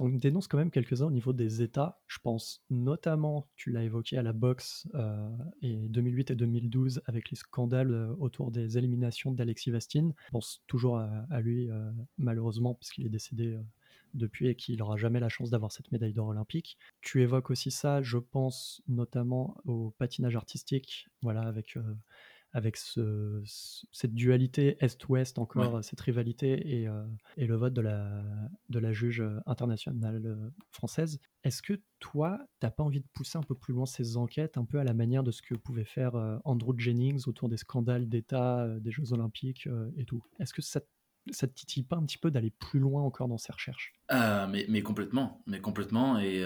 on 0.00 0.08
dénonce 0.08 0.48
quand 0.48 0.58
même 0.58 0.70
quelques-uns 0.70 1.06
au 1.06 1.10
niveau 1.10 1.32
des 1.32 1.62
États. 1.62 2.00
Je 2.06 2.18
pense 2.18 2.62
notamment, 2.70 3.48
tu 3.56 3.70
l'as 3.70 3.84
évoqué 3.84 4.18
à 4.18 4.22
la 4.22 4.32
boxe 4.32 4.88
euh, 4.94 5.28
et 5.62 5.88
2008 5.88 6.32
et 6.32 6.34
2012 6.34 7.02
avec 7.06 7.30
les 7.30 7.36
scandales 7.36 7.92
euh, 7.92 8.14
autour 8.18 8.50
des 8.50 8.78
éliminations 8.78 9.32
d'Alexis 9.32 9.70
Vastine. 9.70 10.14
Je 10.26 10.30
pense 10.32 10.62
toujours 10.66 10.98
à, 10.98 11.40
lui, 11.40 11.70
euh, 11.70 11.90
malheureusement, 12.18 12.74
puisqu'il 12.74 13.06
est 13.06 13.10
décédé 13.10 13.58
depuis 14.14 14.48
et 14.48 14.54
qu'il 14.54 14.78
n'aura 14.78 14.96
jamais 14.96 15.20
la 15.20 15.28
chance 15.28 15.50
d'avoir 15.50 15.72
cette 15.72 15.90
médaille 15.90 16.12
d'or 16.12 16.28
olympique. 16.28 16.78
Tu 17.00 17.22
évoques 17.22 17.50
aussi 17.50 17.70
ça, 17.70 18.02
je 18.02 18.18
pense 18.18 18.82
notamment 18.88 19.56
au 19.64 19.90
patinage 19.98 20.36
artistique, 20.36 21.08
voilà, 21.22 21.42
avec 21.42 21.76
avec 22.54 22.76
ce, 22.76 23.42
cette 23.90 24.14
dualité 24.14 24.76
Est-Ouest 24.78 25.38
encore, 25.38 25.84
cette 25.84 26.00
rivalité 26.00 26.80
et, 26.82 26.88
euh, 26.88 27.04
et, 27.36 27.46
le 27.46 27.56
vote 27.56 27.74
de 27.74 27.80
la, 27.80 28.22
de 28.70 28.78
la 28.78 28.92
juge 28.92 29.20
euh, 29.20 29.40
internationale 29.44 30.22
euh, 30.24 30.50
française. 30.70 31.18
Est-ce 31.42 31.62
que 31.62 31.80
toi, 31.98 32.38
t'as 32.60 32.70
pas 32.70 32.84
envie 32.84 33.00
de 33.00 33.06
pousser 33.12 33.38
un 33.38 33.42
peu 33.42 33.56
plus 33.56 33.74
loin 33.74 33.86
ces 33.86 34.16
enquêtes, 34.16 34.56
un 34.56 34.64
peu 34.64 34.78
à 34.78 34.84
la 34.84 34.94
manière 34.94 35.24
de 35.24 35.32
ce 35.32 35.42
que 35.42 35.56
pouvait 35.56 35.84
faire 35.84 36.14
Andrew 36.44 36.78
Jennings 36.78 37.24
autour 37.26 37.48
des 37.48 37.56
scandales 37.56 38.08
d'État, 38.08 38.68
des 38.78 38.92
Jeux 38.92 39.12
Olympiques 39.12 39.68
et 39.96 40.04
tout? 40.04 40.22
Est-ce 40.38 40.54
que 40.54 40.62
ça 40.62 40.80
ça 41.30 41.46
te 41.46 41.54
titille 41.54 41.84
pas 41.84 41.96
un 41.96 42.04
petit 42.04 42.18
peu 42.18 42.30
d'aller 42.30 42.50
plus 42.50 42.78
loin 42.78 43.02
encore 43.02 43.28
dans 43.28 43.38
ces 43.38 43.50
recherches? 43.50 43.94
Mais, 44.10 44.66
mais, 44.68 44.82
complètement, 44.82 45.42
mais 45.46 45.58
complètement. 45.60 46.18
Et 46.18 46.44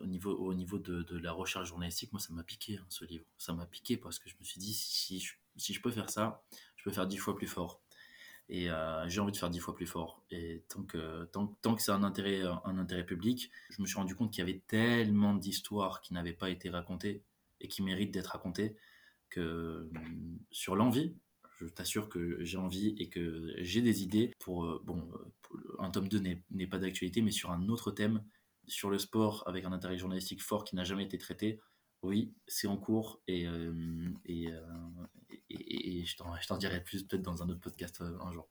au 0.00 0.06
niveau, 0.06 0.32
au 0.32 0.54
niveau 0.54 0.78
de, 0.78 1.02
de, 1.02 1.18
la 1.18 1.32
recherche 1.32 1.68
journalistique, 1.68 2.12
moi, 2.12 2.20
ça 2.20 2.32
m'a 2.32 2.42
piqué, 2.42 2.78
hein, 2.78 2.86
ce 2.88 3.04
livre. 3.04 3.24
Ça 3.38 3.52
m'a 3.52 3.66
piqué 3.66 3.96
parce 3.96 4.18
que 4.18 4.28
je 4.28 4.34
me 4.38 4.44
suis 4.44 4.60
dit, 4.60 4.74
si 4.74 5.20
je, 5.20 5.34
si 5.56 5.74
je 5.74 5.80
peux 5.80 5.90
faire 5.90 6.10
ça, 6.10 6.42
je 6.76 6.84
peux 6.84 6.90
faire 6.90 7.06
dix 7.06 7.18
fois 7.18 7.36
plus 7.36 7.46
fort. 7.46 7.80
Et 8.48 8.70
euh, 8.70 9.06
j'ai 9.08 9.20
envie 9.20 9.32
de 9.32 9.36
faire 9.36 9.50
dix 9.50 9.58
fois 9.58 9.74
plus 9.74 9.86
fort. 9.86 10.24
Et 10.30 10.64
tant 10.68 10.82
que, 10.82 11.24
tant, 11.26 11.48
tant 11.60 11.74
que 11.74 11.82
c'est 11.82 11.92
un 11.92 12.02
intérêt, 12.02 12.42
un 12.42 12.78
intérêt 12.78 13.04
public, 13.04 13.50
je 13.70 13.82
me 13.82 13.86
suis 13.86 13.96
rendu 13.96 14.14
compte 14.14 14.32
qu'il 14.32 14.40
y 14.40 14.48
avait 14.48 14.62
tellement 14.66 15.34
d'histoires 15.34 16.00
qui 16.00 16.14
n'avaient 16.14 16.32
pas 16.32 16.48
été 16.48 16.70
racontées 16.70 17.22
et 17.60 17.68
qui 17.68 17.82
méritent 17.82 18.12
d'être 18.12 18.28
racontées 18.28 18.76
que 19.28 19.90
sur 20.50 20.76
l'envie, 20.76 21.14
je 21.60 21.66
t'assure 21.66 22.08
que 22.08 22.42
j'ai 22.42 22.56
envie 22.56 22.94
et 22.98 23.10
que 23.10 23.52
j'ai 23.58 23.82
des 23.82 24.02
idées 24.02 24.32
pour, 24.38 24.64
euh, 24.64 24.80
bon, 24.84 25.10
un 25.78 25.90
tome 25.90 26.08
2 26.08 26.20
n'est 26.50 26.66
pas 26.66 26.78
d'actualité, 26.78 27.20
mais 27.20 27.32
sur 27.32 27.50
un 27.50 27.68
autre 27.68 27.90
thème 27.90 28.22
sur 28.68 28.90
le 28.90 28.98
sport 28.98 29.42
avec 29.46 29.64
un 29.64 29.72
intérêt 29.72 29.98
journalistique 29.98 30.42
fort 30.42 30.64
qui 30.64 30.76
n'a 30.76 30.84
jamais 30.84 31.04
été 31.04 31.18
traité, 31.18 31.60
oui, 32.02 32.32
c'est 32.46 32.68
en 32.68 32.76
cours 32.76 33.20
et, 33.26 33.46
euh, 33.46 33.72
et, 34.24 34.52
euh, 34.52 34.60
et, 35.50 36.04
je 36.04 36.16
t'en 36.46 36.56
dirai 36.56 36.82
plus 36.84 37.02
peut-être 37.02 37.22
dans 37.22 37.42
un 37.42 37.48
autre 37.48 37.60
podcast 37.60 38.00
euh, 38.00 38.16
un 38.24 38.32
jour. 38.32 38.48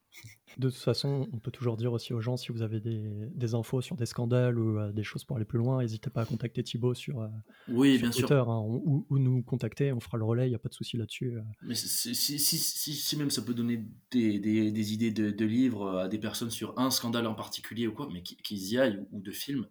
De 0.58 0.70
toute 0.70 0.80
façon, 0.80 1.30
on 1.32 1.40
peut 1.40 1.52
toujours 1.52 1.78
dire 1.78 1.94
aussi 1.94 2.14
aux 2.14 2.20
gens 2.20 2.36
si 2.36 2.52
vous 2.52 2.62
avez 2.62 2.82
des, 2.82 3.30
des 3.34 3.56
infos 3.56 3.80
sur 3.80 3.96
des 3.96 4.06
scandales 4.06 4.60
ou 4.60 4.92
des 4.92 5.04
choses 5.04 5.24
pour 5.24 5.38
aller 5.38 5.46
plus 5.46 5.60
loin, 5.60 5.82
n'hésitez 5.82 6.10
pas 6.10 6.22
à 6.22 6.26
contacter 6.26 6.62
Thibaut 6.62 6.94
sur, 6.94 7.30
oui, 7.70 7.98
bien 8.00 8.10
Twitter 8.10 8.28
sûr. 8.28 8.50
Hein, 8.50 8.62
ou, 8.66 9.06
nous 9.18 9.42
contacter, 9.44 9.94
on 9.94 10.02
fera 10.02 10.18
le 10.18 10.26
relais, 10.26 10.48
il 10.48 10.50
n'y 10.50 10.56
a 10.56 10.60
pas 10.60 10.70
de 10.70 10.74
souci 10.74 10.98
là-dessus. 10.98 11.38
Mais 11.62 11.76
si, 11.76 12.16
si, 12.16 12.40
si, 12.40 12.58
si, 12.58 13.18
même 13.18 13.30
ça 13.30 13.42
peut 13.42 13.54
donner 13.54 13.86
des, 14.12 14.40
des, 14.40 14.72
des 14.72 14.94
idées 14.94 15.12
de, 15.12 15.32
de, 15.32 15.46
livres 15.46 16.00
à 16.00 16.08
des 16.10 16.20
personnes 16.20 16.52
sur 16.52 16.78
un 16.78 16.90
scandale 16.90 17.28
en 17.28 17.36
particulier 17.36 17.88
ou 17.88 17.94
quoi, 17.94 18.10
mais 18.12 18.24
qu'ils 18.24 18.74
y 18.74 18.78
aillent 18.78 19.06
ou 19.12 19.22
de 19.22 19.32
films. 19.32 19.68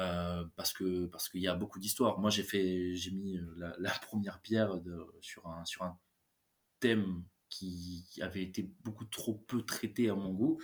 Euh, 0.00 0.44
parce 0.56 0.72
que 0.72 1.06
parce 1.06 1.28
qu'il 1.28 1.40
y 1.40 1.48
a 1.48 1.54
beaucoup 1.54 1.78
d'histoires. 1.78 2.18
Moi, 2.18 2.30
j'ai 2.30 2.42
fait, 2.42 2.94
j'ai 2.96 3.10
mis 3.12 3.36
euh, 3.36 3.74
la, 3.78 3.90
première 4.02 4.40
pierre 4.40 4.80
sur 5.20 5.46
un 5.46 5.64
sur 5.64 5.82
un 5.82 5.98
thème 6.80 7.24
qui 7.48 8.04
avait 8.20 8.42
été 8.42 8.72
beaucoup 8.82 9.04
trop 9.04 9.34
peu 9.34 9.62
traité 9.62 10.10
à 10.10 10.14
mon 10.14 10.32
goût. 10.32 10.60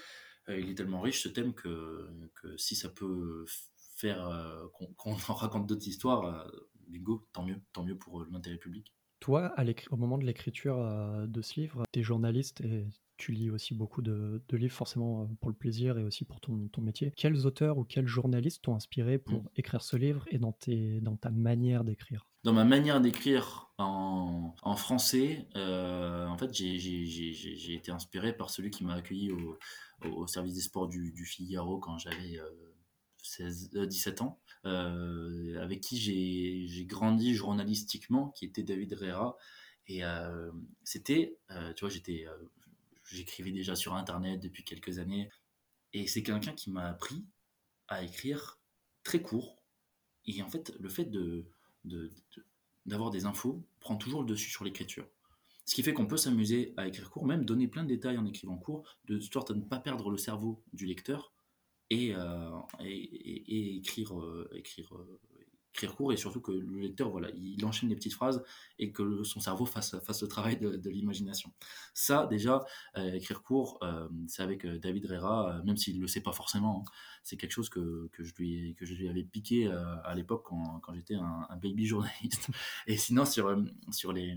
Euh, 0.48 0.58
il 0.58 0.70
est 0.70 0.74
tellement 0.74 1.00
riche 1.00 1.22
ce 1.22 1.28
thème 1.28 1.54
que, 1.54 2.10
que 2.34 2.56
si 2.56 2.74
ça 2.74 2.88
peut 2.88 3.44
faire 3.96 4.28
qu'on 4.96 5.12
en 5.12 5.34
raconte 5.34 5.66
d'autres 5.68 5.86
histoires, 5.86 6.50
bingo, 6.88 7.28
tant 7.32 7.44
mieux, 7.44 7.60
tant 7.72 7.84
mieux 7.84 7.96
pour 7.96 8.24
l'intérêt 8.24 8.58
public. 8.58 8.92
Toi, 9.20 9.54
au 9.90 9.96
moment 9.96 10.18
de 10.18 10.24
l'écriture 10.24 10.78
de 11.26 11.42
ce 11.42 11.60
livre, 11.60 11.84
tu 11.92 12.00
es 12.00 12.02
journaliste 12.02 12.62
et 12.62 12.86
tu 13.20 13.32
lis 13.32 13.50
aussi 13.50 13.74
beaucoup 13.74 14.00
de, 14.00 14.42
livres, 14.50 14.74
forcément 14.74 15.22
euh, 15.22 15.24
pour 15.40 15.50
le 15.50 15.54
plaisir 15.54 15.98
et 15.98 16.04
aussi 16.04 16.24
pour 16.24 16.40
ton, 16.40 16.68
ton 16.68 16.80
métier. 16.80 17.12
Quels 17.16 17.46
auteurs 17.46 17.76
ou 17.76 17.84
quels 17.84 18.06
journalistes 18.06 18.62
t'ont 18.62 18.74
inspiré 18.74 19.18
pour 19.18 19.42
mm. 19.42 19.48
écrire 19.56 19.82
ce 19.82 19.96
livre 19.96 20.24
et 20.30 20.38
dans, 20.38 20.52
tes, 20.52 21.00
dans 21.02 21.16
ta 21.16 21.30
manière 21.30 21.84
d'écrire? 21.84 22.26
Dans 22.44 22.54
ma 22.54 22.64
manière 22.64 23.02
d'écrire 23.02 23.70
en, 23.76 24.54
en, 24.62 24.76
français, 24.76 25.46
euh, 25.54 26.26
en 26.26 26.38
fait, 26.38 26.54
j'ai 26.54 27.74
été 27.74 27.92
inspiré 27.92 28.34
par 28.34 28.48
celui 28.48 28.70
qui 28.70 28.84
m'a 28.84 28.94
accueilli 28.94 29.30
au, 29.30 29.58
au, 30.08 30.26
service 30.26 30.54
des 30.54 30.62
sports 30.62 30.88
du, 30.88 31.12
du 31.12 31.26
Figaro 31.26 31.78
quand 31.78 31.98
j'avais 31.98 32.40
16, 33.22 33.70
17 33.70 34.22
ans, 34.22 34.40
avec 34.64 35.80
qui 35.80 35.98
j'ai 35.98 36.84
grandi 36.84 37.34
journalistiquement, 37.34 38.30
qui 38.30 38.44
était 38.44 38.62
David 38.62 38.92
Herrera. 38.92 39.36
Et 39.86 40.02
c'était, 40.84 41.38
tu 41.76 41.84
vois, 41.84 41.94
j'écrivais 43.04 43.52
déjà 43.52 43.74
sur 43.74 43.94
Internet 43.94 44.40
depuis 44.40 44.64
quelques 44.64 44.98
années. 44.98 45.28
Et 45.92 46.06
c'est 46.06 46.22
quelqu'un 46.22 46.52
qui 46.52 46.70
m'a 46.70 46.88
appris 46.88 47.24
à 47.88 48.04
écrire 48.04 48.60
très 49.02 49.20
court. 49.20 49.56
Et 50.26 50.42
en 50.42 50.48
fait, 50.48 50.72
le 50.78 50.88
fait 50.88 51.10
d'avoir 52.86 53.10
des 53.10 53.24
infos 53.24 53.64
prend 53.80 53.96
toujours 53.96 54.22
le 54.22 54.28
dessus 54.28 54.50
sur 54.50 54.64
l'écriture. 54.64 55.08
Ce 55.66 55.74
qui 55.74 55.82
fait 55.82 55.92
qu'on 55.92 56.06
peut 56.06 56.16
s'amuser 56.16 56.74
à 56.76 56.86
écrire 56.88 57.10
court, 57.10 57.26
même 57.26 57.44
donner 57.44 57.68
plein 57.68 57.82
de 57.82 57.88
détails 57.88 58.18
en 58.18 58.26
écrivant 58.26 58.56
court, 58.56 58.96
de 59.06 59.20
sorte 59.20 59.50
à 59.50 59.54
ne 59.54 59.62
pas 59.62 59.78
perdre 59.78 60.10
le 60.10 60.16
cerveau 60.16 60.62
du 60.72 60.86
lecteur 60.86 61.32
et, 61.90 62.14
euh, 62.14 62.50
et, 62.80 63.76
écrire, 63.76 64.18
euh, 64.18 64.48
écrire, 64.54 64.94
euh, 64.94 65.20
écrire 65.74 65.94
court, 65.96 66.12
et 66.12 66.16
surtout 66.16 66.40
que 66.40 66.52
le 66.52 66.78
lecteur, 66.80 67.10
voilà, 67.10 67.30
il 67.30 67.64
enchaîne 67.64 67.88
les 67.88 67.96
petites 67.96 68.14
phrases 68.14 68.42
et 68.78 68.92
que 68.92 69.22
son 69.24 69.40
cerveau 69.40 69.66
fasse, 69.66 69.98
fasse 70.00 70.22
le 70.22 70.28
travail 70.28 70.56
de, 70.56 70.90
l'imagination. 70.90 71.52
Ça, 71.94 72.26
déjà, 72.26 72.64
écrire 72.96 73.42
court, 73.42 73.80
c'est 74.26 74.42
avec 74.42 74.66
David 74.66 75.06
Rera, 75.06 75.62
même 75.64 75.76
s'il 75.76 75.96
ne 75.96 76.02
le 76.02 76.08
sait 76.08 76.22
pas 76.22 76.32
forcément, 76.32 76.84
hein, 76.86 76.90
c'est 77.22 77.36
quelque 77.36 77.52
chose 77.52 77.68
que, 77.68 78.08
que, 78.12 78.24
je 78.24 78.34
lui, 78.36 78.74
que 78.76 78.84
je 78.84 78.94
lui 78.94 79.08
avais 79.08 79.22
piqué 79.22 79.68
à 79.68 80.14
l'époque 80.16 80.44
quand, 80.46 80.80
quand 80.80 80.92
j'étais 80.94 81.14
un, 81.14 81.46
un, 81.48 81.56
baby 81.56 81.86
journaliste. 81.86 82.50
Et 82.88 82.96
sinon, 82.96 83.24
sur, 83.24 83.56
sur 83.92 84.12
les 84.12 84.36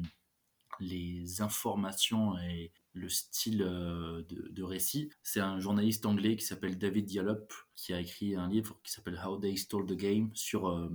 les 0.80 1.42
informations 1.42 2.38
et 2.40 2.72
le 2.94 3.10
style 3.10 3.64
euh, 3.64 4.24
de, 4.30 4.64
récit. 4.64 5.10
C'est 5.24 5.40
un 5.40 5.60
journaliste 5.60 6.06
anglais 6.06 6.36
qui 6.36 6.46
s'appelle 6.46 6.78
David 6.78 7.06
Dialop 7.06 7.48
qui 7.76 7.94
a 7.94 8.00
écrit 8.00 8.36
un 8.36 8.48
livre 8.48 8.80
qui 8.84 8.92
s'appelle 8.92 9.20
How 9.24 9.38
They 9.38 9.58
Stole 9.58 9.86
the 9.86 9.96
Game 9.96 10.30
sur, 10.36 10.70
euh, 10.70 10.90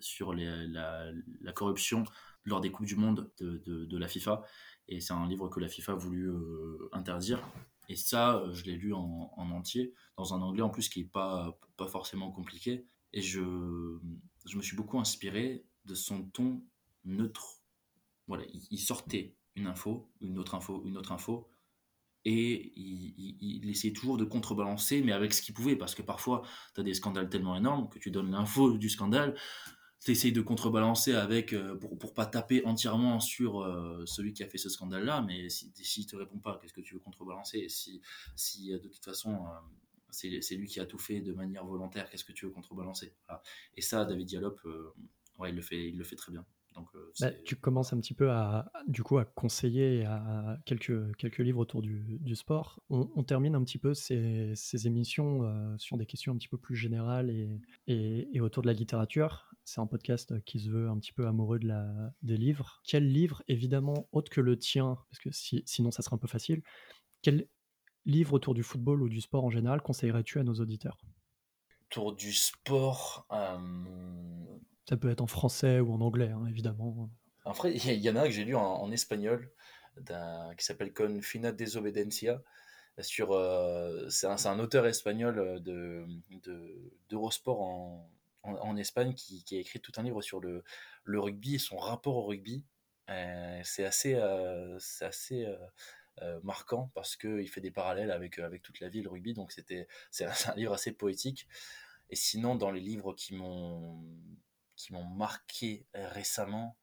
sur 0.00 0.34
la, 0.34 1.12
corruption 1.54 2.04
lors 2.44 2.60
des 2.60 2.70
Coupes 2.70 2.86
du 2.86 2.96
Monde 2.96 3.30
de, 3.38 3.98
la 3.98 4.08
FIFA. 4.08 4.42
Et 4.88 5.00
c'est 5.00 5.14
un 5.14 5.26
livre 5.26 5.48
que 5.48 5.60
la 5.60 5.68
FIFA 5.68 5.92
a 5.92 5.96
voulu 5.96 6.28
euh, 6.28 6.90
interdire. 6.92 7.40
Et 7.88 7.96
ça, 7.96 8.42
je 8.52 8.64
l'ai 8.64 8.76
lu 8.76 8.92
en, 8.92 9.30
entier, 9.36 9.94
dans 10.16 10.34
un 10.34 10.42
anglais 10.42 10.62
en 10.62 10.70
plus 10.70 10.88
qui 10.88 11.00
n'est 11.00 11.08
pas, 11.08 11.58
pas 11.76 11.88
forcément 11.88 12.30
compliqué. 12.30 12.86
Et 13.12 13.22
je, 13.22 13.40
je 14.46 14.56
me 14.56 14.62
suis 14.62 14.76
beaucoup 14.76 14.98
inspiré 14.98 15.64
de 15.84 15.94
son 15.94 16.24
ton 16.30 16.62
neutre 17.04 17.64
voilà, 18.26 18.44
il, 18.70 18.78
sortait 18.78 19.34
une 19.56 19.66
info, 19.66 20.10
une 20.20 20.38
autre 20.38 20.54
info, 20.54 20.82
une 20.84 20.96
autre 20.96 21.12
info, 21.12 21.48
et 22.24 22.72
il, 22.76 23.68
essayait 23.68 23.92
toujours 23.92 24.16
de 24.16 24.24
contrebalancer, 24.24 25.02
mais 25.02 25.12
avec 25.12 25.34
ce 25.34 25.42
qu'il 25.42 25.54
pouvait, 25.54 25.76
parce 25.76 25.94
que 25.94 26.02
parfois, 26.02 26.42
tu 26.74 26.80
as 26.80 26.84
des 26.84 26.94
scandales 26.94 27.28
tellement 27.28 27.56
énormes 27.56 27.88
que 27.88 27.98
tu 27.98 28.10
donnes 28.10 28.30
l'info 28.30 28.78
du 28.78 28.88
scandale, 28.88 29.34
tu 30.02 30.10
essayes 30.10 30.32
de 30.32 30.40
contrebalancer 30.40 31.14
avec, 31.14 31.52
euh, 31.52 31.76
pour, 31.76 31.98
pour 31.98 32.14
pas 32.14 32.26
taper 32.26 32.64
entièrement 32.64 33.20
sur 33.20 33.60
euh, 33.62 34.04
celui 34.06 34.32
qui 34.32 34.42
a 34.42 34.48
fait 34.48 34.58
ce 34.58 34.68
scandale-là, 34.68 35.22
mais 35.22 35.48
si, 35.50 35.72
si 35.74 36.06
te 36.06 36.16
répond 36.16 36.38
pas, 36.38 36.58
qu'est-ce 36.60 36.72
que 36.72 36.80
tu 36.80 36.94
veux 36.94 37.00
contrebalancer? 37.00 37.68
Si, 37.68 38.00
si 38.36 38.70
de 38.70 38.78
toute 38.78 39.04
façon, 39.04 39.34
euh, 39.46 40.38
c'est 40.40 40.56
lui 40.56 40.68
qui 40.68 40.80
a 40.80 40.86
tout 40.86 40.98
fait 40.98 41.20
de 41.20 41.32
manière 41.32 41.64
volontaire, 41.66 42.08
qu'est-ce 42.08 42.24
que 42.24 42.32
tu 42.32 42.46
veux 42.46 42.52
contrebalancer? 42.52 43.12
Et 43.76 43.82
ça, 43.82 44.04
David 44.04 44.28
Dialop, 44.28 44.60
ouais, 45.38 45.50
il, 45.50 45.56
le 45.56 45.62
fait, 45.62 45.88
il 45.88 45.98
le 45.98 46.04
fait 46.04 46.16
très 46.16 46.32
bien. 46.32 46.46
Euh, 46.76 46.82
bah, 47.20 47.30
tu 47.44 47.56
commences 47.56 47.92
un 47.92 48.00
petit 48.00 48.14
peu 48.14 48.30
à, 48.30 48.70
du 48.86 49.02
coup, 49.02 49.18
à 49.18 49.24
conseiller 49.24 50.04
à 50.04 50.58
quelques, 50.64 51.16
quelques 51.16 51.38
livres 51.38 51.60
autour 51.60 51.82
du, 51.82 52.18
du 52.20 52.34
sport. 52.34 52.80
On, 52.90 53.22
termine 53.22 53.54
un 53.54 53.62
petit 53.64 53.78
peu 53.78 53.94
ces, 53.94 54.52
ces 54.54 54.86
émissions 54.86 55.44
euh, 55.44 55.76
sur 55.78 55.96
des 55.96 56.06
questions 56.06 56.32
un 56.32 56.36
petit 56.36 56.48
peu 56.48 56.58
plus 56.58 56.76
générales 56.76 57.30
et, 57.30 57.60
et, 57.86 58.40
autour 58.40 58.62
de 58.62 58.66
la 58.66 58.72
littérature. 58.72 59.50
C'est 59.64 59.80
un 59.80 59.86
podcast 59.86 60.42
qui 60.44 60.60
se 60.60 60.68
veut 60.68 60.88
un 60.88 60.98
petit 60.98 61.12
peu 61.12 61.26
amoureux 61.26 61.58
de 61.58 61.68
la, 61.68 62.12
des 62.22 62.36
livres. 62.36 62.82
Quel 62.84 63.10
livre, 63.10 63.42
évidemment, 63.48 64.08
autre 64.12 64.30
que 64.30 64.40
le 64.40 64.58
tien, 64.58 64.98
parce 65.10 65.18
que 65.20 65.30
sinon 65.32 65.90
ça 65.90 66.02
serait 66.02 66.14
un 66.14 66.18
peu 66.18 66.28
facile, 66.28 66.62
quel 67.22 67.48
livre 68.04 68.34
autour 68.34 68.54
du 68.54 68.62
football 68.62 69.02
ou 69.02 69.08
du 69.08 69.20
sport 69.20 69.44
en 69.44 69.50
général 69.50 69.80
conseillerais-tu 69.80 70.38
à 70.38 70.42
nos 70.42 70.54
auditeurs? 70.54 70.98
Autour 71.86 72.14
du 72.14 72.32
sport, 72.32 73.26
euh, 73.32 73.56
ça 74.88 74.96
peut 74.96 75.10
être 75.10 75.20
en 75.20 75.26
français 75.26 75.80
ou 75.80 75.92
en 75.92 76.00
anglais, 76.00 76.30
hein, 76.30 76.46
évidemment. 76.48 77.10
En 77.44 77.52
vrai, 77.52 77.74
il 77.74 78.00
y, 78.00 78.10
en 78.10 78.16
a 78.16 78.22
un 78.22 78.24
que 78.24 78.30
j'ai 78.30 78.44
lu 78.44 78.54
en, 78.54 78.90
espagnol, 78.90 79.50
qui 79.96 80.64
s'appelle 80.64 80.92
Confina 80.92 81.52
Desobediencia. 81.52 82.42
Sur, 83.00 83.32
euh, 83.32 84.08
c'est 84.08 84.26
un, 84.26 84.58
auteur 84.60 84.86
espagnol 84.86 85.60
de, 85.62 86.06
d'Eurosport 87.08 87.60
en, 87.60 88.08
en, 88.44 88.76
Espagne 88.76 89.14
qui, 89.14 89.44
a 89.56 89.58
écrit 89.58 89.80
tout 89.80 89.92
un 89.96 90.02
livre 90.04 90.22
sur 90.22 90.40
le, 90.40 90.62
rugby 91.06 91.56
et 91.56 91.58
son 91.58 91.76
rapport 91.76 92.16
au 92.16 92.26
rugby. 92.26 92.64
Euh, 93.10 93.60
c'est 93.64 93.84
assez, 93.84 94.14
euh, 94.14 94.78
assez 95.00 95.46
marquant 96.42 96.90
parce 96.94 97.16
qu'il 97.16 97.48
fait 97.48 97.60
des 97.60 97.72
parallèles 97.72 98.10
avec, 98.10 98.38
avec 98.38 98.62
toute 98.62 98.80
la 98.80 98.88
vie, 98.88 99.02
le 99.02 99.10
rugby. 99.10 99.34
Donc 99.34 99.52
c'est 99.52 99.86
un 100.24 100.54
livre 100.54 100.72
assez 100.72 100.92
poétique. 100.92 101.46
Et 102.10 102.16
sinon, 102.16 102.54
dans 102.54 102.70
les 102.70 102.80
livres 102.80 103.12
qui 103.14 103.34
m'ont 103.34 104.04
qui 104.76 104.92
m'ont 104.92 105.04
marqué 105.04 105.86
euh, 105.96 106.08
récemment. 106.08 106.76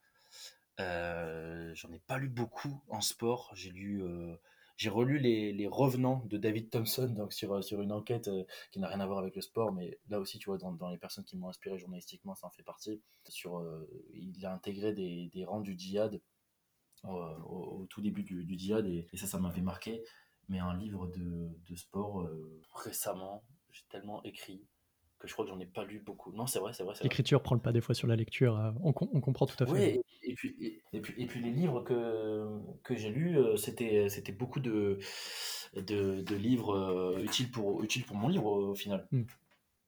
Euh, 0.80 1.72
j'en 1.76 1.92
ai 1.92 2.00
pas 2.00 2.18
lu 2.18 2.30
beaucoup 2.30 2.82
en 2.90 3.02
sport. 3.02 3.52
J'ai 3.54 3.72
lu, 3.72 4.04
euh, 4.04 4.36
j'ai 4.78 4.90
relu 4.90 5.20
les, 5.20 5.54
les, 5.54 5.68
Revenants 5.68 6.24
de 6.26 6.38
David 6.38 6.70
Thompson, 6.70 7.08
donc 7.18 7.34
sur, 7.34 7.64
sur 7.64 7.82
une 7.82 7.92
enquête 7.92 8.30
qui 8.72 8.80
n'a 8.80 8.88
rien 8.88 9.00
à 9.00 9.06
voir 9.06 9.20
avec 9.20 9.36
le 9.36 9.42
sport, 9.42 9.72
mais 9.72 10.00
là 10.10 10.20
aussi, 10.20 10.40
tu 10.40 10.50
vois, 10.50 10.58
dans, 10.58 10.72
dans 10.72 10.90
les 10.90 10.98
personnes 10.98 11.26
qui 11.26 11.38
m'ont 11.38 11.50
inspiré 11.50 11.78
journalistiquement, 11.78 12.36
ça 12.36 12.48
en 12.48 12.52
fait 12.52 12.64
partie. 12.64 13.02
Sur, 13.28 13.64
il 14.14 14.46
a 14.46 14.54
intégré 14.54 14.94
des, 14.94 15.30
des 15.34 15.46
rangs 15.46 15.62
du 15.62 15.78
djihad 15.78 16.22
au, 17.04 17.88
tout 17.90 18.02
début 18.02 18.24
du, 18.24 18.46
djihad, 18.58 18.86
et, 18.86 19.08
et 19.12 19.18
ça, 19.18 19.28
ça 19.28 19.40
m'avait 19.40 19.62
marqué. 19.62 20.04
Mais 20.50 20.60
un 20.60 20.76
livre 20.76 21.08
de, 21.08 21.50
de 21.70 21.76
sport 21.76 22.28
récemment, 22.74 23.44
j'ai 23.72 23.84
tellement 23.90 24.22
écrit 24.24 24.66
que 25.22 25.28
je 25.28 25.34
crois 25.34 25.46
que 25.46 25.52
j'en 25.52 25.60
ai 25.60 25.66
pas 25.68 25.86
lu 25.86 26.00
beaucoup. 26.00 26.32
Non, 26.34 26.48
c'est 26.48 26.60
vrai, 26.60 26.74
c'est 26.74 26.84
vrai. 26.84 26.96
L'écriture 27.04 27.44
prend 27.44 27.56
le 27.56 27.62
pas 27.62 27.72
des 27.72 27.82
fois 27.82 27.94
sur 27.94 28.08
la 28.08 28.16
lecture, 28.16 28.58
euh, 28.58 28.72
on, 28.84 28.90
on 28.90 29.22
comprend 29.22 29.46
tout 29.46 29.64
à 29.64 29.68
fait. 29.68 29.72
Oui, 29.72 30.02
et, 30.24 30.34
puis, 30.34 30.82
et, 30.92 31.00
puis, 31.00 31.14
et 31.22 31.28
puis 31.28 31.42
les 31.42 31.52
livres 31.52 31.82
que, 31.82 32.48
que 32.84 32.96
j'ai 32.96 33.10
lus, 33.10 33.38
euh, 33.38 33.56
c'était, 33.56 34.10
c'était 34.10 34.32
beaucoup 34.32 34.60
de, 34.60 34.98
de, 35.76 36.22
de 36.22 36.36
livres 36.36 36.76
euh, 36.76 37.24
utiles, 37.24 37.52
pour, 37.52 37.84
utiles 37.84 38.04
pour 38.04 38.16
mon 38.16 38.30
livre 38.30 38.46
au 38.46 38.76
final. 38.76 39.08
Hmm. 39.12 39.24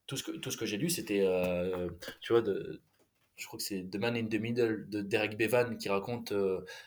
Tout 0.05 0.17
ce 0.17 0.23
que, 0.23 0.31
tout 0.31 0.51
ce 0.51 0.57
que 0.57 0.65
j'ai 0.65 0.77
lu, 0.77 0.89
c'était, 0.89 1.25
tu 2.19 2.34
vois, 2.34 2.41
de, 2.41 2.81
je 3.38 3.47
crois 3.47 3.57
que 3.57 3.63
c'est 3.63 3.89
The 3.89 3.95
Man 3.95 4.15
in 4.15 4.27
the 4.27 4.39
Middle 4.39 4.89
de 4.89 5.01
Derek 5.01 5.38
Bevan 5.38 5.77
qui 5.77 5.88
raconte 5.88 6.34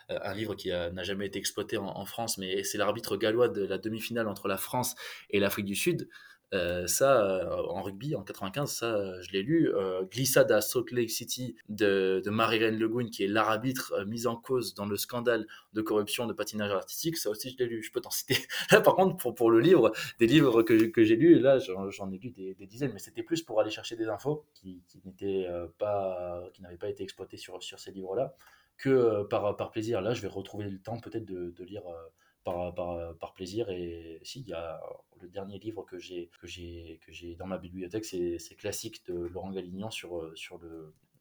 un 0.08 0.34
livre 0.34 0.54
qui 0.54 0.68
n'a 0.68 1.02
jamais 1.02 1.26
été 1.26 1.38
exploité 1.38 1.78
en, 1.78 1.86
en 1.86 2.04
France, 2.04 2.36
mais 2.36 2.62
c'est 2.62 2.76
l'arbitre 2.76 3.16
gallois 3.16 3.48
de 3.48 3.64
la 3.64 3.78
demi-finale 3.78 4.28
entre 4.28 4.48
la 4.48 4.58
France 4.58 4.94
et 5.30 5.40
l'Afrique 5.40 5.64
du 5.64 5.74
Sud. 5.74 6.08
Euh, 6.54 6.86
ça, 6.86 7.24
euh, 7.24 7.62
en 7.68 7.82
rugby, 7.82 8.14
en 8.14 8.22
95, 8.22 8.70
ça, 8.70 9.20
je 9.20 9.30
l'ai 9.32 9.42
lu. 9.42 9.74
Euh, 9.74 10.04
glissade 10.04 10.52
à 10.52 10.60
Salt 10.60 10.92
Lake 10.92 11.10
City 11.10 11.56
de, 11.68 12.22
de 12.24 12.30
Marie-Hélène 12.30 12.78
Le 12.78 12.88
qui 13.10 13.24
est 13.24 13.26
l'arbitre 13.26 14.04
mise 14.06 14.26
en 14.26 14.36
cause 14.36 14.74
dans 14.74 14.86
le 14.86 14.96
scandale 14.96 15.46
de 15.72 15.82
corruption 15.82 16.26
de 16.26 16.32
patinage 16.32 16.70
artistique, 16.70 17.16
ça 17.16 17.30
aussi, 17.30 17.50
je 17.50 17.58
l'ai 17.58 17.66
lu. 17.66 17.82
Je 17.82 17.90
peux 17.90 18.00
t'en 18.00 18.10
citer. 18.10 18.36
Là, 18.70 18.80
par 18.80 18.94
contre, 18.94 19.16
pour, 19.16 19.34
pour 19.34 19.50
le 19.50 19.60
livre, 19.60 19.92
des 20.18 20.26
livres 20.26 20.62
que, 20.62 20.86
que 20.86 21.02
j'ai 21.02 21.16
lus, 21.16 21.40
là, 21.40 21.58
j'en 21.58 22.10
ai 22.12 22.18
lu 22.18 22.30
des, 22.30 22.54
dizaines, 22.66 22.92
mais 22.92 22.98
c'était 22.98 23.22
plus 23.22 23.42
pour 23.42 23.60
aller 23.60 23.70
chercher 23.70 23.96
des 23.96 24.08
infos 24.08 24.46
qui, 24.54 24.82
n'étaient 25.04 25.46
pas, 25.78 26.42
qui 26.52 26.62
n'avaient 26.62 26.76
pas 26.76 26.88
été 26.88 27.02
exploitées 27.02 27.36
sur, 27.36 27.62
sur 27.62 27.78
ces 27.80 27.90
livres-là, 27.90 28.34
que 28.76 29.24
par, 29.24 29.56
par 29.56 29.70
plaisir. 29.70 30.00
Là, 30.00 30.14
je 30.14 30.22
vais 30.22 30.28
retrouver 30.28 30.66
le 30.66 30.78
temps 30.78 30.98
peut-être 30.98 31.24
de 31.24 31.64
lire 31.64 31.82
par, 32.46 33.32
plaisir. 33.34 33.68
Et 33.70 34.20
si, 34.22 34.40
il 34.40 34.48
y 34.48 34.52
a 34.52 34.80
le 35.20 35.28
dernier 35.28 35.58
livre 35.58 35.84
que 35.84 35.98
j'ai 35.98 36.30
dans 37.38 37.46
ma 37.46 37.58
bibliothèque, 37.58 38.04
c'est 38.04 38.56
Classique 38.56 39.04
de 39.06 39.14
Laurent 39.14 39.50
Galignan 39.50 39.90
sur 39.90 40.18
euh, 40.18 40.34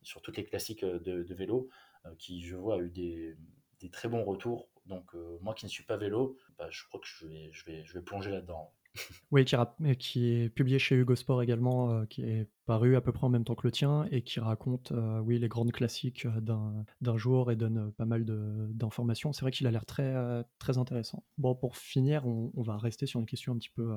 sur 0.03 0.21
toutes 0.21 0.37
les 0.37 0.45
classiques 0.45 0.83
euh, 0.83 0.99
de, 0.99 1.33
vélo, 1.33 1.67
euh, 2.05 2.13
qui 2.19 2.43
je 2.43 2.55
vois 2.55 2.75
a 2.75 2.77
eu 2.77 2.91
des, 2.91 3.35
des 3.79 3.89
très 3.89 4.07
bons 4.07 4.23
retours. 4.23 4.69
Donc 4.85 5.15
moi 5.41 5.55
qui 5.55 5.65
ne 5.65 5.69
suis 5.69 5.83
pas 5.83 5.97
vélo, 5.97 6.37
bah, 6.59 6.67
je 6.69 6.83
crois 6.85 6.99
que 6.99 7.07
je 7.07 7.25
vais 7.25 7.49
je 7.51 7.65
vais 7.65 7.83
je 7.85 7.93
vais 7.93 8.01
plonger 8.01 8.29
là-dedans. 8.29 8.71
Oui, 9.31 9.43
qui, 9.43 9.55
est 10.29 10.49
publié 10.49 10.79
chez 10.79 10.95
Hugo 10.95 11.15
Sport 11.15 11.41
également, 11.41 12.05
qui 12.05 12.23
est 12.23 12.47
paru 12.65 12.95
à 12.95 13.01
peu 13.01 13.11
près 13.11 13.25
en 13.25 13.29
même 13.29 13.43
temps 13.43 13.55
que 13.55 13.67
le 13.67 13.71
tien 13.71 14.07
et 14.11 14.21
qui 14.21 14.39
raconte 14.39 14.93
oui, 15.23 15.39
les 15.39 15.47
grandes 15.47 15.71
classiques 15.71 16.27
d'un 16.41 17.17
jour 17.17 17.51
et 17.51 17.55
donne 17.55 17.91
pas 17.93 18.05
mal 18.05 18.23
d'informations. 18.73 19.33
C'est 19.33 19.41
vrai 19.41 19.51
qu'il 19.51 19.67
a 19.67 19.71
l'air 19.71 19.85
très, 19.85 20.15
très 20.59 20.77
intéressant. 20.77 21.23
Bon, 21.37 21.55
pour 21.55 21.77
finir, 21.77 22.25
on, 22.25 22.61
va 22.61 22.77
rester 22.77 23.05
sur 23.05 23.19
une 23.19 23.25
question 23.25 23.53
un 23.53 23.57
petit 23.57 23.69
peu 23.69 23.93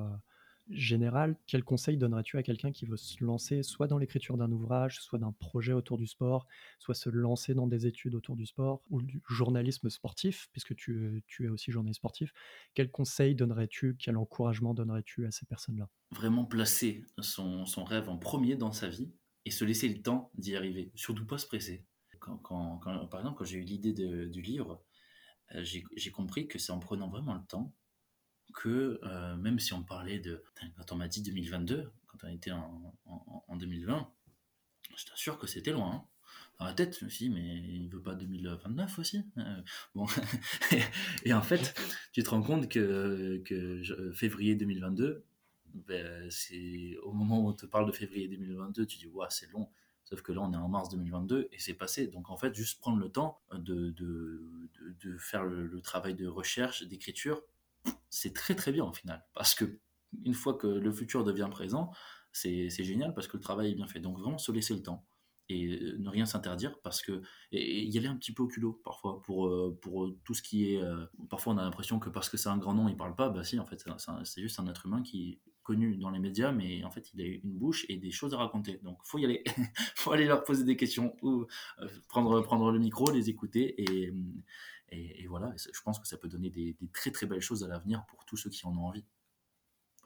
générale, 0.69 1.35
quel 1.47 1.63
conseil 1.63 1.97
donnerais-tu 1.97 2.37
à 2.37 2.43
quelqu'un 2.43 2.71
qui 2.71 2.85
veut 2.85 2.97
se 2.97 3.23
lancer 3.23 3.63
soit 3.63 3.87
dans 3.87 3.97
l'écriture 3.97 4.37
d'un 4.37 4.51
ouvrage, 4.51 4.99
soit 5.01 5.19
d'un 5.19 5.31
projet 5.31 5.73
autour 5.73 5.97
du 5.97 6.07
sport, 6.07 6.47
soit 6.77 6.95
se 6.95 7.09
lancer 7.09 7.53
dans 7.53 7.67
des 7.67 7.87
études 7.87 8.15
autour 8.15 8.35
du 8.35 8.45
sport 8.45 8.83
ou 8.89 9.01
du 9.01 9.21
journalisme 9.27 9.89
sportif, 9.89 10.49
puisque 10.51 10.75
tu, 10.75 11.23
tu 11.27 11.45
es 11.45 11.49
aussi 11.49 11.71
journaliste 11.71 11.99
sportif? 11.99 12.33
Quel 12.73 12.91
conseil 12.91 13.35
donnerais-tu, 13.35 13.95
quel 13.97 14.17
encouragement 14.17 14.73
donnerais-tu 14.73 15.25
à 15.25 15.31
ces 15.31 15.45
personnes-là? 15.45 15.89
Vraiment 16.11 16.45
placer 16.45 17.03
son, 17.19 17.65
son 17.65 17.83
rêve 17.83 18.09
en 18.09 18.17
premier 18.17 18.55
dans 18.55 18.71
sa 18.71 18.89
vie 18.89 19.11
et 19.45 19.51
se 19.51 19.65
laisser 19.65 19.89
le 19.89 20.01
temps 20.01 20.31
d'y 20.35 20.55
arriver, 20.55 20.91
surtout 20.95 21.25
pas 21.25 21.37
se 21.37 21.47
presser. 21.47 21.85
Quand, 22.19 22.37
quand, 22.37 22.77
quand, 22.79 23.07
par 23.07 23.21
exemple, 23.21 23.37
quand 23.37 23.45
j'ai 23.45 23.59
eu 23.59 23.63
l'idée 23.63 23.93
du 23.93 24.41
livre, 24.41 24.83
euh, 25.55 25.63
j'ai 25.63 26.11
compris 26.11 26.47
que 26.47 26.59
c'est 26.59 26.71
en 26.71 26.79
prenant 26.79 27.09
vraiment 27.09 27.33
le 27.33 27.45
temps 27.47 27.73
que 28.53 28.99
euh, 29.03 29.35
même 29.37 29.59
si 29.59 29.73
on 29.73 29.83
parlait 29.83 30.19
de... 30.19 30.43
Quand 30.77 30.91
on 30.91 30.95
m'a 30.95 31.07
dit 31.07 31.21
2022, 31.21 31.91
quand 32.07 32.17
on 32.23 32.29
était 32.29 32.51
en, 32.51 32.95
en, 33.47 33.55
2020, 33.55 34.11
je 34.95 35.05
t'assure 35.05 35.37
que 35.37 35.47
c'était 35.47 35.71
loin. 35.71 35.91
Hein. 35.91 36.05
Dans 36.59 36.65
la 36.65 36.73
tête, 36.73 36.97
je 36.99 37.05
me 37.05 37.09
suis 37.09 37.29
dit, 37.29 37.33
mais 37.33 37.57
il 37.57 37.89
veut 37.89 38.01
pas 38.01 38.15
2029 38.15 38.99
aussi 38.99 39.23
euh, 39.37 39.61
Bon, 39.95 40.05
et 41.23 41.33
en 41.33 41.41
fait, 41.41 41.73
tu 42.11 42.21
te 42.21 42.29
rends 42.29 42.41
compte 42.41 42.67
que, 42.69 43.41
que 43.45 43.81
février 44.13 44.55
2022, 44.55 45.23
ben, 45.73 46.29
c'est 46.29 46.97
au 47.03 47.13
moment 47.13 47.39
où 47.39 47.49
on 47.49 47.53
te 47.53 47.65
parle 47.65 47.87
de 47.87 47.91
février 47.91 48.27
2022, 48.27 48.85
tu 48.85 48.97
dis, 48.97 49.07
ouais, 49.07 49.27
c'est 49.29 49.49
long. 49.51 49.69
Sauf 50.09 50.23
que 50.23 50.31
là, 50.31 50.41
on 50.41 50.51
est 50.53 50.57
en 50.57 50.67
mars 50.67 50.89
2022 50.89 51.49
et 51.51 51.59
c'est 51.59 51.75
passé. 51.75 52.07
Donc, 52.07 52.31
en 52.31 52.37
fait, 52.37 52.55
juste 52.55 52.79
prendre 52.79 52.99
le 52.99 53.09
temps 53.09 53.39
de, 53.53 53.91
de, 53.91 54.41
de, 55.03 55.17
faire 55.17 55.43
le, 55.43 55.81
travail 55.81 56.15
de 56.15 56.25
recherche, 56.25 56.83
d'écriture, 56.83 57.43
c'est 58.09 58.33
très 58.33 58.55
très 58.55 58.71
bien 58.71 58.85
au 58.85 58.93
final. 58.93 59.25
Parce 59.33 59.55
que 59.55 59.79
une 60.25 60.33
fois 60.33 60.55
que 60.55 60.67
le 60.67 60.91
futur 60.91 61.23
devient 61.23 61.47
présent, 61.51 61.91
c'est 62.31 62.69
génial 62.69 63.13
parce 63.13 63.27
que 63.27 63.37
le 63.37 63.41
travail 63.41 63.71
est 63.71 63.75
bien 63.75 63.87
fait. 63.87 63.99
Donc, 63.99 64.19
vraiment 64.19 64.37
se 64.37 64.51
laisser 64.51 64.73
le 64.73 64.81
temps 64.81 65.05
et 65.49 65.79
ne 65.97 66.09
rien 66.09 66.27
s'interdire 66.27 66.79
parce 66.83 67.01
que 67.01 67.23
et, 67.51 67.83
y 67.83 67.97
aller 67.97 68.07
un 68.07 68.15
petit 68.15 68.33
peu 68.33 68.43
au 68.43 68.47
culot 68.47 68.79
parfois 68.83 69.19
pour, 69.23 69.47
euh, 69.47 69.75
pour 69.81 70.13
tout 70.23 70.35
ce 70.35 70.43
qui 70.43 70.75
est 70.75 70.81
euh, 70.81 71.07
parfois 71.27 71.53
on 71.53 71.57
a 71.57 71.63
l'impression 71.63 71.97
que 71.97 72.09
parce 72.11 72.29
que 72.29 72.37
c'est 72.37 72.49
un 72.49 72.59
grand 72.59 72.75
nom 72.75 72.87
il 72.87 72.95
parle 72.95 73.15
pas 73.15 73.29
bah 73.29 73.43
si 73.43 73.59
en 73.59 73.65
fait 73.65 73.83
c'est 74.25 74.41
juste 74.43 74.59
un 74.59 74.67
être 74.67 74.85
humain 74.85 75.01
qui 75.01 75.41
connu 75.69 75.97
dans 75.97 76.09
les 76.09 76.17
médias, 76.17 76.51
mais 76.51 76.83
en 76.83 76.89
fait, 76.89 77.11
il 77.13 77.21
a 77.21 77.25
une 77.25 77.41
bouche 77.43 77.85
et 77.89 77.97
des 77.97 78.09
choses 78.09 78.33
à 78.33 78.37
raconter. 78.37 78.79
Donc, 78.81 78.97
faut 79.03 79.19
y 79.19 79.25
aller. 79.25 79.43
faut 79.95 80.11
aller 80.11 80.25
leur 80.25 80.43
poser 80.43 80.63
des 80.63 80.75
questions 80.75 81.15
ou 81.21 81.45
euh, 81.79 81.87
prendre, 82.07 82.41
prendre 82.41 82.71
le 82.71 82.79
micro, 82.79 83.11
les 83.11 83.29
écouter. 83.29 83.79
Et, 83.79 84.11
et, 84.91 85.27
voilà, 85.27 85.53
je 85.57 85.81
pense 85.83 85.99
que 85.99 86.07
ça 86.07 86.17
peut 86.17 86.27
donner 86.27 86.49
des, 86.49 86.77
très 86.93 87.11
très 87.11 87.25
belles 87.25 87.41
choses 87.41 87.63
à 87.63 87.67
l'avenir 87.67 88.05
pour 88.07 88.25
tous 88.25 88.37
ceux 88.37 88.49
qui 88.49 88.65
en 88.65 88.75
ont 88.77 88.85
envie. 88.85 89.05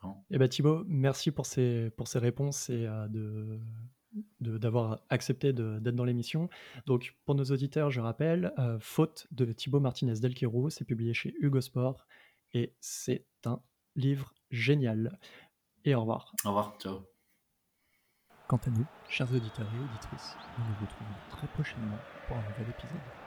et 0.03 0.07
Eh 0.31 0.37
ben 0.37 0.47
Thibaut, 0.47 0.83
merci 0.87 1.31
pour 1.31 1.45
ces, 1.45 1.89
pour 1.91 2.07
ces 2.07 2.19
réponses 2.19 2.69
et 2.69 2.85
euh, 2.87 3.07
de 3.07 3.59
d'avoir 4.39 5.01
accepté 5.09 5.53
d'être 5.53 5.95
dans 5.95 6.05
l'émission. 6.05 6.47
Donc, 6.85 7.15
pour 7.25 7.33
nos 7.33 7.45
auditeurs, 7.45 7.89
je 7.89 7.99
rappelle, 7.99 8.53
euh, 8.59 8.77
Faute 8.79 9.25
de 9.31 9.51
Thibaut 9.51 9.79
Martinez 9.79 10.19
Delquero, 10.19 10.69
c'est 10.69 10.85
publié 10.85 11.15
chez 11.15 11.33
Hugo 11.39 11.61
Sport 11.61 12.05
et 12.53 12.75
c'est 12.79 13.25
un 13.45 13.59
livre 13.95 14.33
génial 14.51 15.17
et 15.85 15.95
au 15.95 16.01
revoir. 16.01 16.33
Au 16.45 16.49
revoir, 16.49 16.77
ciao. 16.79 17.01
Quant 18.47 18.57
à 18.57 18.69
nous, 18.69 18.85
chers 19.09 19.33
auditeurs 19.33 19.67
et 19.73 19.79
auditrices, 19.79 20.35
nous 20.57 20.65
nous 20.65 20.81
retrouvons 20.81 21.15
très 21.29 21.47
prochainement 21.47 21.97
pour 22.27 22.37
un 22.37 22.49
nouvel 22.49 22.69
épisode. 22.69 23.22